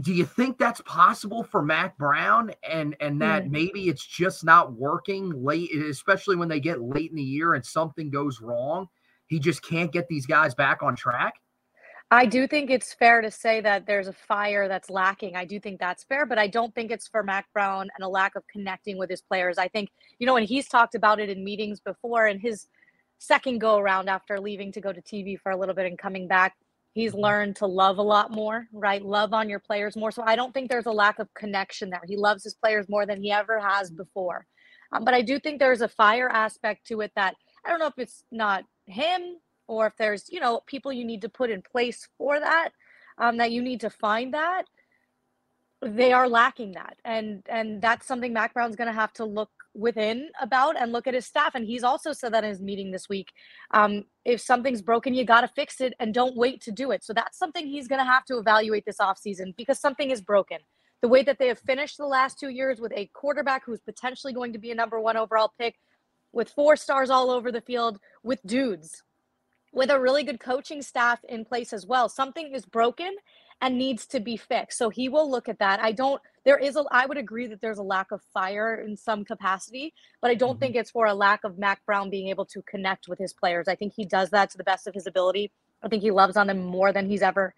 do 0.00 0.12
you 0.12 0.24
think 0.24 0.58
that's 0.58 0.80
possible 0.82 1.42
for 1.42 1.62
Mack 1.62 1.98
Brown 1.98 2.52
and 2.68 2.96
and 3.00 3.20
that 3.20 3.44
mm. 3.44 3.50
maybe 3.50 3.88
it's 3.88 4.04
just 4.04 4.44
not 4.44 4.72
working 4.72 5.30
late 5.44 5.74
especially 5.74 6.36
when 6.36 6.48
they 6.48 6.60
get 6.60 6.80
late 6.80 7.10
in 7.10 7.16
the 7.16 7.22
year 7.22 7.54
and 7.54 7.64
something 7.64 8.10
goes 8.10 8.40
wrong 8.40 8.88
he 9.26 9.38
just 9.38 9.62
can't 9.62 9.92
get 9.92 10.08
these 10.08 10.26
guys 10.26 10.54
back 10.54 10.82
on 10.82 10.96
track 10.96 11.34
I 12.12 12.26
do 12.26 12.46
think 12.46 12.70
it's 12.70 12.92
fair 12.92 13.22
to 13.22 13.30
say 13.30 13.62
that 13.62 13.86
there's 13.86 14.06
a 14.06 14.12
fire 14.12 14.68
that's 14.68 14.90
lacking. 14.90 15.34
I 15.34 15.46
do 15.46 15.58
think 15.58 15.80
that's 15.80 16.04
fair, 16.04 16.26
but 16.26 16.36
I 16.36 16.46
don't 16.46 16.74
think 16.74 16.90
it's 16.90 17.08
for 17.08 17.22
Mack 17.22 17.50
Brown 17.54 17.88
and 17.96 18.04
a 18.04 18.08
lack 18.08 18.36
of 18.36 18.46
connecting 18.48 18.98
with 18.98 19.08
his 19.08 19.22
players. 19.22 19.56
I 19.56 19.68
think, 19.68 19.88
you 20.18 20.26
know, 20.26 20.36
and 20.36 20.46
he's 20.46 20.68
talked 20.68 20.94
about 20.94 21.20
it 21.20 21.30
in 21.30 21.42
meetings 21.42 21.80
before 21.80 22.26
and 22.26 22.38
his 22.38 22.66
second 23.16 23.60
go 23.62 23.78
around 23.78 24.10
after 24.10 24.38
leaving 24.38 24.72
to 24.72 24.80
go 24.82 24.92
to 24.92 25.00
TV 25.00 25.40
for 25.40 25.52
a 25.52 25.56
little 25.56 25.74
bit 25.74 25.86
and 25.86 25.98
coming 25.98 26.28
back, 26.28 26.54
He's 26.92 27.12
mm-hmm. 27.12 27.20
learned 27.20 27.56
to 27.56 27.66
love 27.66 27.98
a 27.98 28.02
lot 28.02 28.30
more, 28.30 28.68
right? 28.72 29.02
Love 29.02 29.32
on 29.32 29.48
your 29.48 29.58
players 29.58 29.96
more. 29.96 30.10
So 30.10 30.22
I 30.22 30.36
don't 30.36 30.52
think 30.52 30.68
there's 30.68 30.86
a 30.86 30.92
lack 30.92 31.18
of 31.18 31.32
connection 31.34 31.90
there. 31.90 32.02
He 32.06 32.16
loves 32.16 32.44
his 32.44 32.54
players 32.54 32.88
more 32.88 33.06
than 33.06 33.22
he 33.22 33.32
ever 33.32 33.58
has 33.60 33.90
before. 33.90 34.46
Um, 34.92 35.04
but 35.04 35.14
I 35.14 35.22
do 35.22 35.38
think 35.38 35.58
there's 35.58 35.80
a 35.80 35.88
fire 35.88 36.28
aspect 36.28 36.86
to 36.88 37.00
it 37.00 37.12
that 37.16 37.34
I 37.64 37.70
don't 37.70 37.78
know 37.78 37.86
if 37.86 37.98
it's 37.98 38.24
not 38.30 38.64
him 38.86 39.36
or 39.66 39.86
if 39.86 39.96
there's, 39.96 40.30
you 40.30 40.40
know, 40.40 40.60
people 40.66 40.92
you 40.92 41.04
need 41.04 41.22
to 41.22 41.28
put 41.28 41.50
in 41.50 41.62
place 41.62 42.08
for 42.18 42.38
that, 42.38 42.70
um, 43.18 43.38
that 43.38 43.52
you 43.52 43.62
need 43.62 43.80
to 43.80 43.90
find 43.90 44.34
that. 44.34 44.64
They 45.80 46.12
are 46.12 46.28
lacking 46.28 46.72
that. 46.72 46.98
And 47.04 47.42
and 47.48 47.80
that's 47.80 48.06
something 48.06 48.32
Mack 48.32 48.54
Brown's 48.54 48.76
gonna 48.76 48.92
have 48.92 49.12
to 49.14 49.24
look 49.24 49.50
within 49.74 50.28
about 50.40 50.80
and 50.80 50.92
look 50.92 51.06
at 51.06 51.14
his 51.14 51.26
staff. 51.26 51.54
And 51.54 51.64
he's 51.64 51.84
also 51.84 52.12
said 52.12 52.34
that 52.34 52.44
in 52.44 52.50
his 52.50 52.60
meeting 52.60 52.90
this 52.90 53.08
week. 53.08 53.32
Um, 53.72 54.04
if 54.24 54.40
something's 54.40 54.82
broken, 54.82 55.14
you 55.14 55.24
got 55.24 55.40
to 55.42 55.48
fix 55.48 55.80
it 55.80 55.94
and 55.98 56.12
don't 56.12 56.36
wait 56.36 56.60
to 56.62 56.70
do 56.70 56.90
it. 56.90 57.02
So 57.02 57.12
that's 57.12 57.38
something 57.38 57.66
he's 57.66 57.88
going 57.88 58.00
to 58.00 58.04
have 58.04 58.24
to 58.26 58.38
evaluate 58.38 58.84
this 58.84 58.98
offseason 58.98 59.56
because 59.56 59.78
something 59.78 60.10
is 60.10 60.20
broken. 60.20 60.58
The 61.00 61.08
way 61.08 61.22
that 61.24 61.38
they 61.38 61.48
have 61.48 61.58
finished 61.58 61.96
the 61.98 62.06
last 62.06 62.38
two 62.38 62.50
years 62.50 62.80
with 62.80 62.92
a 62.94 63.10
quarterback 63.12 63.64
who's 63.64 63.80
potentially 63.80 64.32
going 64.32 64.52
to 64.52 64.58
be 64.58 64.70
a 64.70 64.74
number 64.74 65.00
one 65.00 65.16
overall 65.16 65.52
pick, 65.58 65.76
with 66.32 66.48
four 66.48 66.76
stars 66.76 67.10
all 67.10 67.30
over 67.30 67.52
the 67.52 67.60
field, 67.60 67.98
with 68.22 68.40
dudes, 68.46 69.02
with 69.72 69.90
a 69.90 70.00
really 70.00 70.22
good 70.22 70.40
coaching 70.40 70.82
staff 70.82 71.20
in 71.28 71.44
place 71.44 71.72
as 71.72 71.86
well. 71.86 72.08
Something 72.08 72.54
is 72.54 72.64
broken 72.64 73.14
and 73.60 73.78
needs 73.78 74.06
to 74.06 74.20
be 74.20 74.36
fixed. 74.36 74.78
So 74.78 74.88
he 74.90 75.08
will 75.08 75.30
look 75.30 75.48
at 75.48 75.58
that. 75.58 75.80
I 75.80 75.92
don't 75.92 76.20
there 76.44 76.58
is 76.58 76.76
a 76.76 76.84
I 76.90 77.06
would 77.06 77.18
agree 77.18 77.46
that 77.46 77.60
there's 77.60 77.78
a 77.78 77.82
lack 77.82 78.10
of 78.10 78.22
fire 78.34 78.74
in 78.76 78.96
some 78.96 79.24
capacity, 79.24 79.94
but 80.20 80.30
I 80.30 80.34
don't 80.34 80.52
mm-hmm. 80.52 80.60
think 80.60 80.76
it's 80.76 80.90
for 80.90 81.06
a 81.06 81.14
lack 81.14 81.44
of 81.44 81.58
Mack 81.58 81.84
Brown 81.86 82.10
being 82.10 82.28
able 82.28 82.46
to 82.46 82.62
connect 82.62 83.08
with 83.08 83.18
his 83.18 83.32
players. 83.32 83.68
I 83.68 83.74
think 83.74 83.92
he 83.94 84.04
does 84.04 84.30
that 84.30 84.50
to 84.50 84.58
the 84.58 84.64
best 84.64 84.86
of 84.86 84.94
his 84.94 85.06
ability. 85.06 85.52
I 85.82 85.88
think 85.88 86.02
he 86.02 86.10
loves 86.10 86.36
on 86.36 86.46
them 86.46 86.62
more 86.62 86.92
than 86.92 87.08
he's 87.08 87.22
ever 87.22 87.54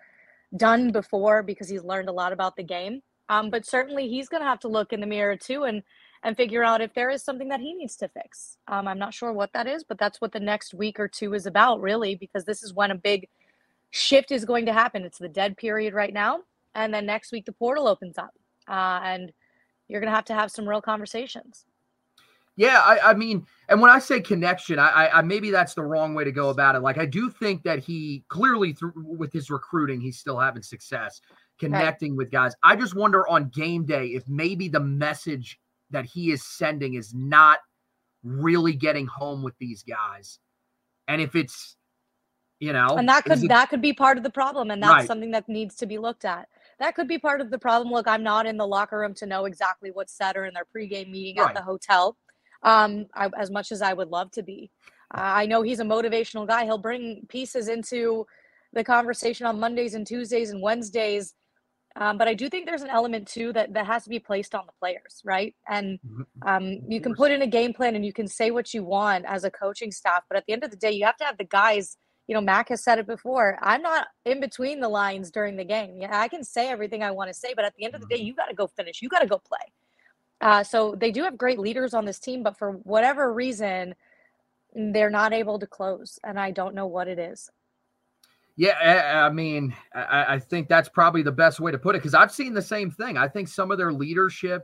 done 0.57 0.93
before 0.93 1.43
because 1.43 1.69
he's 1.69 1.83
learned 1.83 2.09
a 2.09 2.13
lot 2.13 2.33
about 2.33 2.57
the 2.57 2.63
game. 2.63 3.03
Um, 3.29 3.51
but 3.51 3.67
certainly 3.67 4.09
he's 4.09 4.29
going 4.29 4.43
to 4.43 4.49
have 4.49 4.61
to 4.61 4.69
look 4.69 4.93
in 4.93 5.01
the 5.01 5.07
mirror 5.07 5.37
too 5.37 5.65
and 5.65 5.83
and 6.23 6.39
figure 6.39 6.65
out 6.65 6.81
if 6.81 6.95
there 6.95 7.11
is 7.11 7.23
something 7.23 7.49
that 7.49 7.61
he 7.61 7.75
needs 7.75 7.97
to 7.97 8.09
fix. 8.09 8.57
Um, 8.67 8.89
I'm 8.89 8.99
not 8.99 9.13
sure 9.13 9.31
what 9.31 9.53
that 9.53 9.67
is, 9.67 9.85
but 9.85 9.99
that's 9.99 10.23
what 10.23 10.33
the 10.33 10.41
next 10.41 10.73
week 10.73 10.99
or 10.99 11.07
two 11.07 11.35
is 11.35 11.45
about, 11.45 11.83
really, 11.83 12.15
because 12.15 12.47
this 12.47 12.63
is 12.63 12.73
when 12.73 12.91
a 12.91 12.95
big 12.95 13.29
shift 13.91 14.33
is 14.33 14.47
going 14.47 14.65
to 14.65 14.73
happen. 14.73 15.03
It's 15.05 15.19
the 15.19 15.29
dead 15.29 15.59
period 15.59 15.93
right 15.93 16.15
now, 16.15 16.41
and 16.75 16.95
then 16.95 17.05
next 17.05 17.31
week 17.31 17.45
the 17.45 17.53
portal 17.53 17.87
opens 17.87 18.17
up 18.17 18.31
uh, 18.69 19.01
and 19.03 19.33
you're 19.89 20.01
going 20.01 20.11
to 20.11 20.15
have 20.17 20.25
to 20.27 20.35
have 20.35 20.51
some 20.51 20.69
real 20.69 20.81
conversations. 20.81 21.65
Yeah, 22.57 22.83
I, 22.85 23.11
I, 23.11 23.15
mean, 23.15 23.47
and 23.69 23.81
when 23.81 23.91
I 23.91 23.99
say 23.99 24.21
connection, 24.21 24.79
I, 24.79 25.09
I, 25.13 25.23
maybe 25.23 25.51
that's 25.51 25.75
the 25.75 25.83
wrong 25.83 26.15
way 26.15 26.23
to 26.23 26.31
go 26.31 26.51
about 26.51 26.77
it. 26.77 26.81
Like, 26.81 26.99
I 26.99 27.07
do 27.07 27.29
think 27.29 27.65
that 27.65 27.81
he 27.81 28.25
clearly, 28.29 28.73
through 28.73 28.93
with 28.95 29.33
his 29.33 29.51
recruiting, 29.51 30.01
he's 30.01 30.19
still 30.19 30.39
having 30.39 30.63
success 30.63 31.21
connecting 31.59 32.13
right. 32.13 32.19
with 32.19 32.31
guys. 32.31 32.55
I 32.63 32.77
just 32.77 32.95
wonder 32.95 33.27
on 33.29 33.49
game 33.49 33.85
day 33.87 34.07
if 34.09 34.29
maybe 34.29 34.69
the 34.69 34.81
message 34.81 35.59
that 35.91 36.05
he 36.05 36.31
is 36.31 36.45
sending 36.45 36.95
is 36.95 37.13
not 37.13 37.59
really 38.23 38.73
getting 38.73 39.07
home 39.07 39.43
with 39.43 39.57
these 39.59 39.83
guys, 39.83 40.39
and 41.09 41.21
if 41.21 41.35
it's, 41.35 41.77
you 42.61 42.73
know, 42.73 42.97
and 42.97 43.09
that 43.09 43.25
could 43.25 43.43
it, 43.43 43.49
that 43.49 43.69
could 43.69 43.83
be 43.83 43.93
part 43.93 44.17
of 44.17 44.23
the 44.23 44.31
problem, 44.31 44.71
and 44.71 44.81
that's 44.81 44.93
right. 44.93 45.07
something 45.09 45.33
that 45.33 45.49
needs 45.49 45.75
to 45.77 45.87
be 45.87 45.99
looked 45.99 46.25
at. 46.25 46.49
That 46.81 46.95
could 46.95 47.09
be 47.09 47.19
part 47.19 47.41
of 47.41 47.51
the 47.51 47.59
problem. 47.59 47.93
Look, 47.93 48.09
I'm 48.09 48.23
not 48.23 48.47
in 48.47 48.57
the 48.57 48.67
locker 48.67 48.99
room 48.99 49.15
to 49.15 49.27
know 49.27 49.45
exactly 49.45 49.91
what's 49.91 50.17
said 50.17 50.37
or 50.37 50.45
in 50.45 50.55
their 50.55 50.67
pregame 50.75 51.11
meeting 51.11 51.37
right. 51.37 51.49
at 51.49 51.55
the 51.55 51.63
hotel 51.63 52.17
um, 52.65 53.07
I, 53.15 53.31
as 53.39 53.51
much 53.51 53.71
as 53.71 53.83
I 53.83 53.93
would 53.93 54.09
love 54.09 54.31
to 54.33 54.43
be. 54.43 54.71
Uh, 55.15 55.21
I 55.21 55.47
know 55.47 55.63
he's 55.63 55.81
a 55.81 55.85
motivational 55.85 56.47
guy. 56.47 56.65
He'll 56.65 56.79
bring 56.79 57.27
pieces 57.29 57.69
into 57.69 58.27
the 58.73 58.83
conversation 58.83 59.47
on 59.47 59.61
Mondays 59.61 59.95
and 59.95 60.07
Tuesdays 60.07 60.51
and 60.51 60.61
Wednesdays. 60.61 61.35
Um, 61.97 62.19
but 62.19 62.27
I 62.27 62.35
do 62.35 62.49
think 62.49 62.67
there's 62.67 62.83
an 62.83 62.91
element 62.91 63.29
too 63.29 63.53
that 63.53 63.73
that 63.75 63.87
has 63.87 64.03
to 64.03 64.11
be 64.11 64.19
placed 64.19 64.55
on 64.55 64.67
the 64.67 64.73
players, 64.81 65.23
right? 65.25 65.55
And 65.69 66.01
mm-hmm. 66.01 66.49
um, 66.49 66.81
you 66.89 67.01
can 67.01 67.15
put 67.15 67.31
in 67.31 67.43
a 67.43 67.47
game 67.47 67.73
plan 67.73 67.95
and 67.95 68.05
you 68.05 68.13
can 68.13 68.27
say 68.27 68.51
what 68.51 68.75
you 68.75 68.83
want 68.83 69.25
as 69.27 69.45
a 69.45 69.51
coaching 69.51 69.93
staff, 69.93 70.25
but 70.29 70.37
at 70.37 70.45
the 70.47 70.53
end 70.53 70.65
of 70.65 70.73
the 70.73 70.77
day, 70.77 70.91
you 70.91 71.05
have 71.05 71.17
to 71.19 71.25
have 71.25 71.39
the 71.39 71.45
guys. 71.45 71.97
You 72.27 72.35
know, 72.35 72.41
Mack 72.41 72.71
has 72.71 72.83
said 72.83 72.99
it 72.99 73.07
before. 73.07 73.59
I'm 73.61 73.83
not 73.83 74.07
in 74.25 74.41
between 74.41 74.81
the 74.81 74.89
lines 74.89 75.31
during 75.31 75.57
the 75.57 75.65
game. 75.65 75.99
Yeah, 76.01 76.19
I 76.19 76.29
can 76.29 76.43
say 76.43 76.69
everything 76.69 77.03
I 77.03 77.11
want 77.11 77.29
to 77.29 77.35
say, 77.35 77.53
but 77.55 77.65
at 77.65 77.75
the 77.77 77.85
end 77.85 77.95
of 77.95 78.01
the 78.01 78.07
day, 78.07 78.17
mm-hmm. 78.17 78.27
you 78.27 78.35
got 78.35 78.47
to 78.47 78.55
go 78.55 78.67
finish. 78.67 79.03
You 79.03 79.09
got 79.09 79.21
to 79.21 79.27
go 79.27 79.39
play. 79.39 79.73
Uh, 80.41 80.63
so 80.63 80.95
they 80.95 81.11
do 81.11 81.23
have 81.23 81.37
great 81.37 81.59
leaders 81.59 81.95
on 81.95 82.05
this 82.05 82.19
team, 82.19 82.43
but 82.43 82.57
for 82.57 82.73
whatever 82.73 83.33
reason, 83.33 83.95
they're 84.75 85.11
not 85.11 85.33
able 85.33 85.59
to 85.59 85.67
close, 85.67 86.19
and 86.25 86.39
I 86.39 86.51
don't 86.51 86.75
know 86.75 86.87
what 86.87 87.09
it 87.09 87.19
is. 87.19 87.51
Yeah, 88.57 89.27
I 89.27 89.33
mean, 89.33 89.75
I, 89.95 90.39
think 90.39 90.69
that's 90.69 90.89
probably 90.89 91.23
the 91.23 91.33
best 91.33 91.59
way 91.59 91.73
to 91.73 91.79
put 91.79 91.97
it 91.97 91.99
because 91.99 92.15
I've 92.15 92.31
seen 92.31 92.55
the 92.55 92.63
same 92.63 92.89
thing. 92.89 93.17
I 93.17 93.27
think 93.27 93.49
some 93.49 93.73
of 93.73 93.79
their 93.79 93.93
leadership 93.93 94.63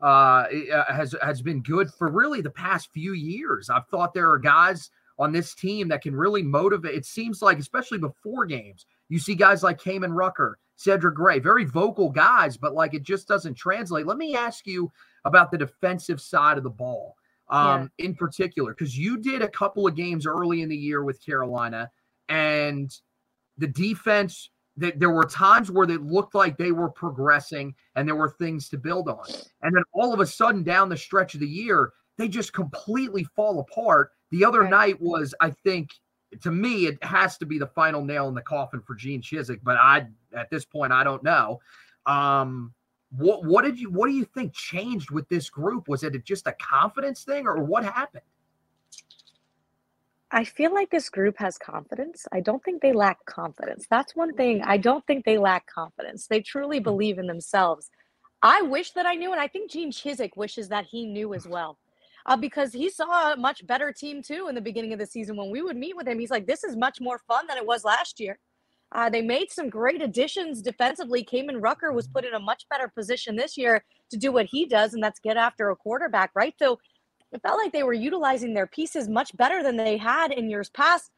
uh, 0.00 0.44
uh, 0.72 0.84
has 0.88 1.14
has 1.22 1.42
been 1.42 1.62
good 1.62 1.90
for 1.90 2.10
really 2.10 2.40
the 2.40 2.50
past 2.50 2.90
few 2.92 3.12
years. 3.12 3.68
I've 3.68 3.86
thought 3.88 4.14
there 4.14 4.30
are 4.30 4.38
guys 4.38 4.90
on 5.18 5.32
this 5.32 5.54
team 5.54 5.88
that 5.88 6.02
can 6.02 6.14
really 6.14 6.42
motivate. 6.42 6.94
It 6.94 7.06
seems 7.06 7.42
like, 7.42 7.58
especially 7.58 7.98
before 7.98 8.44
games, 8.46 8.86
you 9.08 9.18
see 9.18 9.34
guys 9.34 9.62
like 9.62 9.80
Kaimon 9.80 10.14
Rucker, 10.14 10.58
Cedric 10.76 11.14
Gray, 11.14 11.38
very 11.38 11.64
vocal 11.64 12.10
guys, 12.10 12.56
but 12.56 12.74
like 12.74 12.94
it 12.94 13.02
just 13.02 13.26
doesn't 13.26 13.54
translate. 13.54 14.06
Let 14.06 14.18
me 14.18 14.34
ask 14.34 14.66
you 14.66 14.92
about 15.24 15.50
the 15.50 15.58
defensive 15.58 16.20
side 16.20 16.58
of 16.58 16.64
the 16.64 16.70
ball 16.70 17.16
um, 17.48 17.90
yeah. 17.98 18.06
in 18.06 18.14
particular, 18.14 18.74
because 18.74 18.96
you 18.96 19.16
did 19.16 19.42
a 19.42 19.48
couple 19.48 19.86
of 19.86 19.94
games 19.94 20.26
early 20.26 20.62
in 20.62 20.68
the 20.68 20.76
year 20.76 21.02
with 21.02 21.24
Carolina, 21.24 21.90
and 22.28 22.90
the 23.58 23.68
defense. 23.68 24.50
That 24.78 25.00
there 25.00 25.08
were 25.08 25.24
times 25.24 25.70
where 25.70 25.90
it 25.90 26.02
looked 26.02 26.34
like 26.34 26.58
they 26.58 26.70
were 26.70 26.90
progressing 26.90 27.74
and 27.94 28.06
there 28.06 28.14
were 28.14 28.36
things 28.38 28.68
to 28.68 28.76
build 28.76 29.08
on. 29.08 29.24
And 29.62 29.74
then 29.74 29.82
all 29.94 30.12
of 30.12 30.20
a 30.20 30.26
sudden, 30.26 30.62
down 30.62 30.90
the 30.90 30.98
stretch 30.98 31.32
of 31.32 31.40
the 31.40 31.48
year, 31.48 31.94
they 32.16 32.28
just 32.28 32.52
completely 32.52 33.24
fall 33.24 33.60
apart. 33.60 34.12
The 34.30 34.44
other 34.44 34.60
right. 34.60 34.70
night 34.70 35.00
was, 35.00 35.34
I 35.40 35.50
think, 35.50 35.90
to 36.42 36.50
me, 36.50 36.86
it 36.86 37.02
has 37.02 37.38
to 37.38 37.46
be 37.46 37.58
the 37.58 37.66
final 37.66 38.04
nail 38.04 38.28
in 38.28 38.34
the 38.34 38.42
coffin 38.42 38.80
for 38.80 38.94
Gene 38.94 39.22
Chizik, 39.22 39.60
but 39.62 39.76
I 39.76 40.06
at 40.34 40.50
this 40.50 40.64
point 40.64 40.92
I 40.92 41.04
don't 41.04 41.22
know. 41.22 41.60
Um, 42.04 42.74
what 43.10 43.44
what 43.44 43.64
did 43.64 43.78
you 43.78 43.90
what 43.90 44.08
do 44.08 44.12
you 44.12 44.24
think 44.24 44.52
changed 44.52 45.10
with 45.10 45.28
this 45.28 45.48
group? 45.48 45.88
Was 45.88 46.02
it 46.02 46.24
just 46.24 46.46
a 46.46 46.52
confidence 46.52 47.24
thing, 47.24 47.46
or 47.46 47.62
what 47.62 47.84
happened? 47.84 48.24
I 50.32 50.42
feel 50.42 50.74
like 50.74 50.90
this 50.90 51.08
group 51.08 51.38
has 51.38 51.56
confidence. 51.56 52.26
I 52.32 52.40
don't 52.40 52.62
think 52.64 52.82
they 52.82 52.92
lack 52.92 53.24
confidence. 53.26 53.86
That's 53.88 54.16
one 54.16 54.34
thing. 54.34 54.60
I 54.62 54.76
don't 54.76 55.06
think 55.06 55.24
they 55.24 55.38
lack 55.38 55.66
confidence. 55.66 56.26
They 56.26 56.40
truly 56.40 56.78
hmm. 56.78 56.84
believe 56.84 57.18
in 57.18 57.26
themselves. 57.26 57.90
I 58.42 58.62
wish 58.62 58.90
that 58.92 59.06
I 59.06 59.14
knew, 59.14 59.32
and 59.32 59.40
I 59.40 59.48
think 59.48 59.70
Gene 59.70 59.92
Chizik 59.92 60.36
wishes 60.36 60.68
that 60.68 60.84
he 60.84 61.06
knew 61.06 61.32
as 61.32 61.46
well 61.46 61.78
uh, 62.26 62.36
because 62.36 62.72
he 62.72 62.90
saw 62.90 63.32
a 63.32 63.36
much 63.36 63.66
better 63.66 63.92
team 63.92 64.20
too 64.22 64.46
in 64.48 64.54
the 64.54 64.60
beginning 64.60 64.92
of 64.92 64.98
the 64.98 65.06
season. 65.06 65.36
When 65.36 65.50
we 65.50 65.62
would 65.62 65.76
meet 65.76 65.96
with 65.96 66.06
him, 66.06 66.18
he's 66.18 66.30
like, 66.30 66.46
"This 66.46 66.64
is 66.64 66.76
much 66.76 67.00
more 67.00 67.20
fun 67.26 67.46
than 67.46 67.56
it 67.56 67.66
was 67.66 67.84
last 67.84 68.20
year." 68.20 68.38
Uh, 68.92 69.10
they 69.10 69.22
made 69.22 69.50
some 69.50 69.68
great 69.68 70.00
additions 70.00 70.62
defensively. 70.62 71.24
Kaimon 71.24 71.60
Rucker 71.60 71.92
was 71.92 72.06
put 72.06 72.24
in 72.24 72.34
a 72.34 72.40
much 72.40 72.66
better 72.70 72.88
position 72.88 73.34
this 73.36 73.56
year 73.56 73.84
to 74.10 74.16
do 74.16 74.32
what 74.32 74.46
he 74.46 74.66
does, 74.66 74.94
and 74.94 75.02
that's 75.02 75.20
get 75.20 75.36
after 75.36 75.70
a 75.70 75.76
quarterback, 75.76 76.30
right? 76.34 76.54
So 76.58 76.78
it 77.32 77.42
felt 77.42 77.58
like 77.58 77.72
they 77.72 77.82
were 77.82 77.92
utilizing 77.92 78.54
their 78.54 78.66
pieces 78.66 79.08
much 79.08 79.36
better 79.36 79.62
than 79.62 79.76
they 79.76 79.96
had 79.96 80.32
in 80.32 80.48
years 80.48 80.70
past. 80.70 81.10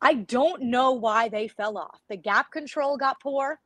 I 0.00 0.14
don't 0.14 0.62
know 0.62 0.92
why 0.92 1.28
they 1.28 1.46
fell 1.46 1.78
off. 1.78 2.00
The 2.08 2.16
gap 2.16 2.50
control 2.50 2.96
got 2.96 3.20
poor, 3.20 3.60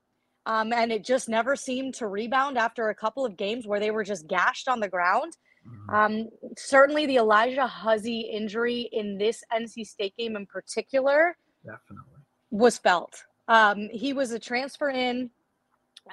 um, 0.45 0.73
and 0.73 0.93
it 0.93 1.05
just 1.05 1.29
never 1.29 1.57
seemed 1.57 1.95
to 1.95 2.07
rebound 2.07 2.59
after 2.59 2.89
a 2.89 2.95
couple 2.95 3.25
of 3.25 3.39
games 3.39 3.67
where 3.67 3.81
they 3.81 3.91
were 3.91 4.05
just 4.05 4.27
gashed 4.27 4.69
on 4.69 4.81
the 4.81 4.89
ground. 4.89 5.33
Mm-hmm. 5.67 5.95
Um, 5.95 6.29
certainly, 6.57 7.07
the 7.07 7.17
Alijah 7.17 7.69
Huzzie 7.69 8.21
injury 8.21 8.89
in 8.93 9.19
this 9.19 9.43
NC 9.53 9.87
State 9.87 10.17
game 10.17 10.37
in 10.37 10.47
particular 10.47 11.37
definitely 11.65 12.17
was 12.51 12.79
felt. 12.79 13.25
Um, 13.49 13.89
he 13.93 14.13
was 14.13 14.33
a 14.33 14.39
transfer 14.39 14.91
in 14.91 15.31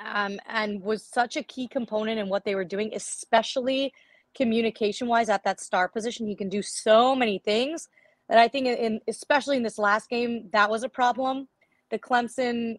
um, 0.03 0.39
and 0.47 0.81
was 0.81 1.03
such 1.03 1.37
a 1.37 1.43
key 1.43 1.67
component 1.67 2.19
in 2.19 2.29
what 2.29 2.45
they 2.45 2.55
were 2.55 2.65
doing, 2.65 2.91
especially 2.93 3.93
communication 4.35 5.07
wise 5.07 5.29
at 5.29 5.43
that 5.43 5.59
star 5.59 5.87
position. 5.87 6.27
He 6.27 6.35
can 6.35 6.49
do 6.49 6.61
so 6.61 7.15
many 7.15 7.39
things 7.39 7.87
that 8.29 8.37
I 8.37 8.47
think, 8.47 8.67
in 8.67 8.99
especially 9.07 9.57
in 9.57 9.63
this 9.63 9.77
last 9.77 10.09
game, 10.09 10.49
that 10.51 10.69
was 10.69 10.83
a 10.83 10.89
problem. 10.89 11.47
The 11.91 11.99
Clemson 11.99 12.77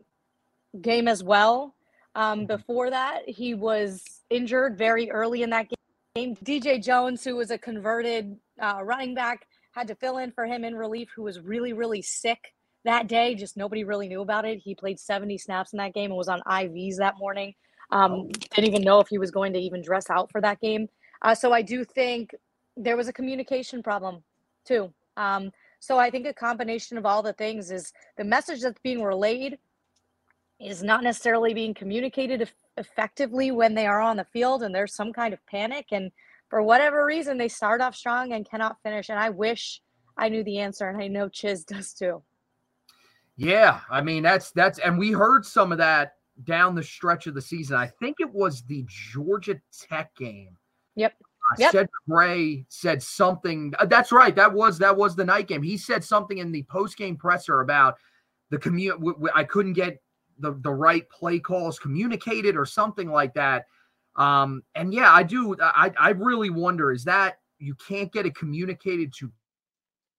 game 0.80 1.08
as 1.08 1.22
well. 1.22 1.74
Um, 2.16 2.40
mm-hmm. 2.40 2.46
before 2.46 2.90
that, 2.90 3.28
he 3.28 3.54
was 3.54 4.02
injured 4.30 4.78
very 4.78 5.10
early 5.10 5.42
in 5.42 5.50
that 5.50 5.68
game 5.68 5.76
game. 6.16 6.36
DJ 6.44 6.80
Jones, 6.80 7.24
who 7.24 7.34
was 7.34 7.50
a 7.50 7.58
converted 7.58 8.36
uh, 8.62 8.78
running 8.84 9.16
back, 9.16 9.48
had 9.72 9.88
to 9.88 9.96
fill 9.96 10.18
in 10.18 10.30
for 10.30 10.46
him 10.46 10.62
in 10.62 10.76
relief, 10.76 11.08
who 11.14 11.24
was 11.24 11.40
really, 11.40 11.72
really 11.72 12.02
sick 12.02 12.54
that 12.84 13.08
day. 13.08 13.34
Just 13.34 13.56
nobody 13.56 13.82
really 13.82 14.06
knew 14.06 14.20
about 14.20 14.44
it. 14.44 14.60
He 14.60 14.76
played 14.76 15.00
70 15.00 15.38
snaps 15.38 15.72
in 15.72 15.78
that 15.78 15.92
game 15.92 16.12
and 16.12 16.16
was 16.16 16.28
on 16.28 16.40
IVs 16.46 16.98
that 16.98 17.18
morning. 17.18 17.52
Um, 17.90 18.28
didn't 18.28 18.68
even 18.68 18.82
know 18.82 19.00
if 19.00 19.08
he 19.08 19.18
was 19.18 19.32
going 19.32 19.52
to 19.54 19.58
even 19.58 19.82
dress 19.82 20.08
out 20.08 20.30
for 20.30 20.40
that 20.40 20.60
game. 20.60 20.88
Uh, 21.22 21.34
so 21.34 21.52
I 21.52 21.62
do 21.62 21.84
think 21.84 22.30
there 22.76 22.96
was 22.96 23.08
a 23.08 23.12
communication 23.12 23.82
problem 23.82 24.22
too. 24.64 24.94
Um, 25.16 25.50
so 25.80 25.98
I 25.98 26.10
think 26.10 26.28
a 26.28 26.32
combination 26.32 26.96
of 26.96 27.04
all 27.04 27.24
the 27.24 27.32
things 27.32 27.72
is 27.72 27.92
the 28.16 28.24
message 28.24 28.60
that's 28.62 28.78
being 28.84 29.02
relayed 29.02 29.58
is 30.64 30.82
not 30.82 31.02
necessarily 31.02 31.52
being 31.52 31.74
communicated 31.74 32.50
effectively 32.76 33.50
when 33.50 33.74
they 33.74 33.86
are 33.86 34.00
on 34.00 34.16
the 34.16 34.24
field 34.24 34.62
and 34.62 34.74
there's 34.74 34.94
some 34.94 35.12
kind 35.12 35.34
of 35.34 35.46
panic 35.46 35.86
and 35.92 36.10
for 36.48 36.62
whatever 36.62 37.04
reason 37.04 37.38
they 37.38 37.48
start 37.48 37.80
off 37.80 37.94
strong 37.94 38.32
and 38.32 38.48
cannot 38.48 38.76
finish 38.82 39.10
and 39.10 39.18
i 39.18 39.30
wish 39.30 39.80
i 40.16 40.28
knew 40.28 40.42
the 40.42 40.58
answer 40.58 40.88
and 40.88 41.00
i 41.00 41.06
know 41.06 41.28
chiz 41.28 41.64
does 41.64 41.92
too 41.92 42.22
yeah 43.36 43.80
i 43.90 44.00
mean 44.00 44.22
that's 44.22 44.50
that's 44.52 44.78
and 44.80 44.98
we 44.98 45.12
heard 45.12 45.44
some 45.44 45.70
of 45.70 45.78
that 45.78 46.14
down 46.42 46.74
the 46.74 46.82
stretch 46.82 47.26
of 47.26 47.34
the 47.34 47.42
season 47.42 47.76
i 47.76 47.86
think 47.86 48.16
it 48.18 48.32
was 48.32 48.62
the 48.62 48.84
georgia 48.88 49.60
tech 49.88 50.14
game 50.16 50.56
yep 50.96 51.14
uh, 51.52 51.56
yep. 51.58 51.72
Cedric 51.72 51.90
Gray 52.08 52.64
said 52.70 53.02
something. 53.02 53.74
Uh, 53.78 53.84
that's 53.84 54.12
right. 54.12 54.34
That 54.34 54.54
was 54.54 54.78
that 54.78 54.96
was 54.96 55.14
the 55.14 55.26
night 55.26 55.46
game. 55.46 55.62
He 55.62 55.76
said 55.76 56.02
something 56.02 56.38
in 56.38 56.50
the 56.50 56.62
post 56.62 56.96
game 56.96 57.18
presser 57.18 57.60
about 57.60 57.96
the 58.48 58.56
commute. 58.56 58.94
W- 58.94 59.12
w- 59.12 59.32
I 59.34 59.44
couldn't 59.44 59.74
get 59.74 59.98
the 60.38 60.52
the 60.62 60.72
right 60.72 61.08
play 61.10 61.38
calls 61.38 61.78
communicated 61.78 62.56
or 62.56 62.66
something 62.66 63.08
like 63.08 63.34
that. 63.34 63.66
Um, 64.16 64.62
and 64.74 64.92
yeah, 64.92 65.12
I 65.12 65.22
do. 65.22 65.56
I 65.60 65.92
I 65.98 66.10
really 66.10 66.50
wonder 66.50 66.92
is 66.92 67.04
that 67.04 67.38
you 67.58 67.74
can't 67.74 68.12
get 68.12 68.26
it 68.26 68.34
communicated 68.34 69.12
to 69.18 69.32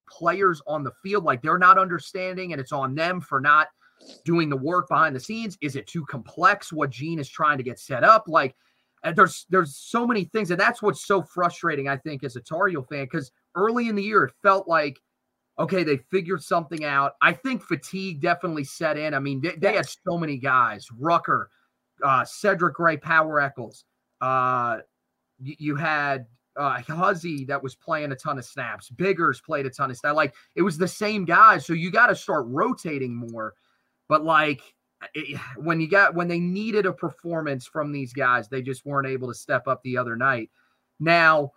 players 0.09 0.61
on 0.67 0.83
the 0.83 0.91
field, 1.03 1.23
like 1.23 1.41
they're 1.41 1.57
not 1.57 1.77
understanding, 1.77 2.51
and 2.51 2.61
it's 2.61 2.71
on 2.71 2.95
them 2.95 3.21
for 3.21 3.39
not 3.39 3.67
doing 4.23 4.49
the 4.49 4.57
work 4.57 4.89
behind 4.89 5.15
the 5.15 5.19
scenes. 5.19 5.57
Is 5.61 5.75
it 5.75 5.87
too 5.87 6.05
complex? 6.05 6.71
What 6.73 6.89
Gene 6.89 7.19
is 7.19 7.29
trying 7.29 7.57
to 7.57 7.63
get 7.63 7.79
set 7.79 8.03
up, 8.03 8.25
like. 8.27 8.55
And 9.03 9.15
there's 9.15 9.45
there's 9.51 9.75
so 9.75 10.07
many 10.07 10.23
things, 10.23 10.49
and 10.49 10.59
that's 10.59 10.81
what's 10.81 11.05
so 11.05 11.21
frustrating, 11.21 11.87
I 11.87 11.95
think, 11.95 12.23
as 12.23 12.37
a 12.37 12.41
Tar 12.41 12.69
Heel 12.69 12.81
fan, 12.81 13.05
because 13.05 13.31
early 13.53 13.87
in 13.87 13.93
the 13.93 14.01
year 14.01 14.23
it 14.23 14.33
felt 14.41 14.67
like 14.67 14.99
okay, 15.57 15.83
they 15.83 15.97
figured 15.97 16.43
something 16.43 16.83
out. 16.83 17.13
I 17.21 17.33
think 17.33 17.63
fatigue 17.63 18.21
definitely 18.21 18.63
set 18.65 18.97
in. 18.97 19.13
I 19.13 19.19
mean, 19.19 19.41
they, 19.41 19.55
they 19.55 19.73
had 19.73 19.87
so 19.87 20.17
many 20.17 20.37
guys 20.37 20.87
Rucker, 20.97 21.49
uh, 22.03 22.25
Cedric 22.25 22.75
Gray, 22.75 22.97
Power 22.97 23.39
Echols. 23.39 23.85
Uh, 24.21 24.79
you, 25.39 25.55
you 25.57 25.75
had 25.75 26.25
uh, 26.57 26.81
Huzzie 26.81 27.45
that 27.45 27.61
was 27.61 27.75
playing 27.75 28.11
a 28.11 28.15
ton 28.15 28.37
of 28.37 28.45
snaps. 28.45 28.89
Biggers 28.89 29.41
played 29.41 29.65
a 29.65 29.69
ton 29.69 29.91
of 29.91 29.97
snaps. 29.97 30.15
Like 30.15 30.33
it 30.55 30.61
was 30.61 30.77
the 30.77 30.87
same 30.87 31.25
guys. 31.25 31.65
So 31.65 31.73
you 31.73 31.91
got 31.91 32.07
to 32.07 32.15
start 32.15 32.45
rotating 32.47 33.15
more. 33.15 33.53
But 34.07 34.23
like 34.23 34.61
it, 35.13 35.39
when 35.57 35.79
you 35.79 35.89
got 35.89 36.15
when 36.15 36.27
they 36.27 36.39
needed 36.39 36.85
a 36.85 36.93
performance 36.93 37.65
from 37.65 37.91
these 37.91 38.13
guys, 38.13 38.47
they 38.47 38.61
just 38.61 38.85
weren't 38.85 39.07
able 39.07 39.27
to 39.27 39.33
step 39.33 39.67
up 39.67 39.81
the 39.83 39.97
other 39.97 40.15
night. 40.15 40.49
Now, 40.99 41.51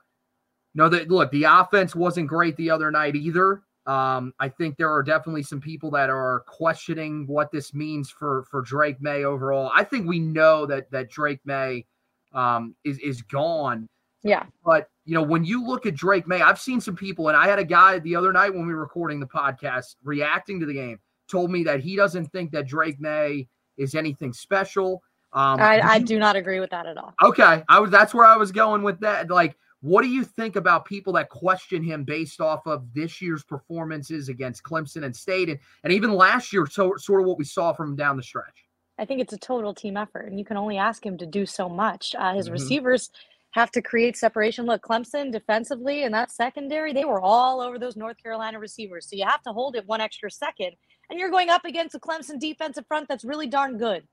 No, 0.74 0.88
that 0.88 1.08
look, 1.08 1.30
the 1.30 1.44
offense 1.44 1.94
wasn't 1.94 2.28
great 2.28 2.56
the 2.56 2.70
other 2.70 2.90
night 2.90 3.16
either. 3.16 3.62
Um, 3.88 4.34
I 4.38 4.50
think 4.50 4.76
there 4.76 4.92
are 4.92 5.02
definitely 5.02 5.42
some 5.42 5.62
people 5.62 5.90
that 5.92 6.10
are 6.10 6.40
questioning 6.46 7.26
what 7.26 7.50
this 7.50 7.72
means 7.72 8.10
for 8.10 8.44
for 8.50 8.60
Drake 8.60 9.00
Maye 9.00 9.24
overall. 9.24 9.72
I 9.74 9.82
think 9.82 10.06
we 10.06 10.18
know 10.18 10.66
that 10.66 10.90
that 10.90 11.10
Drake 11.10 11.40
Maye 11.46 11.86
um, 12.34 12.76
is 12.84 12.98
is 12.98 13.22
gone. 13.22 13.88
Yeah. 14.22 14.44
But 14.62 14.90
you 15.06 15.14
know, 15.14 15.22
when 15.22 15.42
you 15.42 15.66
look 15.66 15.86
at 15.86 15.94
Drake 15.94 16.28
Maye, 16.28 16.42
I've 16.42 16.60
seen 16.60 16.82
some 16.82 16.96
people, 16.96 17.28
and 17.28 17.36
I 17.36 17.48
had 17.48 17.58
a 17.58 17.64
guy 17.64 17.98
the 18.00 18.14
other 18.14 18.30
night 18.30 18.52
when 18.52 18.66
we 18.66 18.74
were 18.74 18.80
recording 18.80 19.20
the 19.20 19.26
podcast 19.26 19.96
reacting 20.04 20.60
to 20.60 20.66
the 20.66 20.74
game, 20.74 20.98
told 21.26 21.50
me 21.50 21.64
that 21.64 21.80
he 21.80 21.96
doesn't 21.96 22.26
think 22.26 22.50
that 22.52 22.66
Drake 22.66 23.00
Maye 23.00 23.48
is 23.78 23.94
anything 23.94 24.34
special. 24.34 25.02
Um, 25.32 25.60
I, 25.60 25.80
I 25.80 25.98
do 25.98 26.18
not 26.18 26.36
agree 26.36 26.60
with 26.60 26.70
that 26.70 26.84
at 26.84 26.98
all. 26.98 27.14
Okay, 27.22 27.62
I 27.70 27.80
was 27.80 27.90
that's 27.90 28.12
where 28.12 28.26
I 28.26 28.36
was 28.36 28.52
going 28.52 28.82
with 28.82 29.00
that. 29.00 29.30
Like 29.30 29.56
what 29.80 30.02
do 30.02 30.08
you 30.08 30.24
think 30.24 30.56
about 30.56 30.84
people 30.84 31.12
that 31.14 31.28
question 31.28 31.82
him 31.82 32.04
based 32.04 32.40
off 32.40 32.66
of 32.66 32.92
this 32.94 33.22
year's 33.22 33.44
performances 33.44 34.28
against 34.28 34.62
Clemson 34.62 35.04
and 35.04 35.14
State 35.14 35.48
and, 35.48 35.58
and 35.84 35.92
even 35.92 36.12
last 36.12 36.52
year, 36.52 36.66
so, 36.66 36.94
sort 36.96 37.20
of 37.20 37.26
what 37.26 37.38
we 37.38 37.44
saw 37.44 37.72
from 37.72 37.90
him 37.90 37.96
down 37.96 38.16
the 38.16 38.22
stretch? 38.22 38.66
I 38.98 39.04
think 39.04 39.20
it's 39.20 39.32
a 39.32 39.38
total 39.38 39.72
team 39.72 39.96
effort, 39.96 40.26
and 40.26 40.38
you 40.38 40.44
can 40.44 40.56
only 40.56 40.76
ask 40.76 41.06
him 41.06 41.16
to 41.18 41.26
do 41.26 41.46
so 41.46 41.68
much. 41.68 42.16
Uh, 42.18 42.34
his 42.34 42.46
mm-hmm. 42.46 42.54
receivers 42.54 43.10
have 43.52 43.70
to 43.70 43.82
create 43.82 44.16
separation. 44.16 44.66
Look, 44.66 44.82
Clemson 44.82 45.32
defensively 45.32 46.02
and 46.02 46.12
that 46.14 46.30
secondary, 46.32 46.92
they 46.92 47.04
were 47.04 47.20
all 47.20 47.60
over 47.60 47.78
those 47.78 47.96
North 47.96 48.22
Carolina 48.22 48.58
receivers. 48.58 49.08
So 49.08 49.16
you 49.16 49.24
have 49.26 49.42
to 49.42 49.52
hold 49.52 49.76
it 49.76 49.86
one 49.86 50.00
extra 50.00 50.30
second. 50.30 50.72
And 51.10 51.18
you're 51.18 51.30
going 51.30 51.48
up 51.48 51.64
against 51.64 51.94
a 51.94 51.98
Clemson 51.98 52.38
defensive 52.38 52.86
front 52.86 53.08
that's 53.08 53.24
really 53.24 53.46
darn 53.46 53.78
good. 53.78 54.06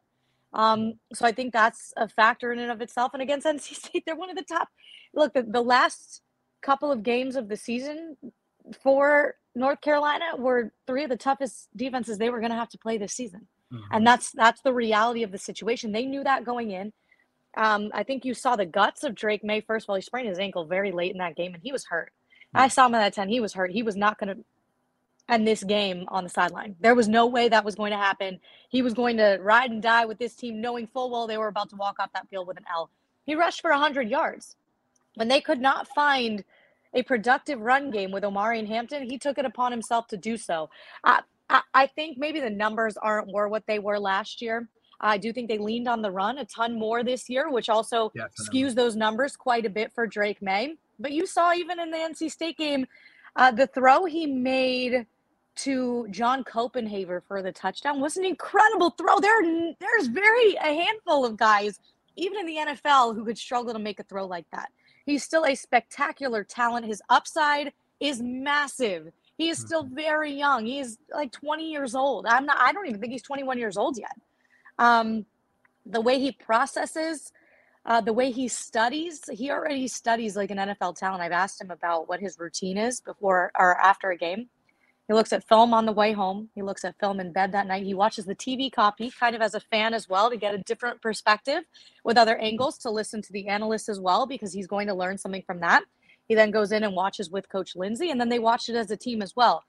Um, 0.55 0.93
so 1.13 1.25
I 1.25 1.33
think 1.33 1.53
that's 1.53 1.93
a 1.97 2.07
factor 2.07 2.51
in 2.51 2.59
and 2.59 2.71
of 2.71 2.81
itself. 2.81 3.11
And 3.13 3.21
against 3.21 3.45
NC 3.45 3.75
State, 3.75 4.03
they're 4.05 4.15
one 4.15 4.29
of 4.29 4.37
the 4.37 4.43
top. 4.43 4.69
Look, 5.13 5.33
the, 5.33 5.43
the 5.43 5.61
last 5.61 6.21
couple 6.63 6.91
of 6.91 7.03
games 7.03 7.35
of 7.35 7.47
the 7.47 7.57
season 7.57 8.17
for 8.81 9.35
North 9.53 9.81
Carolina 9.81 10.25
were 10.37 10.73
three 10.87 11.03
of 11.03 11.09
the 11.09 11.17
toughest 11.17 11.67
defenses 11.75 12.17
they 12.17 12.29
were 12.29 12.39
going 12.39 12.51
to 12.51 12.57
have 12.57 12.69
to 12.69 12.77
play 12.77 12.97
this 12.97 13.13
season. 13.13 13.47
Mm-hmm. 13.71 13.83
And 13.91 14.07
that's 14.07 14.31
that's 14.31 14.61
the 14.61 14.73
reality 14.73 15.23
of 15.23 15.31
the 15.31 15.37
situation. 15.37 15.91
They 15.91 16.05
knew 16.05 16.23
that 16.23 16.45
going 16.45 16.71
in. 16.71 16.93
Um, 17.57 17.89
I 17.93 18.03
think 18.03 18.25
you 18.25 18.33
saw 18.33 18.55
the 18.55 18.65
guts 18.65 19.03
of 19.03 19.15
Drake 19.15 19.43
Maye. 19.43 19.61
first 19.61 19.85
of 19.85 19.89
all. 19.89 19.95
He 19.95 20.01
sprained 20.01 20.27
his 20.27 20.39
ankle 20.39 20.65
very 20.65 20.91
late 20.91 21.11
in 21.11 21.19
that 21.19 21.35
game, 21.35 21.53
and 21.53 21.63
he 21.63 21.71
was 21.71 21.85
hurt. 21.85 22.11
Mm-hmm. 22.47 22.63
I 22.63 22.67
saw 22.67 22.87
him 22.87 22.95
at 22.95 22.99
that 22.99 23.13
10. 23.13 23.29
He 23.29 23.39
was 23.39 23.53
hurt. 23.53 23.71
He 23.71 23.83
was 23.83 23.95
not 23.95 24.19
going 24.19 24.35
to 24.35 24.43
and 25.27 25.47
this 25.47 25.63
game 25.63 26.05
on 26.09 26.23
the 26.23 26.29
sideline. 26.29 26.75
There 26.79 26.95
was 26.95 27.07
no 27.07 27.25
way 27.25 27.49
that 27.49 27.65
was 27.65 27.75
going 27.75 27.91
to 27.91 27.97
happen. 27.97 28.39
He 28.69 28.81
was 28.81 28.93
going 28.93 29.17
to 29.17 29.39
ride 29.41 29.71
and 29.71 29.81
die 29.81 30.05
with 30.05 30.19
this 30.19 30.35
team, 30.35 30.61
knowing 30.61 30.87
full 30.87 31.09
well 31.09 31.27
they 31.27 31.37
were 31.37 31.47
about 31.47 31.69
to 31.71 31.75
walk 31.75 31.99
off 31.99 32.13
that 32.13 32.29
field 32.29 32.47
with 32.47 32.57
an 32.57 32.65
L. 32.71 32.89
He 33.25 33.35
rushed 33.35 33.61
for 33.61 33.71
100 33.71 34.09
yards. 34.09 34.55
When 35.15 35.27
they 35.27 35.41
could 35.41 35.59
not 35.59 35.87
find 35.87 36.43
a 36.93 37.03
productive 37.03 37.59
run 37.59 37.89
game 37.89 38.11
with 38.11 38.23
Omarion 38.23 38.67
Hampton, 38.67 39.09
he 39.09 39.17
took 39.17 39.37
it 39.37 39.45
upon 39.45 39.71
himself 39.71 40.07
to 40.07 40.17
do 40.17 40.37
so. 40.37 40.69
I, 41.03 41.21
I, 41.49 41.61
I 41.73 41.87
think 41.87 42.17
maybe 42.17 42.39
the 42.39 42.49
numbers 42.49 42.97
aren't 42.97 43.31
were 43.31 43.47
what 43.47 43.65
they 43.67 43.79
were 43.79 43.99
last 43.99 44.41
year. 44.41 44.69
I 44.99 45.17
do 45.17 45.33
think 45.33 45.49
they 45.49 45.57
leaned 45.57 45.87
on 45.87 46.01
the 46.01 46.11
run 46.11 46.37
a 46.37 46.45
ton 46.45 46.77
more 46.79 47.03
this 47.03 47.29
year, 47.29 47.49
which 47.49 47.69
also 47.69 48.11
skews 48.39 48.75
those 48.75 48.95
numbers 48.95 49.35
quite 49.35 49.65
a 49.65 49.69
bit 49.69 49.91
for 49.93 50.07
Drake 50.07 50.41
Maye. 50.41 50.75
But 50.99 51.11
you 51.11 51.25
saw 51.25 51.53
even 51.53 51.79
in 51.79 51.91
the 51.91 51.97
NC 51.97 52.31
State 52.31 52.57
game, 52.57 52.87
uh, 53.35 53.51
the 53.51 53.67
throw 53.67 54.05
he 54.05 54.25
made 54.25 55.05
to 55.57 56.07
John 56.09 56.43
Copenhaver 56.43 57.21
for 57.27 57.41
the 57.41 57.51
touchdown 57.51 58.01
was 58.01 58.17
an 58.17 58.25
incredible 58.25 58.89
throw. 58.91 59.19
There, 59.19 59.73
there's 59.79 60.07
very 60.07 60.55
a 60.55 60.83
handful 60.83 61.25
of 61.25 61.37
guys, 61.37 61.79
even 62.15 62.39
in 62.39 62.45
the 62.45 62.57
NFL, 62.57 63.15
who 63.15 63.25
could 63.25 63.37
struggle 63.37 63.73
to 63.73 63.79
make 63.79 63.99
a 63.99 64.03
throw 64.03 64.25
like 64.25 64.45
that. 64.51 64.69
He's 65.05 65.23
still 65.23 65.45
a 65.45 65.55
spectacular 65.55 66.43
talent. 66.43 66.85
His 66.85 67.01
upside 67.09 67.73
is 67.99 68.21
massive. 68.21 69.11
He 69.37 69.49
is 69.49 69.59
still 69.59 69.83
mm-hmm. 69.83 69.95
very 69.95 70.33
young. 70.33 70.65
He's 70.65 70.97
like 71.13 71.31
20 71.31 71.69
years 71.69 71.95
old. 71.95 72.25
I'm 72.25 72.45
not. 72.45 72.57
I 72.59 72.73
don't 72.73 72.87
even 72.87 72.99
think 72.99 73.11
he's 73.11 73.21
21 73.21 73.57
years 73.57 73.77
old 73.77 73.97
yet. 73.97 74.15
Um, 74.79 75.25
the 75.85 76.01
way 76.01 76.19
he 76.19 76.31
processes, 76.31 77.31
uh, 77.85 78.01
the 78.01 78.13
way 78.13 78.31
he 78.31 78.47
studies, 78.47 79.21
he 79.31 79.51
already 79.51 79.87
studies 79.87 80.35
like 80.35 80.51
an 80.51 80.57
NFL 80.57 80.97
talent. 80.97 81.21
I've 81.21 81.31
asked 81.31 81.61
him 81.61 81.69
about 81.69 82.09
what 82.09 82.19
his 82.19 82.39
routine 82.39 82.77
is 82.77 82.99
before 82.99 83.51
or 83.57 83.77
after 83.77 84.09
a 84.09 84.17
game 84.17 84.49
he 85.07 85.13
looks 85.13 85.31
at 85.31 85.47
film 85.47 85.73
on 85.73 85.85
the 85.85 85.91
way 85.91 86.13
home. 86.13 86.49
He 86.55 86.63
looks 86.63 86.83
at 86.83 86.97
film 86.99 87.19
in 87.19 87.31
bed 87.31 87.51
that 87.51 87.67
night. 87.67 87.83
He 87.83 87.93
watches 87.93 88.25
the 88.25 88.35
TV 88.35 88.71
copy 88.71 89.11
kind 89.11 89.35
of 89.35 89.41
as 89.41 89.53
a 89.53 89.59
fan 89.59 89.93
as 89.93 90.09
well 90.09 90.29
to 90.31 90.37
get 90.37 90.55
a 90.55 90.59
different 90.59 91.01
perspective 91.01 91.63
with 92.03 92.17
other 92.17 92.37
angles 92.37 92.77
to 92.79 92.89
listen 92.89 93.21
to 93.21 93.31
the 93.31 93.47
analysts 93.47 93.87
as 93.87 93.99
well 93.99 94.25
because 94.25 94.51
he's 94.51 94.67
going 94.67 94.87
to 94.87 94.95
learn 94.95 95.17
something 95.17 95.43
from 95.43 95.59
that. 95.59 95.83
He 96.27 96.33
then 96.33 96.49
goes 96.49 96.71
in 96.71 96.83
and 96.83 96.95
watches 96.95 97.29
with 97.29 97.49
Coach 97.49 97.75
Lindsey 97.75 98.09
and 98.09 98.19
then 98.19 98.29
they 98.29 98.39
watch 98.39 98.67
it 98.67 98.75
as 98.75 98.89
a 98.89 98.97
team 98.97 99.21
as 99.21 99.35
well. 99.35 99.63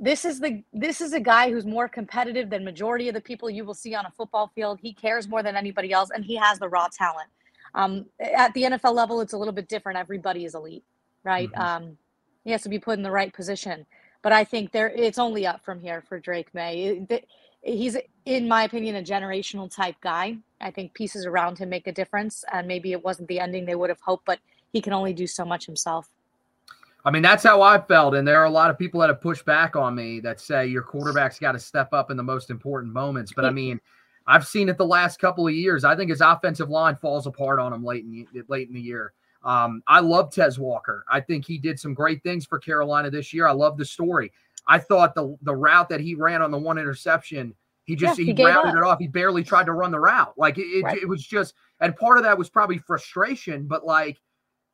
This 0.00 0.24
is 0.24 0.40
the 0.40 0.62
this 0.72 1.00
is 1.00 1.12
a 1.12 1.20
guy 1.20 1.50
who's 1.50 1.64
more 1.64 1.88
competitive 1.88 2.50
than 2.50 2.64
majority 2.64 3.08
of 3.08 3.14
the 3.14 3.20
people 3.20 3.48
you 3.48 3.64
will 3.64 3.74
see 3.74 3.94
on 3.94 4.04
a 4.06 4.10
football 4.10 4.50
field. 4.54 4.78
He 4.80 4.92
cares 4.92 5.28
more 5.28 5.42
than 5.42 5.56
anybody 5.56 5.92
else 5.92 6.10
and 6.14 6.24
he 6.24 6.36
has 6.36 6.58
the 6.58 6.68
raw 6.68 6.88
talent. 6.88 7.28
Um, 7.74 8.06
at 8.20 8.54
the 8.54 8.62
NFL 8.62 8.94
level, 8.94 9.20
it's 9.20 9.34
a 9.34 9.38
little 9.38 9.52
bit 9.52 9.68
different. 9.68 9.98
Everybody 9.98 10.46
is 10.46 10.54
elite, 10.54 10.84
right? 11.24 11.50
Mm-hmm. 11.50 11.60
Um, 11.60 11.98
he 12.44 12.52
has 12.52 12.62
to 12.62 12.68
be 12.70 12.78
put 12.78 12.96
in 12.96 13.02
the 13.02 13.10
right 13.10 13.32
position 13.32 13.86
but 14.26 14.32
I 14.32 14.42
think 14.42 14.72
there 14.72 14.88
it's 14.88 15.20
only 15.20 15.46
up 15.46 15.64
from 15.64 15.78
here 15.78 16.02
for 16.08 16.18
Drake 16.18 16.52
Maye. 16.52 17.06
He's, 17.62 17.96
in 18.24 18.48
my 18.48 18.64
opinion, 18.64 18.96
a 18.96 19.00
generational 19.00 19.72
type 19.72 19.94
guy. 20.00 20.38
I 20.60 20.72
think 20.72 20.94
pieces 20.94 21.26
around 21.26 21.60
him 21.60 21.68
make 21.68 21.86
a 21.86 21.92
difference, 21.92 22.44
and 22.52 22.66
maybe 22.66 22.90
it 22.90 23.04
wasn't 23.04 23.28
the 23.28 23.38
ending 23.38 23.64
they 23.64 23.76
would 23.76 23.88
have 23.88 24.00
hoped, 24.00 24.24
but 24.24 24.40
he 24.72 24.80
can 24.80 24.92
only 24.92 25.12
do 25.12 25.28
so 25.28 25.44
much 25.44 25.64
himself. 25.64 26.10
I 27.04 27.12
mean, 27.12 27.22
that's 27.22 27.44
how 27.44 27.62
I 27.62 27.80
felt. 27.80 28.16
And 28.16 28.26
there 28.26 28.40
are 28.40 28.46
a 28.46 28.50
lot 28.50 28.68
of 28.68 28.76
people 28.76 28.98
that 28.98 29.10
have 29.10 29.20
pushed 29.20 29.44
back 29.44 29.76
on 29.76 29.94
me 29.94 30.18
that 30.18 30.40
say 30.40 30.66
your 30.66 30.82
quarterback's 30.82 31.38
got 31.38 31.52
to 31.52 31.60
step 31.60 31.92
up 31.92 32.10
in 32.10 32.16
the 32.16 32.24
most 32.24 32.50
important 32.50 32.92
moments. 32.92 33.32
But 33.32 33.44
I 33.44 33.50
mean, 33.50 33.80
I've 34.26 34.44
seen 34.44 34.68
it 34.68 34.76
the 34.76 34.84
last 34.84 35.20
couple 35.20 35.46
of 35.46 35.54
years. 35.54 35.84
I 35.84 35.94
think 35.94 36.10
his 36.10 36.20
offensive 36.20 36.68
line 36.68 36.96
falls 36.96 37.28
apart 37.28 37.60
on 37.60 37.72
him 37.72 37.84
late 37.84 38.02
in 38.02 38.26
late 38.48 38.66
in 38.66 38.74
the 38.74 38.80
year. 38.80 39.12
Um, 39.46 39.80
I 39.86 40.00
love 40.00 40.32
Tez 40.32 40.58
Walker. 40.58 41.04
I 41.08 41.20
think 41.20 41.46
he 41.46 41.56
did 41.56 41.78
some 41.78 41.94
great 41.94 42.22
things 42.24 42.44
for 42.44 42.58
Carolina 42.58 43.10
this 43.10 43.32
year. 43.32 43.46
I 43.46 43.52
love 43.52 43.78
the 43.78 43.84
story. 43.84 44.32
I 44.66 44.78
thought 44.78 45.14
the 45.14 45.36
the 45.42 45.54
route 45.54 45.88
that 45.88 46.00
he 46.00 46.16
ran 46.16 46.42
on 46.42 46.50
the 46.50 46.58
one 46.58 46.78
interception, 46.78 47.54
he 47.84 47.94
just 47.94 48.18
yeah, 48.18 48.24
he, 48.24 48.34
he 48.34 48.44
routed 48.44 48.72
up. 48.72 48.76
it 48.76 48.82
off. 48.82 48.98
He 48.98 49.06
barely 49.06 49.44
tried 49.44 49.66
to 49.66 49.72
run 49.72 49.92
the 49.92 50.00
route. 50.00 50.34
Like 50.36 50.58
it, 50.58 50.62
it, 50.62 50.82
right. 50.82 50.98
it 51.00 51.08
was 51.08 51.24
just, 51.24 51.54
and 51.80 51.94
part 51.94 52.18
of 52.18 52.24
that 52.24 52.36
was 52.36 52.50
probably 52.50 52.78
frustration. 52.78 53.68
But 53.68 53.86
like 53.86 54.18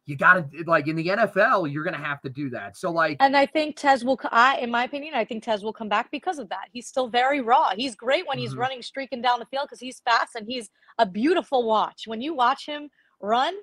you 0.07 0.17
got 0.17 0.51
to 0.51 0.65
like 0.65 0.89
in 0.89 0.97
the 0.97 1.07
NFL, 1.07 1.71
you're 1.71 1.85
going 1.85 1.97
to 1.97 2.03
have 2.03 2.23
to 2.23 2.31
do 2.31 2.49
that. 2.51 2.79
So 2.79 2.91
like, 2.91 3.19
and 3.21 3.37
I 3.37 3.45
think 3.45 3.77
Tez 3.77 4.07
will. 4.07 4.19
I, 4.31 4.57
in 4.57 4.71
my 4.71 4.85
opinion, 4.85 5.13
I 5.15 5.27
think 5.27 5.45
Tez 5.45 5.63
will 5.63 5.75
come 5.75 5.91
back 5.91 6.11
because 6.11 6.39
of 6.39 6.49
that. 6.49 6.69
He's 6.73 6.89
still 6.89 7.09
very 7.09 7.43
raw. 7.43 7.73
He's 7.77 7.95
great 7.95 8.27
when 8.27 8.39
he's 8.39 8.53
mm-hmm. 8.53 8.61
running, 8.61 8.83
streaking 8.83 9.21
down 9.21 9.39
the 9.39 9.47
field 9.47 9.67
because 9.67 9.81
he's 9.81 10.01
fast 10.01 10.35
and 10.35 10.47
he's 10.49 10.71
a 10.99 11.05
beautiful 11.05 11.67
watch. 11.67 12.05
When 12.07 12.23
you 12.23 12.35
watch 12.35 12.65
him 12.65 12.89
run, 13.21 13.55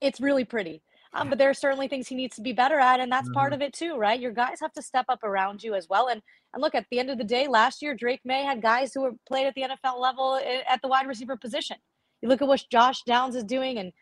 it's 0.00 0.20
really 0.20 0.44
pretty. 0.44 0.82
Um, 1.14 1.28
but 1.28 1.38
there 1.38 1.48
are 1.48 1.54
certainly 1.54 1.86
things 1.86 2.08
he 2.08 2.16
needs 2.16 2.34
to 2.36 2.42
be 2.42 2.52
better 2.52 2.78
at, 2.78 2.98
and 2.98 3.10
that's 3.10 3.28
mm-hmm. 3.28 3.34
part 3.34 3.52
of 3.52 3.62
it 3.62 3.72
too, 3.72 3.96
right? 3.96 4.18
Your 4.18 4.32
guys 4.32 4.58
have 4.60 4.72
to 4.72 4.82
step 4.82 5.06
up 5.08 5.22
around 5.22 5.62
you 5.62 5.74
as 5.74 5.88
well. 5.88 6.08
And 6.08 6.20
and 6.52 6.60
look, 6.60 6.74
at 6.74 6.86
the 6.90 6.98
end 6.98 7.10
of 7.10 7.18
the 7.18 7.24
day, 7.24 7.46
last 7.48 7.82
year 7.82 7.94
Drake 7.94 8.20
Maye 8.24 8.44
had 8.44 8.62
guys 8.62 8.92
who 8.92 9.02
were 9.02 9.12
played 9.26 9.46
at 9.46 9.54
the 9.54 9.62
NFL 9.62 10.00
level 10.00 10.40
eh, 10.42 10.62
at 10.68 10.82
the 10.82 10.88
wide 10.88 11.06
receiver 11.06 11.36
position. 11.36 11.76
You 12.20 12.28
look 12.28 12.42
at 12.42 12.48
what 12.48 12.64
Josh 12.70 13.02
Downs 13.02 13.36
is 13.36 13.44
doing, 13.44 13.78
and 13.78 13.92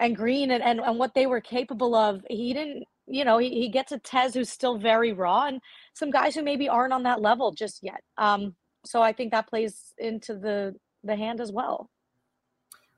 and 0.00 0.16
Green, 0.16 0.50
and 0.50 0.62
and, 0.62 0.80
and 0.80 0.98
what 0.98 1.14
they 1.14 1.26
were 1.26 1.40
capable 1.40 1.94
of. 1.94 2.22
He 2.30 2.54
didn't, 2.54 2.84
you 3.06 3.24
know, 3.24 3.36
he, 3.36 3.50
he 3.50 3.68
gets 3.68 3.92
a 3.92 3.98
Tez 3.98 4.32
who's 4.34 4.48
still 4.48 4.78
very 4.78 5.12
raw, 5.12 5.46
and 5.46 5.60
some 5.94 6.10
guys 6.10 6.34
who 6.34 6.42
maybe 6.42 6.68
aren't 6.68 6.94
on 6.94 7.02
that 7.02 7.20
level 7.20 7.52
just 7.52 7.80
yet. 7.82 8.00
Um, 8.16 8.54
so 8.84 9.02
I 9.02 9.12
think 9.12 9.32
that 9.32 9.48
plays 9.48 9.92
into 9.98 10.34
the 10.34 10.74
the 11.04 11.16
hand 11.16 11.40
as 11.40 11.52
well. 11.52 11.90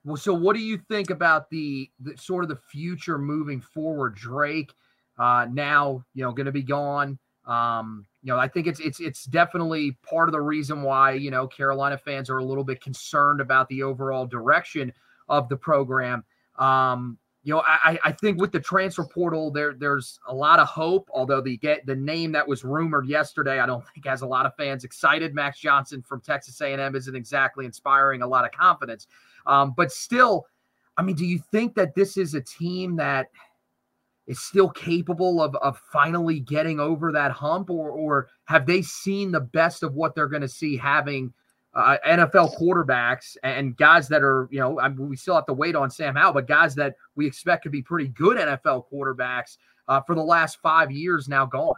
Well, 0.08 0.16
so 0.16 0.32
what 0.32 0.56
do 0.56 0.62
you 0.62 0.78
think 0.78 1.10
about 1.10 1.50
the, 1.50 1.90
the 2.00 2.16
sort 2.16 2.42
of 2.42 2.48
the 2.48 2.56
future 2.56 3.18
moving 3.18 3.60
forward? 3.60 4.14
Drake 4.14 4.72
uh, 5.18 5.46
now, 5.52 6.02
you 6.14 6.24
know, 6.24 6.32
going 6.32 6.46
to 6.46 6.52
be 6.52 6.62
gone. 6.62 7.18
Um, 7.44 8.06
you 8.22 8.32
know, 8.32 8.38
I 8.38 8.48
think 8.48 8.66
it's 8.66 8.80
it's 8.80 9.00
it's 9.00 9.24
definitely 9.24 9.98
part 10.08 10.30
of 10.30 10.32
the 10.32 10.40
reason 10.40 10.80
why 10.82 11.12
you 11.12 11.30
know 11.30 11.46
Carolina 11.46 11.98
fans 11.98 12.30
are 12.30 12.38
a 12.38 12.44
little 12.44 12.64
bit 12.64 12.80
concerned 12.80 13.42
about 13.42 13.68
the 13.68 13.82
overall 13.82 14.26
direction 14.26 14.92
of 15.28 15.48
the 15.50 15.56
program. 15.56 16.24
Um, 16.58 17.18
you 17.42 17.54
know, 17.54 17.62
I, 17.66 17.98
I 18.04 18.12
think 18.12 18.40
with 18.40 18.52
the 18.52 18.60
transfer 18.60 19.04
portal, 19.04 19.50
there 19.50 19.74
there's 19.74 20.18
a 20.26 20.34
lot 20.34 20.58
of 20.58 20.68
hope. 20.68 21.08
Although 21.12 21.42
the 21.42 21.58
get 21.58 21.84
the 21.84 21.96
name 21.96 22.32
that 22.32 22.48
was 22.48 22.64
rumored 22.64 23.06
yesterday, 23.06 23.60
I 23.60 23.66
don't 23.66 23.84
think 23.88 24.06
has 24.06 24.22
a 24.22 24.26
lot 24.26 24.46
of 24.46 24.54
fans 24.56 24.84
excited. 24.84 25.34
Max 25.34 25.58
Johnson 25.58 26.02
from 26.02 26.20
Texas 26.20 26.60
A&M 26.60 26.96
isn't 26.96 27.16
exactly 27.16 27.66
inspiring 27.66 28.22
a 28.22 28.26
lot 28.26 28.44
of 28.44 28.52
confidence. 28.52 29.06
Um, 29.48 29.74
but 29.76 29.90
still, 29.90 30.46
I 30.96 31.02
mean, 31.02 31.16
do 31.16 31.26
you 31.26 31.40
think 31.50 31.74
that 31.74 31.94
this 31.94 32.16
is 32.16 32.34
a 32.34 32.40
team 32.40 32.96
that 32.96 33.28
is 34.26 34.38
still 34.40 34.68
capable 34.68 35.42
of, 35.42 35.56
of 35.56 35.80
finally 35.90 36.38
getting 36.38 36.78
over 36.78 37.10
that 37.12 37.32
hump, 37.32 37.70
or 37.70 37.90
or 37.90 38.28
have 38.44 38.66
they 38.66 38.82
seen 38.82 39.32
the 39.32 39.40
best 39.40 39.82
of 39.82 39.94
what 39.94 40.14
they're 40.14 40.28
going 40.28 40.42
to 40.42 40.48
see 40.48 40.76
having 40.76 41.32
uh, 41.74 41.96
NFL 42.06 42.58
quarterbacks 42.58 43.36
and 43.42 43.76
guys 43.76 44.08
that 44.08 44.22
are, 44.22 44.48
you 44.50 44.58
know, 44.58 44.80
I 44.80 44.88
mean, 44.88 45.08
we 45.08 45.16
still 45.16 45.34
have 45.34 45.46
to 45.46 45.52
wait 45.52 45.76
on 45.76 45.90
Sam 45.90 46.14
Howell, 46.14 46.34
but 46.34 46.48
guys 46.48 46.74
that 46.74 46.94
we 47.14 47.26
expect 47.26 47.64
to 47.64 47.70
be 47.70 47.82
pretty 47.82 48.08
good 48.08 48.36
NFL 48.36 48.84
quarterbacks 48.92 49.56
uh, 49.86 50.00
for 50.00 50.14
the 50.14 50.22
last 50.22 50.58
five 50.62 50.90
years 50.90 51.28
now 51.28 51.46
gone. 51.46 51.74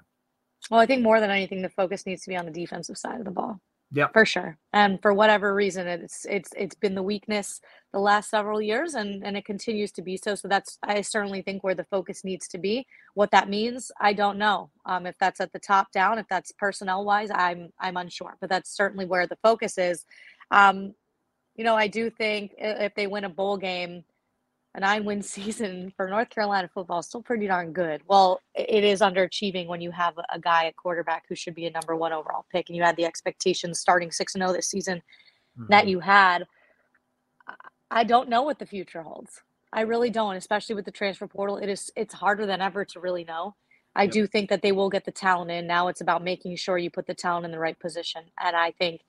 Well, 0.71 0.81
I 0.81 0.87
think 0.87 1.03
more 1.03 1.21
than 1.21 1.31
anything, 1.31 1.63
the 1.63 1.69
focus 1.69 2.07
needs 2.07 2.23
to 2.23 2.31
be 2.31 2.37
on 2.37 2.47
the 2.47 2.51
defensive 2.51 2.99
side 2.99 3.19
of 3.19 3.25
the 3.25 3.31
ball. 3.31 3.61
Yeah, 3.93 4.07
for 4.13 4.25
sure. 4.25 4.57
And 4.73 5.03
for 5.03 5.13
whatever 5.13 5.53
reason, 5.55 5.89
it's 5.89 6.25
it's 6.27 6.51
it's 6.57 6.77
been 6.77 6.95
the 6.95 7.03
weakness 7.03 7.61
the 7.93 7.99
last 7.99 8.31
several 8.31 8.63
years, 8.63 8.95
and 8.95 9.25
and 9.25 9.37
it 9.37 9.45
continues 9.45 9.91
to 9.93 10.03
be 10.03 10.17
so. 10.17 10.37
So 10.37 10.47
that's 10.47 10.79
I 10.85 11.01
certainly 11.01 11.43
think 11.43 11.65
where 11.65 11.75
the 11.75 11.85
focus 11.85 12.23
needs 12.23 12.47
to 12.49 12.59
be. 12.59 12.87
What 13.15 13.33
that 13.33 13.49
means, 13.49 13.91
I 14.01 14.13
don't 14.13 14.39
know. 14.39 14.71
Um, 14.87 15.07
if 15.07 15.17
that's 15.19 15.41
at 15.41 15.53
the 15.53 15.59
top 15.59 15.91
down, 15.93 16.19
if 16.19 16.27
that's 16.29 16.53
personnel 16.53 17.05
wise, 17.05 17.31
I'm 17.35 17.71
I'm 17.81 17.97
unsure. 17.97 18.37
But 18.41 18.51
that's 18.51 18.71
certainly 18.77 19.07
where 19.07 19.27
the 19.27 19.39
focus 19.43 19.77
is. 19.77 20.05
Um, 20.53 20.95
you 21.57 21.65
know, 21.65 21.77
I 21.77 21.89
do 21.89 22.11
think 22.11 22.55
if 22.59 22.95
they 22.95 23.07
win 23.09 23.25
a 23.25 23.29
bowl 23.29 23.57
game, 23.59 24.05
a 24.75 24.81
nine 24.81 25.05
win 25.05 25.23
season 25.37 25.93
for 25.97 26.09
North 26.09 26.31
Carolina 26.31 26.69
football 26.73 27.01
is 27.01 27.07
still 27.07 27.23
pretty 27.23 27.47
darn 27.47 27.73
good. 27.73 28.03
Well, 28.07 28.41
it 28.55 28.85
is 28.85 29.01
underachieving 29.01 29.67
when 29.67 29.81
you 29.81 29.91
have 29.91 30.15
a 30.33 30.39
guy 30.39 30.67
at 30.67 30.77
quarterback 30.77 31.25
who 31.29 31.35
should 31.35 31.55
be 31.55 31.67
a 31.67 31.71
number 31.71 31.97
one 31.97 32.13
overall 32.13 32.47
pick 32.51 32.69
and 32.69 32.77
you 32.77 32.83
had 32.83 32.97
the 32.97 33.05
expectations 33.05 33.81
starting 33.81 34.11
6 34.11 34.33
0 34.33 34.53
this 34.53 34.69
season 34.69 34.99
mm-hmm. 35.59 35.67
that 35.71 35.89
you 35.89 36.01
had. 36.01 36.47
I 37.91 38.05
don't 38.05 38.29
know 38.29 38.43
what 38.43 38.59
the 38.59 38.67
future 38.67 39.03
holds. 39.03 39.43
I 39.73 39.83
really 39.83 40.11
don't, 40.11 40.37
especially 40.37 40.75
with 40.75 40.85
the 40.85 40.91
transfer 40.91 41.27
portal. 41.27 41.57
It 41.57 41.69
is 41.69 41.91
it's 41.97 42.15
harder 42.15 42.47
than 42.47 42.61
ever 42.61 42.85
to 42.87 43.01
really 43.01 43.25
know. 43.25 43.57
I 43.97 44.05
yep. 44.05 44.13
do 44.13 44.27
think 44.27 44.51
that 44.51 44.63
they 44.63 44.73
will 44.73 44.89
get 44.89 45.05
the 45.05 45.11
talent 45.11 45.51
in. 45.51 45.67
Now 45.67 45.89
it's 45.89 46.01
about 46.01 46.23
making 46.23 46.55
sure 46.57 46.79
you 46.79 46.91
put 46.91 47.07
the 47.07 47.15
talent 47.15 47.45
in 47.45 47.51
the 47.51 47.59
right 47.59 47.79
position. 47.79 48.23
And 48.39 48.55
I 48.55 48.71
think 48.71 49.01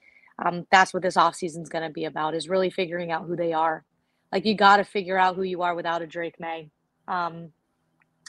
um, 0.43 0.65
that's 0.71 0.93
what 0.93 1.03
this 1.03 1.17
offseason 1.17 1.61
is 1.61 1.69
going 1.69 1.83
to 1.83 1.93
be 1.93 2.05
about 2.05 2.33
is 2.33 2.49
really 2.49 2.71
figuring 2.71 3.11
out 3.11 3.25
who 3.27 3.35
they 3.35 3.53
are 3.53 3.85
like 4.31 4.45
you 4.45 4.55
got 4.55 4.77
to 4.77 4.83
figure 4.83 5.17
out 5.17 5.35
who 5.35 5.43
you 5.43 5.61
are 5.61 5.75
without 5.75 6.01
a 6.01 6.07
Drake 6.07 6.39
Maye, 6.39 6.69
um, 7.07 7.49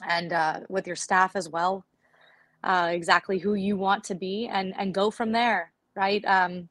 and 0.09 0.33
uh, 0.33 0.61
with 0.69 0.87
your 0.87 0.97
staff 0.97 1.37
as 1.37 1.49
well, 1.49 1.85
uh, 2.65 2.89
exactly 2.91 3.39
who 3.39 3.55
you 3.55 3.77
want 3.77 4.05
to 4.05 4.15
be, 4.15 4.49
and 4.49 4.75
and 4.79 4.95
go 4.95 5.11
from 5.11 5.33
there. 5.33 5.73
Right? 5.95 6.25
Um, 6.25 6.69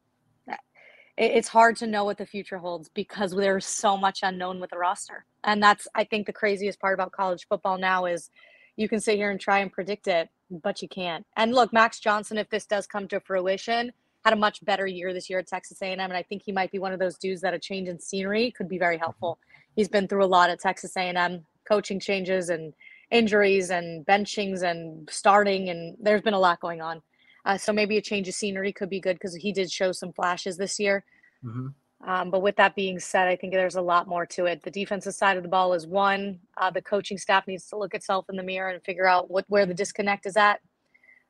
it, 1.18 1.32
it's 1.32 1.48
hard 1.48 1.76
to 1.78 1.88
know 1.88 2.04
what 2.04 2.18
the 2.18 2.26
future 2.26 2.58
holds 2.58 2.90
because 2.90 3.32
there's 3.32 3.66
so 3.66 3.96
much 3.98 4.20
unknown 4.24 4.60
with 4.60 4.72
the 4.72 4.78
roster, 4.78 5.26
and 5.44 5.62
that's 5.62 5.88
I 5.96 6.04
think 6.04 6.26
the 6.28 6.34
craziest 6.34 6.80
part 6.80 6.94
about 6.94 7.12
college 7.12 7.48
football 7.48 7.78
now 7.78 8.06
is 8.06 8.30
you 8.76 8.90
can 8.90 9.00
sit 9.00 9.16
here 9.16 9.32
and 9.32 9.40
try 9.40 9.60
and 9.60 9.72
predict 9.72 10.08
it, 10.08 10.30
but 10.50 10.82
you 10.82 10.88
can't. 10.88 11.26
And 11.38 11.54
look, 11.54 11.72
Max 11.72 12.00
Johnson, 12.00 12.38
if 12.38 12.50
this 12.50 12.66
does 12.66 12.88
come 12.88 13.08
to 13.10 13.20
fruition, 13.20 13.92
had 14.24 14.34
a 14.34 14.38
much 14.38 14.64
better 14.64 14.86
year 14.86 15.14
this 15.14 15.30
year 15.30 15.40
at 15.40 15.48
Texas 15.48 15.82
A&M, 15.82 16.00
and 16.00 16.14
I 16.14 16.24
think 16.24 16.44
he 16.44 16.52
might 16.52 16.72
be 16.72 16.80
one 16.80 16.94
of 16.94 17.00
those 17.00 17.18
dudes 17.18 17.42
that 17.42 17.54
a 17.54 17.60
change 17.60 17.88
in 17.88 18.00
scenery 18.00 18.52
could 18.52 18.70
be 18.70 18.78
very 18.78 18.96
mm-hmm. 18.96 19.04
helpful. 19.04 19.40
He's 19.76 19.90
been 19.90 20.08
through 20.08 20.24
a 20.24 20.28
lot 20.28 20.50
at 20.50 20.60
Texas 20.60 20.96
A&M, 20.96 21.46
coaching 21.68 22.00
changes 22.00 22.50
and 22.50 22.74
injuries 23.10 23.70
and 23.72 24.06
benchings 24.06 24.64
and 24.64 25.10
starting, 25.12 25.70
and 25.70 25.98
there's 26.02 26.22
been 26.22 26.34
a 26.34 26.40
lot 26.40 26.60
going 26.60 26.82
on. 26.82 27.02
Uh, 27.46 27.58
so 27.58 27.74
maybe 27.74 27.98
a 27.98 28.02
change 28.02 28.28
of 28.28 28.36
scenery 28.36 28.72
could 28.72 28.90
be 28.90 29.00
good 29.00 29.16
because 29.16 29.36
he 29.36 29.52
did 29.52 29.72
show 29.72 29.92
some 29.92 30.14
flashes 30.14 30.58
this 30.58 30.80
year. 30.80 31.04
Mm-hmm. 31.44 31.68
Um, 32.04 32.32
but 32.32 32.42
with 32.42 32.56
that 32.56 32.76
being 32.76 33.00
said, 33.00 33.28
I 33.28 33.36
think 33.36 33.54
there's 33.54 33.76
a 33.76 33.82
lot 33.82 34.08
more 34.08 34.26
to 34.28 34.46
it. 34.46 34.64
The 34.64 34.72
defensive 34.72 35.14
side 35.14 35.38
of 35.38 35.44
the 35.44 35.50
ball 35.50 35.74
is 35.74 35.86
one. 35.86 36.40
Uh, 36.58 36.72
the 36.72 36.82
coaching 36.82 37.18
staff 37.18 37.48
needs 37.48 37.68
to 37.68 37.78
look 37.78 37.94
itself 37.94 38.26
in 38.30 38.36
the 38.36 38.44
mirror 38.44 38.70
and 38.70 38.84
figure 38.84 39.08
out 39.08 39.30
what 39.30 39.46
where 39.50 39.66
the 39.66 39.74
disconnect 39.74 40.26
is 40.26 40.36
at. 40.36 40.62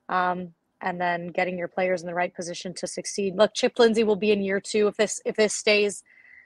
Um, 0.08 0.54
and 0.82 1.00
then 1.00 1.28
getting 1.28 1.56
your 1.56 1.68
players 1.68 2.02
in 2.02 2.08
the 2.08 2.14
right 2.14 2.34
position 2.34 2.74
to 2.74 2.86
succeed. 2.86 3.36
Look, 3.36 3.54
Chip 3.54 3.78
Lindsey 3.78 4.04
will 4.04 4.16
be 4.16 4.32
in 4.32 4.42
year 4.42 4.60
two 4.60 4.88
if 4.88 4.96
this 4.96 5.22
if 5.24 5.36
this 5.36 5.54
stays 5.54 6.02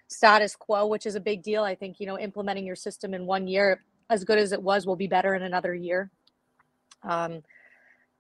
status 0.09 0.55
quo, 0.55 0.87
which 0.87 1.07
is 1.07 1.17
a 1.17 1.21
big 1.21 1.43
deal. 1.43 1.65
I 1.65 1.75
think 1.75 1.99
you 1.99 2.07
know 2.07 2.19
implementing 2.19 2.67
your 2.67 2.77
system 2.77 3.15
in 3.15 3.27
one 3.27 3.49
year, 3.49 3.83
as 4.11 4.25
good 4.25 4.39
as 4.39 4.53
it 4.53 4.63
was, 4.63 4.87
will 4.87 4.97
be 4.97 5.09
better 5.09 5.35
in 5.35 5.43
another 5.43 5.75
year. 5.75 6.11
Um, 7.03 7.43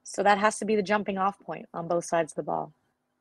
so 0.03 0.23
that 0.23 0.39
has 0.39 0.59
to 0.59 0.64
be 0.64 0.75
the 0.75 0.83
jumping 0.83 1.19
off 1.19 1.39
point 1.39 1.67
on 1.75 1.87
both 1.87 2.05
sides 2.05 2.33
of 2.33 2.37
the 2.37 2.43
ball. 2.43 2.73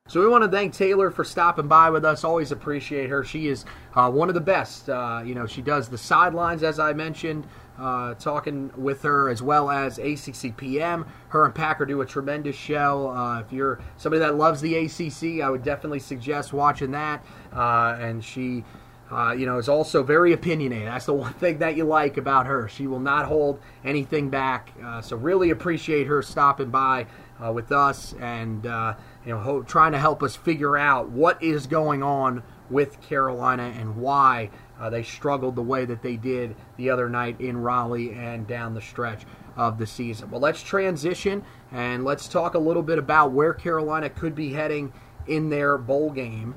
So 0.08 0.20
we 0.20 0.28
want 0.28 0.44
to 0.44 0.50
thank 0.50 0.72
Taylor 0.72 1.10
for 1.10 1.24
stopping 1.24 1.66
by 1.66 1.90
with 1.90 2.04
us. 2.04 2.22
Always 2.22 2.52
appreciate 2.52 3.10
her. 3.10 3.24
She 3.24 3.48
is 3.48 3.64
uh, 3.96 4.08
one 4.08 4.28
of 4.28 4.36
the 4.36 4.40
best. 4.40 4.88
Uh, 4.88 5.20
you 5.24 5.34
know, 5.34 5.46
she 5.46 5.62
does 5.62 5.88
the 5.88 5.98
sidelines, 5.98 6.62
as 6.62 6.78
I 6.78 6.92
mentioned 6.92 7.44
uh, 7.78 8.14
talking 8.14 8.70
with 8.76 9.02
her 9.02 9.28
as 9.28 9.42
well 9.42 9.70
as 9.70 9.98
ACCPM. 9.98 11.06
Her 11.28 11.44
and 11.44 11.54
Packer 11.54 11.86
do 11.86 12.00
a 12.00 12.06
tremendous 12.06 12.56
show. 12.56 13.10
Uh, 13.10 13.40
if 13.40 13.52
you're 13.52 13.78
somebody 13.96 14.20
that 14.20 14.36
loves 14.36 14.60
the 14.60 14.76
ACC, 14.76 15.42
I 15.42 15.50
would 15.50 15.62
definitely 15.62 16.00
suggest 16.00 16.52
watching 16.52 16.92
that. 16.92 17.24
Uh, 17.52 17.96
and 18.00 18.24
she, 18.24 18.64
uh, 19.10 19.34
you 19.36 19.46
know, 19.46 19.58
is 19.58 19.68
also 19.68 20.02
very 20.02 20.32
opinionated. 20.32 20.88
That's 20.88 21.06
the 21.06 21.14
one 21.14 21.32
thing 21.40 21.58
that 21.58 21.76
you 21.76 21.84
like 21.84 22.16
about 22.16 22.46
her. 22.46 22.68
She 22.68 22.86
will 22.86 23.00
not 23.00 23.26
hold 23.26 23.60
anything 23.84 24.30
back. 24.30 24.72
Uh, 24.82 25.00
so 25.00 25.16
really 25.16 25.50
appreciate 25.50 26.06
her 26.06 26.22
stopping 26.22 26.70
by 26.70 27.06
uh, 27.44 27.52
with 27.52 27.70
us 27.70 28.14
and 28.14 28.64
you 28.64 29.32
know 29.32 29.38
ho- 29.38 29.62
trying 29.62 29.92
to 29.92 29.98
help 29.98 30.22
us 30.22 30.34
figure 30.34 30.76
out 30.76 31.10
what 31.10 31.42
is 31.42 31.66
going 31.66 32.02
on 32.02 32.42
with 32.70 33.00
Carolina 33.02 33.72
and 33.76 33.96
why 33.96 34.50
uh, 34.80 34.90
they 34.90 35.02
struggled 35.02 35.56
the 35.56 35.62
way 35.62 35.84
that 35.84 36.02
they 36.02 36.16
did 36.16 36.54
the 36.76 36.90
other 36.90 37.08
night 37.08 37.40
in 37.40 37.56
Raleigh 37.56 38.12
and 38.12 38.46
down 38.46 38.74
the 38.74 38.80
stretch 38.80 39.22
of 39.56 39.78
the 39.78 39.86
season. 39.86 40.30
Well, 40.30 40.40
let's 40.40 40.62
transition 40.62 41.44
and 41.72 42.04
let's 42.04 42.28
talk 42.28 42.54
a 42.54 42.58
little 42.58 42.82
bit 42.82 42.98
about 42.98 43.32
where 43.32 43.54
Carolina 43.54 44.10
could 44.10 44.34
be 44.34 44.52
heading 44.52 44.92
in 45.26 45.48
their 45.48 45.78
bowl 45.78 46.10
game. 46.10 46.54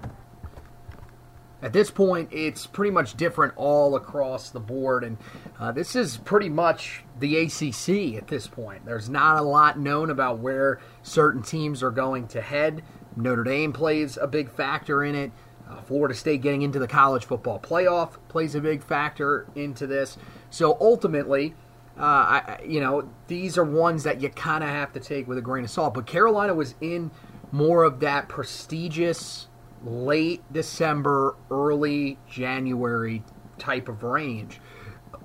At 1.61 1.73
this 1.73 1.91
point, 1.91 2.29
it's 2.31 2.65
pretty 2.65 2.91
much 2.91 3.17
different 3.17 3.53
all 3.57 3.95
across 3.95 4.49
the 4.49 4.61
board, 4.61 5.03
and 5.03 5.17
uh, 5.59 5.73
this 5.73 5.93
is 5.93 6.15
pretty 6.15 6.47
much 6.47 7.03
the 7.19 7.35
ACC 7.35 8.15
at 8.17 8.27
this 8.27 8.47
point. 8.47 8.85
There's 8.85 9.09
not 9.09 9.37
a 9.37 9.41
lot 9.41 9.77
known 9.77 10.09
about 10.09 10.39
where 10.39 10.79
certain 11.03 11.41
teams 11.41 11.83
are 11.83 11.91
going 11.91 12.27
to 12.29 12.41
head. 12.41 12.81
Notre 13.17 13.43
Dame 13.43 13.73
plays 13.73 14.15
a 14.15 14.25
big 14.25 14.49
factor 14.49 15.03
in 15.03 15.15
it. 15.15 15.31
Uh, 15.69 15.81
Florida 15.81 16.15
State 16.15 16.41
getting 16.41 16.63
into 16.63 16.79
the 16.79 16.87
college 16.87 17.25
football 17.25 17.59
playoff 17.59 18.17
plays 18.27 18.55
a 18.55 18.61
big 18.61 18.83
factor 18.83 19.45
into 19.55 19.85
this. 19.85 20.17
So 20.49 20.77
ultimately, 20.81 21.53
uh, 21.97 22.01
I, 22.01 22.59
you 22.65 22.79
know, 22.79 23.09
these 23.27 23.57
are 23.57 23.63
ones 23.63 24.03
that 24.03 24.21
you 24.21 24.29
kind 24.29 24.63
of 24.63 24.69
have 24.69 24.93
to 24.93 24.99
take 24.99 25.27
with 25.27 25.37
a 25.37 25.41
grain 25.41 25.63
of 25.63 25.69
salt. 25.69 25.93
But 25.93 26.07
Carolina 26.07 26.53
was 26.53 26.75
in 26.81 27.11
more 27.51 27.83
of 27.83 27.99
that 27.99 28.29
prestigious 28.29 29.47
late 29.83 30.41
December, 30.51 31.35
early 31.51 32.17
January 32.27 33.23
type 33.57 33.89
of 33.89 34.03
range 34.03 34.59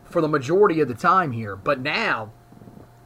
for 0.05 0.21
the 0.21 0.29
majority 0.29 0.81
of 0.81 0.89
the 0.89 0.95
time 0.95 1.33
here. 1.33 1.57
But 1.57 1.81
now, 1.81 2.33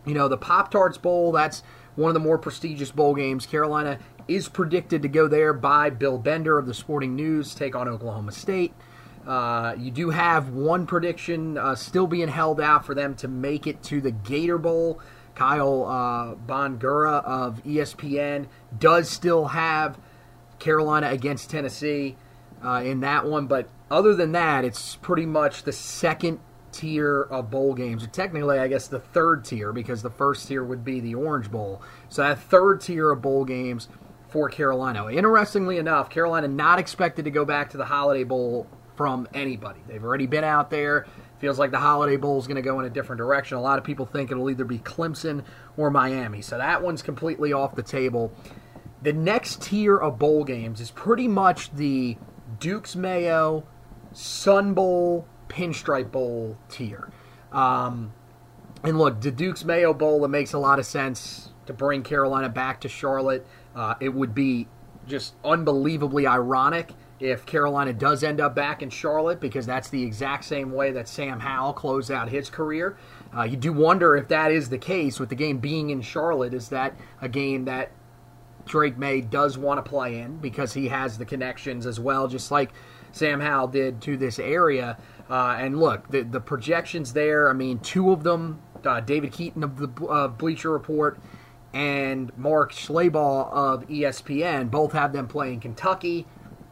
you 0.04 0.14
know, 0.14 0.28
the 0.28 0.36
Pop 0.36 0.70
Tarts 0.70 0.98
Bowl, 0.98 1.32
that's 1.32 1.62
one 1.94 2.08
of 2.08 2.14
the 2.14 2.20
more 2.20 2.38
prestigious 2.38 2.90
bowl 2.90 3.14
games. 3.14 3.46
Carolina 3.46 3.98
is 4.28 4.48
predicted 4.48 5.02
to 5.02 5.08
go 5.08 5.26
there 5.26 5.52
by 5.52 5.90
Bill 5.90 6.18
Bender 6.18 6.58
of 6.58 6.66
the 6.66 6.74
Sporting 6.74 7.16
News, 7.16 7.54
take 7.54 7.74
on 7.74 7.88
Oklahoma 7.88 8.32
State. 8.32 8.74
Uh, 9.26 9.74
you 9.78 9.90
do 9.90 10.10
have 10.10 10.50
one 10.50 10.86
prediction 10.86 11.58
uh, 11.58 11.74
still 11.74 12.06
being 12.06 12.28
held 12.28 12.60
out 12.60 12.84
for 12.84 12.94
them 12.94 13.14
to 13.16 13.28
make 13.28 13.66
it 13.66 13.82
to 13.82 14.00
the 14.00 14.10
Gator 14.10 14.58
Bowl. 14.58 15.00
Kyle 15.34 15.84
uh, 15.84 16.34
Bonagura 16.46 17.24
of 17.24 17.62
ESPN 17.64 18.46
does 18.78 19.08
still 19.08 19.46
have 19.48 19.98
Carolina 20.58 21.10
against 21.10 21.50
Tennessee 21.50 22.16
uh, 22.64 22.82
in 22.84 23.00
that 23.00 23.24
one, 23.24 23.46
but 23.46 23.68
other 23.90 24.14
than 24.14 24.32
that, 24.32 24.64
it's 24.64 24.96
pretty 24.96 25.26
much 25.26 25.62
the 25.62 25.72
second 25.72 26.40
tier 26.72 27.22
of 27.22 27.50
bowl 27.50 27.74
games. 27.74 28.04
Or 28.04 28.08
Technically, 28.08 28.58
I 28.58 28.68
guess 28.68 28.88
the 28.88 28.98
third 28.98 29.44
tier 29.44 29.72
because 29.72 30.02
the 30.02 30.10
first 30.10 30.48
tier 30.48 30.64
would 30.64 30.84
be 30.84 31.00
the 31.00 31.14
Orange 31.14 31.50
Bowl. 31.50 31.82
So 32.08 32.22
that 32.22 32.40
third 32.40 32.80
tier 32.80 33.10
of 33.10 33.22
bowl 33.22 33.44
games 33.44 33.88
for 34.28 34.48
Carolina. 34.48 35.10
Interestingly 35.10 35.78
enough, 35.78 36.10
Carolina 36.10 36.48
not 36.48 36.78
expected 36.78 37.24
to 37.24 37.30
go 37.30 37.44
back 37.44 37.70
to 37.70 37.76
the 37.76 37.84
Holiday 37.84 38.24
Bowl 38.24 38.66
from 38.96 39.28
anybody. 39.32 39.80
They've 39.86 40.02
already 40.02 40.26
been 40.26 40.44
out 40.44 40.70
there. 40.70 41.06
Feels 41.38 41.58
like 41.58 41.70
the 41.70 41.78
Holiday 41.78 42.16
Bowl 42.16 42.38
is 42.38 42.46
going 42.46 42.56
to 42.56 42.62
go 42.62 42.80
in 42.80 42.86
a 42.86 42.90
different 42.90 43.18
direction. 43.18 43.56
A 43.56 43.60
lot 43.60 43.78
of 43.78 43.84
people 43.84 44.04
think 44.06 44.30
it'll 44.30 44.50
either 44.50 44.64
be 44.64 44.78
Clemson 44.78 45.44
or 45.76 45.90
Miami. 45.90 46.42
So 46.42 46.58
that 46.58 46.82
one's 46.82 47.00
completely 47.00 47.52
off 47.52 47.76
the 47.76 47.82
table. 47.82 48.32
The 49.00 49.12
next 49.12 49.62
tier 49.62 49.96
of 49.96 50.18
bowl 50.18 50.42
games 50.42 50.80
is 50.80 50.90
pretty 50.90 51.28
much 51.28 51.72
the 51.72 52.16
Duke's 52.58 52.96
Mayo, 52.96 53.64
Sun 54.12 54.74
Bowl, 54.74 55.28
Pinstripe 55.48 56.10
Bowl 56.10 56.58
tier. 56.68 57.08
Um, 57.52 58.12
and 58.82 58.98
look, 58.98 59.20
the 59.20 59.30
Duke's 59.30 59.64
Mayo 59.64 59.94
Bowl, 59.94 60.24
it 60.24 60.28
makes 60.28 60.52
a 60.52 60.58
lot 60.58 60.80
of 60.80 60.86
sense 60.86 61.50
to 61.66 61.72
bring 61.72 62.02
Carolina 62.02 62.48
back 62.48 62.80
to 62.80 62.88
Charlotte. 62.88 63.46
Uh, 63.74 63.94
it 64.00 64.10
would 64.10 64.34
be 64.34 64.66
just 65.06 65.34
unbelievably 65.44 66.26
ironic 66.26 66.92
if 67.20 67.44
Carolina 67.46 67.92
does 67.92 68.22
end 68.22 68.40
up 68.40 68.54
back 68.54 68.82
in 68.82 68.90
Charlotte 68.90 69.40
because 69.40 69.66
that's 69.66 69.88
the 69.88 70.02
exact 70.02 70.44
same 70.44 70.72
way 70.72 70.92
that 70.92 71.08
Sam 71.08 71.40
Howell 71.40 71.72
closed 71.72 72.10
out 72.10 72.28
his 72.28 72.48
career. 72.48 72.96
Uh, 73.36 73.42
you 73.42 73.56
do 73.56 73.72
wonder 73.72 74.16
if 74.16 74.28
that 74.28 74.52
is 74.52 74.68
the 74.68 74.78
case 74.78 75.18
with 75.18 75.28
the 75.28 75.34
game 75.34 75.58
being 75.58 75.90
in 75.90 76.00
Charlotte. 76.00 76.54
Is 76.54 76.68
that 76.68 76.94
a 77.20 77.28
game 77.28 77.64
that 77.64 77.90
Drake 78.66 78.98
Maye 78.98 79.22
does 79.22 79.58
want 79.58 79.84
to 79.84 79.88
play 79.88 80.18
in 80.18 80.36
because 80.36 80.74
he 80.74 80.88
has 80.88 81.18
the 81.18 81.24
connections 81.24 81.86
as 81.86 81.98
well, 81.98 82.28
just 82.28 82.50
like 82.50 82.70
Sam 83.12 83.40
Howell 83.40 83.68
did 83.68 84.00
to 84.02 84.16
this 84.16 84.38
area. 84.38 84.96
Uh, 85.28 85.56
and 85.58 85.78
look, 85.78 86.08
the, 86.08 86.22
the 86.22 86.40
projections 86.40 87.12
there, 87.12 87.50
I 87.50 87.52
mean, 87.52 87.80
two 87.80 88.12
of 88.12 88.22
them, 88.22 88.60
uh, 88.84 89.00
David 89.00 89.32
Kenyon 89.32 89.64
of 89.64 89.76
the 89.76 90.06
uh, 90.06 90.28
Bleacher 90.28 90.70
Report 90.70 91.18
and 91.72 92.36
Mark 92.36 92.72
Schlabach 92.72 93.52
of 93.52 93.86
ESPN, 93.88 94.70
both 94.70 94.92
have 94.92 95.12
them 95.12 95.26
playing 95.26 95.60
Kentucky. 95.60 96.26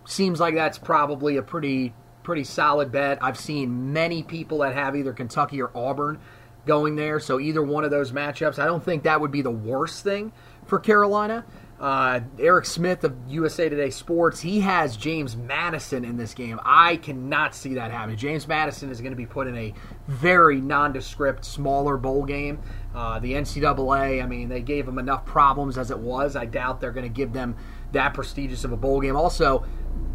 Seems 0.04 0.40
like 0.40 0.54
that's 0.54 0.78
probably 0.78 1.36
a 1.36 1.42
pretty 1.42 1.94
pretty 2.22 2.44
solid 2.44 2.90
bet. 2.90 3.18
I've 3.22 3.38
seen 3.38 3.92
many 3.92 4.24
people 4.24 4.58
that 4.58 4.74
have 4.74 4.96
either 4.96 5.12
Kentucky 5.12 5.62
or 5.62 5.70
Auburn 5.76 6.18
going 6.66 6.96
there, 6.96 7.20
so 7.20 7.38
either 7.38 7.62
one 7.62 7.84
of 7.84 7.92
those 7.92 8.10
matchups, 8.10 8.58
I 8.58 8.66
don't 8.66 8.84
think 8.84 9.04
that 9.04 9.20
would 9.20 9.30
be 9.30 9.42
the 9.42 9.50
worst 9.52 10.02
thing 10.02 10.32
for 10.64 10.80
Carolina. 10.80 11.44
Uh, 11.78 12.20
Eric 12.38 12.64
Smith 12.64 13.04
of 13.04 13.14
USA 13.28 13.68
Today 13.68 13.90
Sports, 13.90 14.40
he 14.40 14.60
has 14.60 14.96
James 14.96 15.36
Madison 15.36 16.04
in 16.04 16.16
this 16.16 16.32
game. 16.32 16.58
I 16.64 16.96
cannot 16.96 17.54
see 17.54 17.74
that 17.74 17.90
happening. 17.90 18.16
James 18.16 18.48
Madison 18.48 18.90
is 18.90 19.00
going 19.00 19.12
to 19.12 19.16
be 19.16 19.26
put 19.26 19.46
in 19.46 19.56
a 19.56 19.74
very 20.08 20.60
nondescript, 20.60 21.44
smaller 21.44 21.98
bowl 21.98 22.24
game. 22.24 22.58
Uh, 22.96 23.18
the 23.18 23.34
NCAA, 23.34 24.22
I 24.22 24.26
mean, 24.26 24.48
they 24.48 24.62
gave 24.62 24.86
them 24.86 24.98
enough 24.98 25.26
problems 25.26 25.76
as 25.76 25.90
it 25.90 25.98
was. 25.98 26.34
I 26.34 26.46
doubt 26.46 26.80
they're 26.80 26.92
going 26.92 27.04
to 27.04 27.14
give 27.14 27.34
them 27.34 27.54
that 27.92 28.14
prestigious 28.14 28.64
of 28.64 28.72
a 28.72 28.76
bowl 28.76 29.02
game. 29.02 29.14
Also, 29.14 29.66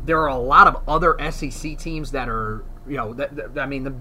there 0.03 0.19
are 0.19 0.29
a 0.29 0.38
lot 0.38 0.65
of 0.65 0.82
other 0.88 1.15
SEC 1.32 1.77
teams 1.77 2.09
that 2.11 2.27
are, 2.27 2.65
you 2.88 2.97
know, 2.97 3.13
that, 3.13 3.36
that, 3.36 3.59
I 3.59 3.67
mean, 3.67 3.84
the 3.84 3.93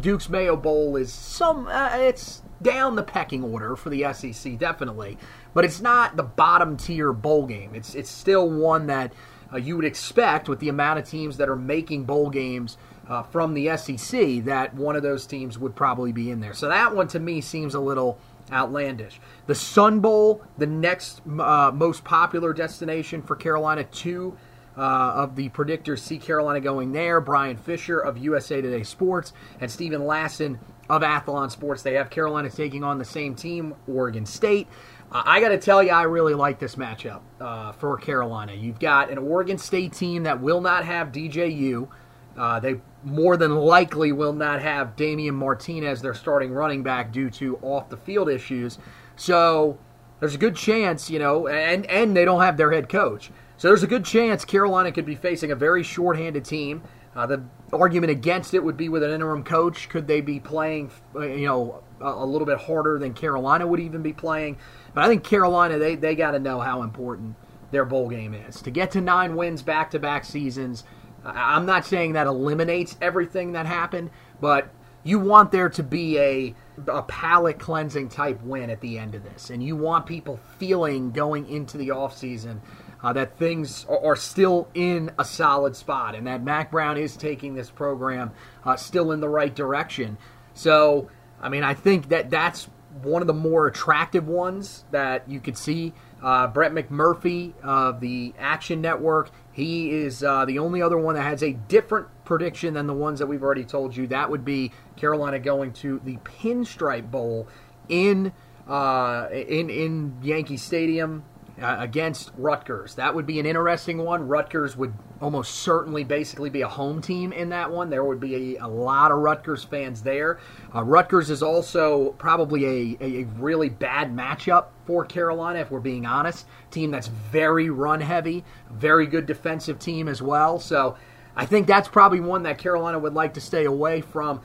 Duke's 0.00 0.30
Mayo 0.30 0.56
Bowl 0.56 0.96
is 0.96 1.12
some, 1.12 1.66
uh, 1.66 1.90
it's 1.92 2.40
down 2.62 2.96
the 2.96 3.02
pecking 3.02 3.44
order 3.44 3.76
for 3.76 3.90
the 3.90 4.10
SEC, 4.14 4.56
definitely, 4.56 5.18
but 5.52 5.66
it's 5.66 5.82
not 5.82 6.16
the 6.16 6.22
bottom 6.22 6.78
tier 6.78 7.12
bowl 7.12 7.46
game. 7.46 7.74
It's 7.74 7.94
it's 7.94 8.10
still 8.10 8.48
one 8.48 8.86
that 8.86 9.12
uh, 9.52 9.58
you 9.58 9.76
would 9.76 9.84
expect 9.84 10.48
with 10.48 10.60
the 10.60 10.68
amount 10.68 10.98
of 10.98 11.08
teams 11.08 11.36
that 11.36 11.48
are 11.48 11.56
making 11.56 12.04
bowl 12.04 12.30
games. 12.30 12.78
Uh, 13.08 13.22
from 13.24 13.52
the 13.52 13.76
SEC, 13.76 14.44
that 14.44 14.72
one 14.74 14.94
of 14.94 15.02
those 15.02 15.26
teams 15.26 15.58
would 15.58 15.74
probably 15.74 16.12
be 16.12 16.30
in 16.30 16.40
there. 16.40 16.54
So 16.54 16.68
that 16.68 16.94
one 16.94 17.08
to 17.08 17.18
me 17.18 17.40
seems 17.40 17.74
a 17.74 17.80
little 17.80 18.16
outlandish. 18.52 19.20
The 19.46 19.54
Sun 19.54 20.00
Bowl, 20.00 20.42
the 20.56 20.66
next 20.66 21.20
uh, 21.26 21.72
most 21.74 22.04
popular 22.04 22.52
destination 22.52 23.22
for 23.22 23.34
Carolina, 23.34 23.84
two 23.84 24.36
uh, 24.76 24.80
of 24.80 25.36
the 25.36 25.48
predictors 25.50 25.98
see 25.98 26.18
Carolina 26.18 26.60
going 26.60 26.92
there. 26.92 27.20
Brian 27.20 27.56
Fisher 27.56 27.98
of 27.98 28.18
USA 28.18 28.60
Today 28.60 28.82
Sports 28.82 29.32
and 29.60 29.70
Steven 29.70 30.02
Lassan 30.02 30.58
of 30.88 31.02
Athlon 31.02 31.50
Sports. 31.50 31.82
They 31.82 31.94
have 31.94 32.10
Carolina 32.10 32.50
taking 32.50 32.84
on 32.84 32.98
the 32.98 33.04
same 33.04 33.34
team, 33.34 33.74
Oregon 33.86 34.26
State. 34.26 34.68
I 35.14 35.40
got 35.40 35.50
to 35.50 35.58
tell 35.58 35.82
you, 35.82 35.90
I 35.90 36.04
really 36.04 36.32
like 36.32 36.58
this 36.58 36.76
matchup 36.76 37.20
uh, 37.38 37.72
for 37.72 37.98
Carolina. 37.98 38.54
You've 38.54 38.78
got 38.78 39.10
an 39.10 39.18
Oregon 39.18 39.58
State 39.58 39.92
team 39.92 40.22
that 40.22 40.40
will 40.40 40.62
not 40.62 40.86
have 40.86 41.12
DJU. 41.12 41.86
Uh, 42.34 42.60
they 42.60 42.80
more 43.04 43.36
than 43.36 43.56
likely 43.56 44.12
will 44.12 44.32
not 44.32 44.60
have 44.62 44.96
Damien 44.96 45.34
Martinez, 45.34 46.02
their 46.02 46.14
starting 46.14 46.52
running 46.52 46.82
back, 46.82 47.12
due 47.12 47.30
to 47.30 47.56
off 47.58 47.88
the 47.88 47.96
field 47.96 48.28
issues. 48.28 48.78
So 49.16 49.78
there's 50.20 50.34
a 50.34 50.38
good 50.38 50.56
chance, 50.56 51.10
you 51.10 51.18
know, 51.18 51.48
and, 51.48 51.84
and 51.86 52.16
they 52.16 52.24
don't 52.24 52.42
have 52.42 52.56
their 52.56 52.72
head 52.72 52.88
coach. 52.88 53.30
So 53.56 53.68
there's 53.68 53.82
a 53.82 53.88
good 53.88 54.04
chance 54.04 54.44
Carolina 54.44 54.92
could 54.92 55.06
be 55.06 55.14
facing 55.14 55.50
a 55.50 55.56
very 55.56 55.82
shorthanded 55.82 56.44
team. 56.44 56.82
Uh, 57.14 57.26
the 57.26 57.42
argument 57.72 58.10
against 58.10 58.54
it 58.54 58.64
would 58.64 58.76
be 58.76 58.88
with 58.88 59.02
an 59.02 59.10
interim 59.10 59.44
coach. 59.44 59.88
Could 59.88 60.06
they 60.06 60.20
be 60.20 60.40
playing, 60.40 60.90
uh, 61.14 61.20
you 61.20 61.46
know, 61.46 61.82
a, 62.00 62.06
a, 62.06 62.26
little 62.26 62.46
bit 62.46 62.58
harder 62.58 62.98
than 62.98 63.12
Carolina 63.12 63.66
would 63.66 63.80
even 63.80 64.02
be 64.02 64.12
playing? 64.12 64.56
But 64.94 65.04
I 65.04 65.08
think 65.08 65.22
Carolina, 65.22 65.78
they, 65.78 65.94
they 65.94 66.14
got 66.14 66.30
to 66.30 66.38
know 66.38 66.60
how 66.60 66.82
important 66.82 67.36
their 67.70 67.84
bowl 67.84 68.08
game 68.08 68.34
is. 68.34 68.62
To 68.62 68.70
get 68.70 68.90
to 68.92 69.00
nine 69.00 69.36
wins 69.36 69.62
back 69.62 69.90
to 69.90 69.98
back 69.98 70.24
seasons, 70.24 70.84
I'm 71.24 71.66
not 71.66 71.86
saying 71.86 72.14
that 72.14 72.26
eliminates 72.26 72.96
everything 73.00 73.52
that 73.52 73.66
happened, 73.66 74.10
but 74.40 74.68
you 75.04 75.18
want 75.18 75.50
there 75.52 75.68
to 75.68 75.82
be 75.82 76.18
a, 76.18 76.54
a 76.88 77.02
palate 77.02 77.58
cleansing 77.58 78.08
type 78.08 78.40
win 78.42 78.70
at 78.70 78.80
the 78.80 78.98
end 78.98 79.14
of 79.14 79.24
this. 79.24 79.50
And 79.50 79.62
you 79.62 79.76
want 79.76 80.06
people 80.06 80.38
feeling 80.58 81.10
going 81.10 81.48
into 81.48 81.76
the 81.76 81.88
offseason 81.88 82.60
uh, 83.02 83.12
that 83.12 83.36
things 83.36 83.84
are, 83.88 84.04
are, 84.04 84.16
still 84.16 84.68
in 84.74 85.10
a 85.18 85.24
solid 85.24 85.74
spot 85.74 86.14
and 86.14 86.26
that 86.28 86.42
Mack 86.42 86.70
Brown 86.70 86.96
is 86.96 87.16
taking 87.16 87.54
this 87.54 87.68
program 87.68 88.30
uh, 88.64 88.76
still 88.76 89.10
in 89.10 89.20
the 89.20 89.28
right 89.28 89.52
direction. 89.52 90.16
So, 90.54 91.10
I 91.40 91.48
mean, 91.48 91.64
I 91.64 91.74
think 91.74 92.10
that 92.10 92.30
that's 92.30 92.68
one 93.02 93.22
of 93.22 93.26
the 93.26 93.34
more 93.34 93.66
attractive 93.66 94.28
ones 94.28 94.84
that 94.92 95.28
you 95.28 95.40
could 95.40 95.56
see. 95.56 95.92
Uh, 96.22 96.46
Brett 96.46 96.72
McMurphy 96.72 97.52
of 97.62 98.00
the 98.00 98.32
Action 98.38 98.80
Network, 98.80 99.30
he 99.50 99.90
is 99.90 100.22
uh, 100.22 100.44
the 100.44 100.58
only 100.60 100.80
other 100.80 100.96
one 100.96 101.16
that 101.16 101.22
has 101.22 101.42
a 101.42 101.52
different 101.52 102.06
prediction 102.24 102.74
than 102.74 102.86
the 102.86 102.94
ones 102.94 103.18
that 103.18 103.26
we've 103.26 103.42
already 103.42 103.64
told 103.64 103.96
you. 103.96 104.06
That 104.06 104.30
would 104.30 104.44
be 104.44 104.70
Carolina 104.96 105.40
going 105.40 105.72
to 105.74 106.00
the 106.04 106.18
Pinstripe 106.18 107.10
Bowl 107.10 107.48
in 107.88 108.32
uh, 108.68 109.28
in 109.32 109.68
in 109.68 110.18
Yankee 110.22 110.56
Stadium 110.56 111.24
uh, 111.60 111.76
against 111.78 112.30
Rutgers. 112.36 112.94
That 112.94 113.14
would 113.14 113.26
be 113.26 113.38
an 113.38 113.46
interesting 113.46 113.98
one. 113.98 114.26
Rutgers 114.26 114.76
would 114.76 114.94
almost 115.20 115.56
certainly 115.56 116.04
basically 116.04 116.50
be 116.50 116.62
a 116.62 116.68
home 116.68 117.00
team 117.02 117.32
in 117.32 117.50
that 117.50 117.70
one. 117.70 117.90
There 117.90 118.04
would 118.04 118.20
be 118.20 118.56
a, 118.56 118.64
a 118.64 118.68
lot 118.68 119.10
of 119.10 119.18
Rutgers 119.18 119.62
fans 119.64 120.02
there. 120.02 120.38
Uh, 120.74 120.82
Rutgers 120.82 121.30
is 121.30 121.42
also 121.42 122.10
probably 122.18 122.64
a, 122.64 122.96
a, 123.00 123.22
a, 123.22 123.24
really 123.36 123.68
bad 123.68 124.14
matchup 124.14 124.66
for 124.86 125.04
Carolina, 125.04 125.60
if 125.60 125.70
we're 125.70 125.80
being 125.80 126.06
honest. 126.06 126.46
Team 126.70 126.90
that's 126.90 127.08
very 127.08 127.70
run 127.70 128.00
heavy, 128.00 128.44
very 128.70 129.06
good 129.06 129.26
defensive 129.26 129.78
team 129.78 130.08
as 130.08 130.22
well. 130.22 130.58
So 130.58 130.96
I 131.36 131.46
think 131.46 131.66
that's 131.66 131.88
probably 131.88 132.20
one 132.20 132.42
that 132.44 132.58
Carolina 132.58 132.98
would 132.98 133.14
like 133.14 133.34
to 133.34 133.40
stay 133.40 133.64
away 133.64 134.00
from 134.00 134.40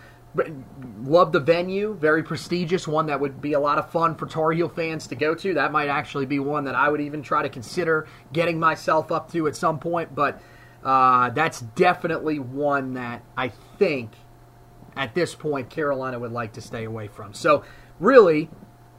love 1.03 1.32
the 1.32 1.39
venue, 1.39 1.95
very 1.95 2.23
prestigious, 2.23 2.88
one 2.88 3.07
that 3.07 3.19
would 3.19 3.41
be 3.41 3.53
a 3.53 3.59
lot 3.59 3.78
of 3.78 3.89
fun 3.91 4.15
for 4.15 4.25
Tar 4.25 4.51
Heel 4.51 4.69
fans 4.69 5.07
to 5.07 5.15
go 5.15 5.34
to. 5.36 5.53
That 5.53 5.71
might 5.71 5.88
actually 5.88 6.25
be 6.25 6.39
one 6.39 6.65
that 6.65 6.75
I 6.75 6.89
would 6.89 7.01
even 7.01 7.21
try 7.21 7.41
to 7.41 7.49
consider 7.49 8.07
getting 8.34 8.59
myself 8.59 9.11
up 9.11 9.32
to 9.32 9.47
at 9.47 9.55
some 9.55 9.80
point, 9.80 10.13
but 10.13 10.41
uh, 10.84 11.30
that's 11.32 11.61
definitely 11.61 12.39
one 12.39 12.93
that 12.93 13.23
I 13.36 13.49
think 13.80 14.11
at 14.95 15.15
this 15.15 15.36
point 15.36 15.69
Carolina 15.69 16.19
would 16.19 16.32
like 16.32 16.53
to 16.53 16.61
stay 16.61 16.84
away 16.84 17.07
from. 17.07 17.34
So, 17.34 17.63
really, 17.99 18.49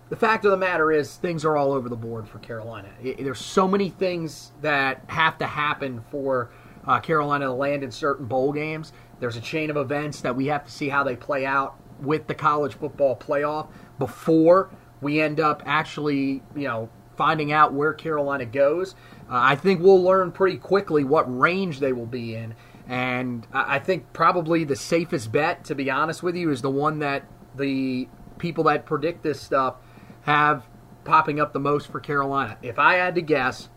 the 0.08 0.16
fact 0.16 0.44
of 0.44 0.50
the 0.50 0.56
matter 0.56 0.90
is 0.90 1.16
things 1.16 1.44
are 1.44 1.56
all 1.56 1.72
over 1.72 1.88
the 1.88 1.96
board 1.96 2.28
for 2.28 2.38
Carolina. 2.38 2.88
There's 3.02 3.44
so 3.44 3.68
many 3.68 3.90
things 3.90 4.52
that 4.62 5.02
have 5.08 5.38
to 5.38 5.46
happen 5.46 6.02
for 6.10 6.50
uh, 6.86 7.00
Carolina 7.00 7.46
to 7.46 7.52
land 7.52 7.84
in 7.84 7.90
certain 7.90 8.26
bowl 8.26 8.52
games 8.52 8.92
there's 9.20 9.36
a 9.36 9.40
chain 9.40 9.70
of 9.70 9.76
events 9.76 10.20
that 10.20 10.36
we 10.36 10.46
have 10.46 10.64
to 10.64 10.70
see 10.70 10.88
how 10.88 11.02
they 11.02 11.16
play 11.16 11.44
out 11.44 11.76
with 12.00 12.26
the 12.26 12.34
college 12.34 12.74
football 12.74 13.16
playoff 13.16 13.68
before 13.98 14.70
we 15.00 15.20
end 15.20 15.40
up 15.40 15.62
actually, 15.66 16.42
you 16.54 16.68
know, 16.68 16.88
finding 17.16 17.52
out 17.52 17.72
where 17.72 17.92
Carolina 17.92 18.46
goes. 18.46 18.94
Uh, 19.28 19.40
I 19.40 19.56
think 19.56 19.80
we'll 19.80 20.02
learn 20.02 20.30
pretty 20.32 20.56
quickly 20.56 21.04
what 21.04 21.24
range 21.36 21.80
they 21.80 21.92
will 21.92 22.06
be 22.06 22.34
in. 22.34 22.54
And 22.86 23.46
I 23.52 23.80
think 23.80 24.12
probably 24.14 24.64
the 24.64 24.76
safest 24.76 25.30
bet, 25.30 25.64
to 25.64 25.74
be 25.74 25.90
honest 25.90 26.22
with 26.22 26.36
you, 26.36 26.50
is 26.50 26.62
the 26.62 26.70
one 26.70 27.00
that 27.00 27.24
the 27.54 28.08
people 28.38 28.64
that 28.64 28.86
predict 28.86 29.22
this 29.22 29.40
stuff 29.40 29.74
have 30.22 30.64
popping 31.04 31.38
up 31.38 31.52
the 31.52 31.60
most 31.60 31.88
for 31.88 32.00
Carolina. 32.00 32.56
If 32.62 32.78
I 32.78 32.94
had 32.94 33.14
to 33.16 33.20
guess, 33.20 33.68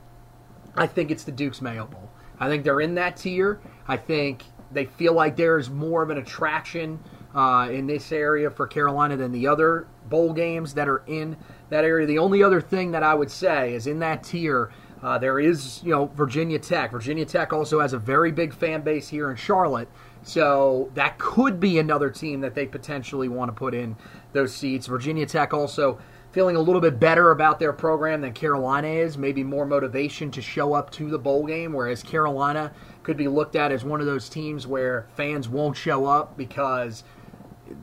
I 0.75 0.87
think 0.87 1.11
it's 1.11 1.25
the 1.25 1.31
Duke's 1.31 1.61
Mayo 1.61 1.87
Bowl. 1.87 2.09
I 2.39 2.47
think 2.47 2.63
they're 2.63 2.79
in 2.79 2.95
that 2.95 3.17
tier. 3.17 3.59
I 3.85 3.97
think 3.97 4.43
they 4.73 4.85
feel 4.85 5.13
like 5.13 5.35
there's 5.35 5.69
more 5.69 6.03
of 6.03 6.09
an 6.09 6.17
attraction 6.17 6.99
uh, 7.35 7.69
in 7.71 7.87
this 7.87 8.11
area 8.11 8.49
for 8.49 8.67
Carolina 8.67 9.15
than 9.15 9.31
the 9.31 9.47
other 9.47 9.87
bowl 10.09 10.33
games 10.33 10.73
that 10.73 10.87
are 10.87 11.03
in 11.07 11.37
that 11.69 11.85
area. 11.85 12.05
The 12.05 12.17
only 12.17 12.43
other 12.43 12.61
thing 12.61 12.91
that 12.91 13.03
I 13.03 13.13
would 13.13 13.31
say 13.31 13.73
is 13.73 13.87
in 13.87 13.99
that 13.99 14.23
tier, 14.23 14.71
uh, 15.01 15.17
there 15.17 15.39
is 15.39 15.81
you 15.83 15.91
know 15.91 16.07
Virginia 16.07 16.59
Tech. 16.59 16.91
Virginia 16.91 17.25
Tech 17.25 17.53
also 17.53 17.79
has 17.79 17.93
a 17.93 17.99
very 17.99 18.31
big 18.31 18.53
fan 18.53 18.81
base 18.81 19.07
here 19.07 19.31
in 19.31 19.37
Charlotte, 19.37 19.87
so 20.23 20.91
that 20.93 21.17
could 21.17 21.59
be 21.59 21.79
another 21.79 22.09
team 22.09 22.41
that 22.41 22.53
they 22.53 22.65
potentially 22.65 23.29
want 23.29 23.49
to 23.49 23.53
put 23.53 23.73
in 23.73 23.95
those 24.33 24.53
seats. 24.53 24.87
Virginia 24.87 25.25
Tech 25.25 25.53
also 25.53 25.99
feeling 26.31 26.55
a 26.55 26.61
little 26.61 26.81
bit 26.81 26.99
better 26.99 27.31
about 27.31 27.59
their 27.59 27.73
program 27.73 28.21
than 28.21 28.31
Carolina 28.31 28.87
is, 28.87 29.17
maybe 29.17 29.43
more 29.43 29.65
motivation 29.65 30.31
to 30.31 30.41
show 30.41 30.73
up 30.73 30.89
to 30.91 31.09
the 31.09 31.19
bowl 31.19 31.45
game, 31.45 31.73
whereas 31.73 32.01
Carolina 32.01 32.71
could 33.11 33.17
be 33.17 33.27
looked 33.27 33.57
at 33.57 33.73
as 33.73 33.83
one 33.83 33.99
of 33.99 34.05
those 34.05 34.29
teams 34.29 34.65
where 34.65 35.05
fans 35.15 35.49
won't 35.49 35.75
show 35.75 36.05
up 36.05 36.37
because 36.37 37.03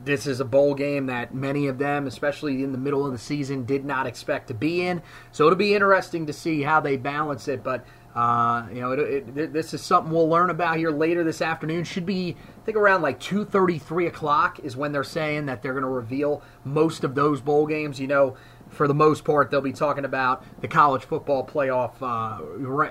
this 0.03 0.25
is 0.25 0.39
a 0.39 0.45
bowl 0.45 0.73
game 0.73 1.05
that 1.05 1.35
many 1.35 1.67
of 1.67 1.77
them, 1.77 2.07
especially 2.07 2.63
in 2.63 2.71
the 2.71 2.79
middle 2.79 3.05
of 3.05 3.11
the 3.11 3.19
season, 3.19 3.63
did 3.63 3.85
not 3.85 4.07
expect 4.07 4.47
to 4.47 4.55
be 4.55 4.81
in. 4.81 5.03
So 5.31 5.45
it'll 5.45 5.55
be 5.55 5.75
interesting 5.75 6.25
to 6.25 6.33
see 6.33 6.63
how 6.63 6.79
they 6.79 6.97
balance 6.97 7.47
it. 7.47 7.63
But 7.63 7.85
uh, 8.15 8.65
you 8.73 8.81
know, 8.81 8.93
it, 8.93 9.37
it, 9.37 9.53
this 9.53 9.71
is 9.75 9.83
something 9.83 10.11
we'll 10.11 10.27
learn 10.27 10.49
about 10.49 10.77
here 10.77 10.89
later 10.89 11.23
this 11.23 11.43
afternoon. 11.43 11.83
Should 11.83 12.07
be, 12.07 12.35
I 12.61 12.65
think, 12.65 12.75
around 12.75 13.03
like 13.03 13.19
two 13.19 13.45
thirty, 13.45 13.77
three 13.77 14.07
o'clock 14.07 14.59
is 14.61 14.75
when 14.75 14.91
they're 14.91 15.03
saying 15.03 15.45
that 15.45 15.61
they're 15.61 15.73
going 15.73 15.83
to 15.83 15.89
reveal 15.89 16.41
most 16.63 17.03
of 17.03 17.13
those 17.13 17.39
bowl 17.39 17.67
games. 17.67 17.99
You 17.99 18.07
know, 18.07 18.35
for 18.69 18.87
the 18.87 18.93
most 18.93 19.25
part, 19.25 19.51
they'll 19.51 19.61
be 19.61 19.73
talking 19.73 20.05
about 20.05 20.43
the 20.61 20.67
college 20.67 21.03
football 21.03 21.45
playoff, 21.45 21.93
uh, 22.01 22.43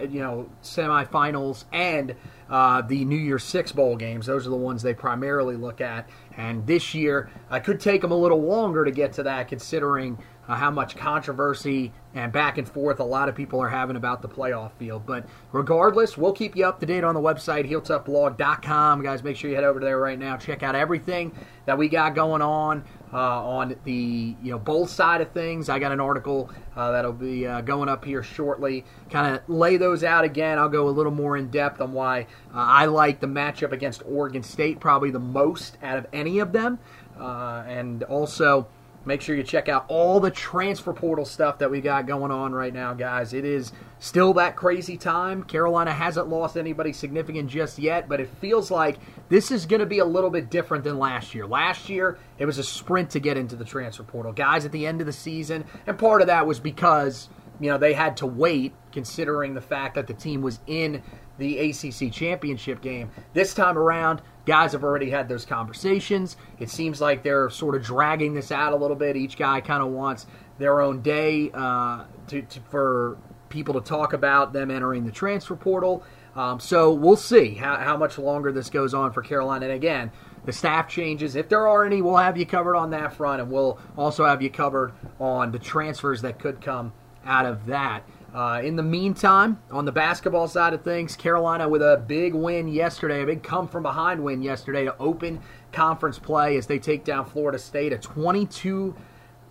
you 0.07 0.20
know, 0.20 0.49
semifinals 0.62 1.64
and 1.72 2.14
uh, 2.51 2.83
the 2.83 3.05
New 3.05 3.16
Year's 3.16 3.45
Six 3.45 3.72
bowl 3.72 3.97
games. 3.97 4.26
Those 4.26 4.47
are 4.47 4.51
the 4.51 4.57
ones 4.57 4.83
they 4.83 4.95
primarily 4.95 5.57
look 5.57 5.81
at. 5.81 6.09
And 6.37 6.66
this 6.66 6.95
year, 6.95 7.31
I 7.51 7.61
could 7.61 7.81
take 7.81 8.03
them 8.03 8.11
a 8.11 8.16
little 8.16 8.43
longer 8.43 8.85
to 8.85 8.91
get 8.91 9.12
to 9.14 9.22
that, 9.24 9.49
considering 9.49 10.18
uh, 10.49 10.57
how 10.57 10.70
much 10.70 10.96
controversy 10.96 11.92
and 12.14 12.32
back 12.32 12.59
and 12.59 12.68
forth 12.68 13.01
a 13.01 13.05
lot 13.05 13.28
of 13.28 13.34
people 13.34 13.61
are 13.61 13.68
having 13.68 13.96
about 13.96 14.22
the 14.22 14.28
playoff 14.28 14.72
field. 14.72 15.05
But 15.07 15.26
regardless, 15.53 16.16
we'll 16.16 16.32
keep 16.32 16.57
you 16.57 16.66
up 16.66 16.80
to 16.80 16.86
date 16.86 17.05
on 17.05 17.14
the 17.14 17.20
website, 17.20 17.70
heeltoughblog.com. 17.70 19.03
Guys, 19.03 19.22
make 19.22 19.36
sure 19.36 19.51
you 19.51 19.57
head 19.57 19.64
over 19.64 19.78
there 19.78 19.99
right 19.99 20.18
now. 20.18 20.36
Check 20.36 20.62
out 20.62 20.74
everything 20.74 21.32
that 21.66 21.76
we 21.76 21.88
got 21.88 22.14
going 22.14 22.40
on 22.40 22.82
uh, 23.12 23.16
on 23.44 23.76
the 23.84 24.34
you 24.42 24.51
know 24.51 24.59
bowl 24.59 24.86
side 24.86 25.20
of 25.20 25.30
things. 25.32 25.68
I 25.68 25.78
got 25.78 25.92
an 25.92 26.01
article 26.01 26.51
uh, 26.76 26.92
that'll 26.92 27.12
be 27.12 27.46
uh, 27.46 27.61
going 27.61 27.88
up 27.88 28.05
here 28.05 28.22
shortly. 28.22 28.84
Kind 29.11 29.34
of 29.34 29.49
lay 29.49 29.76
those 29.76 30.03
out 30.03 30.24
again. 30.24 30.59
I'll 30.59 30.68
go 30.68 30.88
a 30.88 30.90
little 30.90 31.12
more 31.12 31.36
in 31.36 31.51
depth 31.51 31.80
on 31.80 31.92
why 31.92 32.22
uh, 32.55 32.59
I 32.59 32.86
like 32.86 33.20
the 33.20 33.26
matchup 33.26 33.72
against 33.72 34.03
Oregon 34.07 34.42
State 34.42 34.80
probably 34.80 35.11
the 35.11 35.18
most 35.18 35.76
out 35.82 35.99
of 35.99 36.07
any 36.12 36.38
of 36.38 36.53
them, 36.53 36.78
uh, 37.18 37.64
and 37.66 38.03
also 38.05 38.66
Make 39.09 39.23
sure 39.23 39.35
you 39.35 39.43
check 39.43 39.71
out 39.71 39.87
all 39.89 40.21
the 40.21 40.31
transfer 40.31 40.93
portal 40.93 41.25
stuff 41.25 41.61
that 41.61 41.71
we 41.71 41.81
got 41.81 42.07
going 42.07 42.31
on 42.31 42.53
right 42.53 42.75
now, 42.75 42.93
guys. 42.93 43.33
It 43.33 43.47
is 43.47 43.73
still 44.01 44.35
that 44.35 44.55
crazy 44.55 44.99
time. 44.99 45.45
Carolina 45.45 45.95
hasn't 45.95 46.29
lost 46.29 46.59
anybody 46.59 46.93
significant 46.93 47.49
just 47.49 47.79
yet, 47.79 48.07
but 48.07 48.21
it 48.21 48.29
feels 48.39 48.71
like 48.71 48.99
this 49.31 49.51
is 49.51 49.65
going 49.65 49.81
to 49.81 49.87
be 49.87 50.01
a 50.01 50.05
little 50.05 50.29
bit 50.29 50.51
different 50.51 50.85
than 50.85 50.99
last 50.99 51.35
year. 51.35 51.47
Last 51.47 51.89
year, 51.89 52.19
it 52.37 52.45
was 52.45 52.59
a 52.59 52.63
sprint 52.63 53.09
to 53.13 53.19
get 53.19 53.39
into 53.39 53.57
the 53.57 53.65
transfer 53.65 54.03
portal. 54.03 54.31
Guys 54.35 54.67
at 54.67 54.73
the 54.73 54.87
end 54.87 55.01
of 55.01 55.07
the 55.07 55.13
season, 55.15 55.65
and 55.87 55.99
part 55.99 56.21
of 56.21 56.27
that 56.27 56.47
was 56.47 56.61
because 56.61 57.31
you 57.61 57.71
know 57.71 57.79
they 57.79 57.95
had 57.95 58.19
to 58.19 58.27
wait 58.27 58.75
considering 58.93 59.55
the 59.55 59.63
fact 59.63 59.95
that 59.95 60.07
the 60.07 60.13
team 60.13 60.43
was 60.43 60.61
in 60.67 61.03
the 61.39 61.71
ACC 61.71 62.13
championship 62.13 62.83
game. 62.83 63.11
This 63.33 63.55
time 63.55 63.79
around, 63.79 64.21
guys 64.49 64.72
have 64.72 64.82
already 64.82 65.11
had 65.11 65.28
those 65.28 65.44
conversations. 65.44 66.36
It 66.59 66.70
seems 66.70 67.01
like 67.01 67.22
they're 67.22 67.51
sort 67.51 67.76
of 67.76 67.82
dragging 67.84 68.34
this 68.34 68.51
out 68.51 68.72
a 68.72 68.76
little 68.76 68.96
bit. 68.96 69.14
Each 69.16 69.36
guy 69.36 69.61
kind 69.61 69.82
of 69.82 69.90
wants 69.90 70.26
their 70.59 70.80
own 70.80 71.03
day 71.03 71.51
uh, 71.53 72.05
to, 72.28 72.42
to, 72.42 72.61
for 72.70 73.18
people 73.51 73.74
to 73.74 73.80
talk 73.80 74.12
about 74.12 74.53
them 74.53 74.70
entering 74.70 75.05
the 75.05 75.12
transfer 75.12 75.55
portal. 75.55 76.03
Um, 76.34 76.59
so 76.61 76.92
we'll 76.92 77.16
see 77.16 77.55
how, 77.55 77.76
how 77.76 77.96
much 77.96 78.18
longer 78.18 78.51
this 78.51 78.70
goes 78.70 78.94
on 78.94 79.12
for 79.12 79.22
Carolina. 79.22 79.66
And 79.66 79.74
again, 79.74 80.11
the 80.44 80.53
staff 80.53 80.88
changes, 80.88 81.36
if 81.36 81.49
there 81.49 81.68
are 81.68 81.84
any, 81.84 82.01
we'll 82.01 82.16
have 82.16 82.38
you 82.38 82.46
covered 82.46 82.74
on 82.74 82.90
that 82.90 83.12
front, 83.12 83.42
and 83.42 83.51
we'll 83.51 83.78
also 83.96 84.24
have 84.24 84.40
you 84.40 84.49
covered 84.49 84.92
on 85.20 85.53
the 85.53 85.59
transfers 85.59 86.22
that 86.22 86.38
could 86.38 86.61
come 86.61 86.92
out 87.26 87.44
of 87.44 87.66
that. 87.66 88.03
Uh, 88.39 88.61
in 88.62 88.76
the 88.76 88.82
meantime, 88.84 89.61
on 89.68 89.84
the 89.84 89.91
basketball 89.91 90.47
side 90.47 90.72
of 90.72 90.80
things, 90.82 91.16
Carolina 91.16 91.68
with 91.68 91.82
a 91.82 92.05
big 92.07 92.34
win 92.34 92.68
yesterday, 92.68 93.24
a 93.24 93.26
big 93.26 93.43
come 93.43 93.66
from 93.66 93.82
behind 93.82 94.22
win 94.22 94.43
yesterday 94.43 94.84
to 94.84 94.97
open 94.99 95.41
conference 95.72 96.20
play 96.20 96.57
as 96.57 96.64
they 96.64 96.78
take 96.78 97.03
down 97.03 97.26
Florida 97.26 97.59
State, 97.59 97.93
a 97.93 97.99
22 97.99 98.95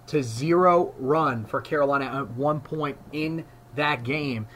to 0.06 0.24
0 0.24 0.96
run 1.00 1.44
for 1.44 1.60
Carolina 1.60 2.06
at 2.06 2.30
one 2.32 2.62
point 2.62 2.98
in 3.12 3.44
that 3.76 4.06
game. 4.06 4.48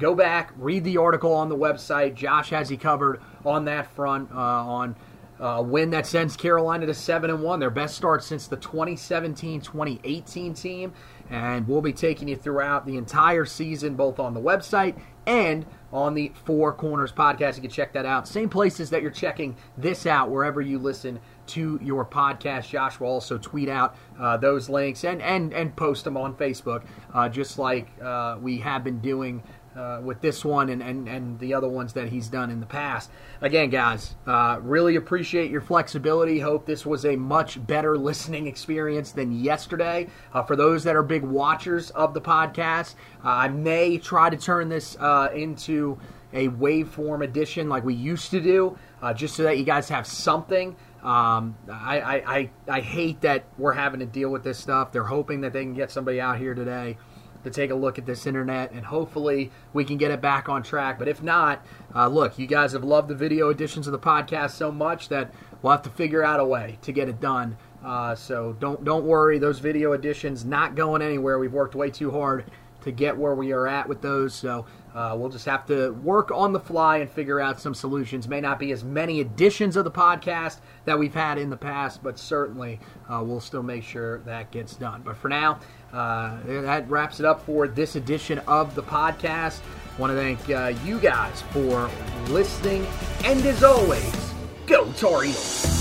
Go 0.00 0.12
back, 0.12 0.52
read 0.56 0.82
the 0.82 0.96
article 0.96 1.32
on 1.32 1.48
the 1.48 1.56
website. 1.56 2.16
Josh 2.16 2.50
has 2.50 2.72
you 2.72 2.78
covered 2.78 3.20
on 3.46 3.64
that 3.66 3.94
front 3.94 4.32
uh, 4.32 4.34
on 4.34 4.96
a 5.40 5.62
win 5.62 5.90
that 5.90 6.06
sends 6.06 6.36
Carolina 6.36 6.86
to 6.86 6.94
7 6.94 7.30
and 7.30 7.42
1, 7.42 7.60
their 7.60 7.70
best 7.70 7.96
start 7.96 8.24
since 8.24 8.46
the 8.46 8.56
2017 8.56 9.60
2018 9.60 10.54
team. 10.54 10.92
And 11.30 11.68
we'll 11.68 11.82
be 11.82 11.92
taking 11.92 12.28
you 12.28 12.36
throughout 12.36 12.86
the 12.86 12.96
entire 12.96 13.44
season, 13.44 13.94
both 13.94 14.18
on 14.18 14.32
the 14.34 14.40
website 14.40 14.98
and 15.26 15.66
on 15.92 16.14
the 16.14 16.32
Four 16.44 16.72
Corners 16.72 17.12
podcast. 17.12 17.56
You 17.56 17.62
can 17.62 17.70
check 17.70 17.92
that 17.92 18.06
out. 18.06 18.26
Same 18.26 18.48
places 18.48 18.90
that 18.90 19.02
you're 19.02 19.10
checking 19.10 19.56
this 19.76 20.06
out, 20.06 20.30
wherever 20.30 20.60
you 20.60 20.78
listen 20.78 21.20
to 21.48 21.78
your 21.82 22.04
podcast. 22.04 22.70
Josh 22.70 22.98
will 22.98 23.08
also 23.08 23.36
tweet 23.36 23.68
out 23.68 23.96
uh, 24.18 24.38
those 24.38 24.68
links 24.70 25.04
and, 25.04 25.20
and, 25.20 25.52
and 25.52 25.76
post 25.76 26.04
them 26.04 26.16
on 26.16 26.34
Facebook, 26.34 26.84
uh, 27.12 27.28
just 27.28 27.58
like 27.58 27.88
uh, 28.02 28.38
we 28.40 28.58
have 28.58 28.82
been 28.82 29.00
doing 29.00 29.42
uh, 29.78 30.00
with 30.02 30.20
this 30.20 30.44
one 30.44 30.68
and, 30.68 30.82
and, 30.82 31.08
and 31.08 31.38
the 31.38 31.54
other 31.54 31.68
ones 31.68 31.92
that 31.92 32.08
he's 32.08 32.28
done 32.28 32.50
in 32.50 32.60
the 32.60 32.66
past. 32.66 33.10
Again, 33.40 33.70
guys, 33.70 34.16
uh, 34.26 34.58
really 34.62 34.96
appreciate 34.96 35.50
your 35.50 35.60
flexibility. 35.60 36.40
Hope 36.40 36.66
this 36.66 36.84
was 36.84 37.04
a 37.04 37.14
much 37.14 37.64
better 37.66 37.96
listening 37.96 38.46
experience 38.46 39.12
than 39.12 39.32
yesterday. 39.32 40.08
Uh, 40.32 40.42
for 40.42 40.56
those 40.56 40.82
that 40.84 40.96
are 40.96 41.02
big 41.02 41.22
watchers 41.22 41.90
of 41.90 42.12
the 42.12 42.20
podcast, 42.20 42.96
uh, 43.24 43.28
I 43.28 43.48
may 43.48 43.98
try 43.98 44.28
to 44.28 44.36
turn 44.36 44.68
this 44.68 44.96
uh, 44.98 45.28
into 45.34 45.98
a 46.32 46.48
waveform 46.48 47.24
edition 47.24 47.68
like 47.68 47.84
we 47.84 47.94
used 47.94 48.30
to 48.32 48.40
do, 48.40 48.76
uh, 49.00 49.14
just 49.14 49.36
so 49.36 49.44
that 49.44 49.58
you 49.58 49.64
guys 49.64 49.88
have 49.88 50.06
something. 50.06 50.76
Um, 51.02 51.56
I, 51.70 52.00
I, 52.00 52.36
I, 52.36 52.50
I 52.68 52.80
hate 52.80 53.20
that 53.20 53.44
we're 53.56 53.72
having 53.72 54.00
to 54.00 54.06
deal 54.06 54.30
with 54.30 54.42
this 54.42 54.58
stuff. 54.58 54.90
They're 54.90 55.04
hoping 55.04 55.42
that 55.42 55.52
they 55.52 55.62
can 55.62 55.74
get 55.74 55.92
somebody 55.92 56.20
out 56.20 56.38
here 56.38 56.54
today 56.54 56.98
to 57.44 57.50
take 57.50 57.70
a 57.70 57.74
look 57.74 57.98
at 57.98 58.06
this 58.06 58.26
internet, 58.26 58.72
and 58.72 58.84
hopefully 58.84 59.50
we 59.72 59.84
can 59.84 59.96
get 59.96 60.10
it 60.10 60.20
back 60.20 60.48
on 60.48 60.62
track. 60.62 60.98
But 60.98 61.08
if 61.08 61.22
not, 61.22 61.64
uh, 61.94 62.08
look, 62.08 62.38
you 62.38 62.46
guys 62.46 62.72
have 62.72 62.84
loved 62.84 63.08
the 63.08 63.14
video 63.14 63.50
editions 63.50 63.86
of 63.86 63.92
the 63.92 63.98
podcast 63.98 64.50
so 64.52 64.70
much 64.72 65.08
that 65.08 65.32
we'll 65.62 65.72
have 65.72 65.82
to 65.82 65.90
figure 65.90 66.24
out 66.24 66.40
a 66.40 66.44
way 66.44 66.78
to 66.82 66.92
get 66.92 67.08
it 67.08 67.20
done. 67.20 67.56
Uh, 67.84 68.14
so 68.14 68.56
don't 68.58 68.84
don't 68.84 69.04
worry, 69.04 69.38
those 69.38 69.60
video 69.60 69.92
editions 69.92 70.44
not 70.44 70.74
going 70.74 71.00
anywhere. 71.00 71.38
We've 71.38 71.52
worked 71.52 71.74
way 71.74 71.90
too 71.90 72.10
hard 72.10 72.44
to 72.82 72.92
get 72.92 73.16
where 73.16 73.34
we 73.34 73.52
are 73.52 73.66
at 73.66 73.88
with 73.88 74.00
those. 74.02 74.34
So 74.34 74.66
uh, 74.94 75.14
we'll 75.16 75.28
just 75.28 75.44
have 75.46 75.66
to 75.66 75.90
work 75.90 76.30
on 76.30 76.52
the 76.52 76.60
fly 76.60 76.98
and 76.98 77.10
figure 77.10 77.40
out 77.40 77.60
some 77.60 77.74
solutions. 77.74 78.28
May 78.28 78.40
not 78.40 78.58
be 78.58 78.72
as 78.72 78.82
many 78.84 79.20
editions 79.20 79.76
of 79.76 79.84
the 79.84 79.90
podcast 79.90 80.58
that 80.84 80.98
we've 80.98 81.14
had 81.14 81.38
in 81.38 81.50
the 81.50 81.56
past, 81.56 82.02
but 82.02 82.18
certainly 82.18 82.80
uh, 83.08 83.22
we'll 83.24 83.40
still 83.40 83.62
make 83.62 83.84
sure 83.84 84.18
that 84.20 84.50
gets 84.50 84.74
done. 84.74 85.02
But 85.04 85.16
for 85.16 85.28
now, 85.28 85.60
uh, 85.92 86.36
that 86.46 86.88
wraps 86.88 87.20
it 87.20 87.26
up 87.26 87.44
for 87.44 87.68
this 87.68 87.96
edition 87.96 88.38
of 88.40 88.74
the 88.74 88.82
podcast. 88.82 89.60
Want 89.98 90.12
to 90.12 90.16
thank 90.16 90.50
uh, 90.50 90.78
you 90.84 90.98
guys 90.98 91.42
for 91.50 91.90
listening, 92.28 92.86
and 93.24 93.44
as 93.46 93.64
always, 93.64 94.32
go 94.66 94.90
Tar 94.92 95.22
Heels. 95.22 95.77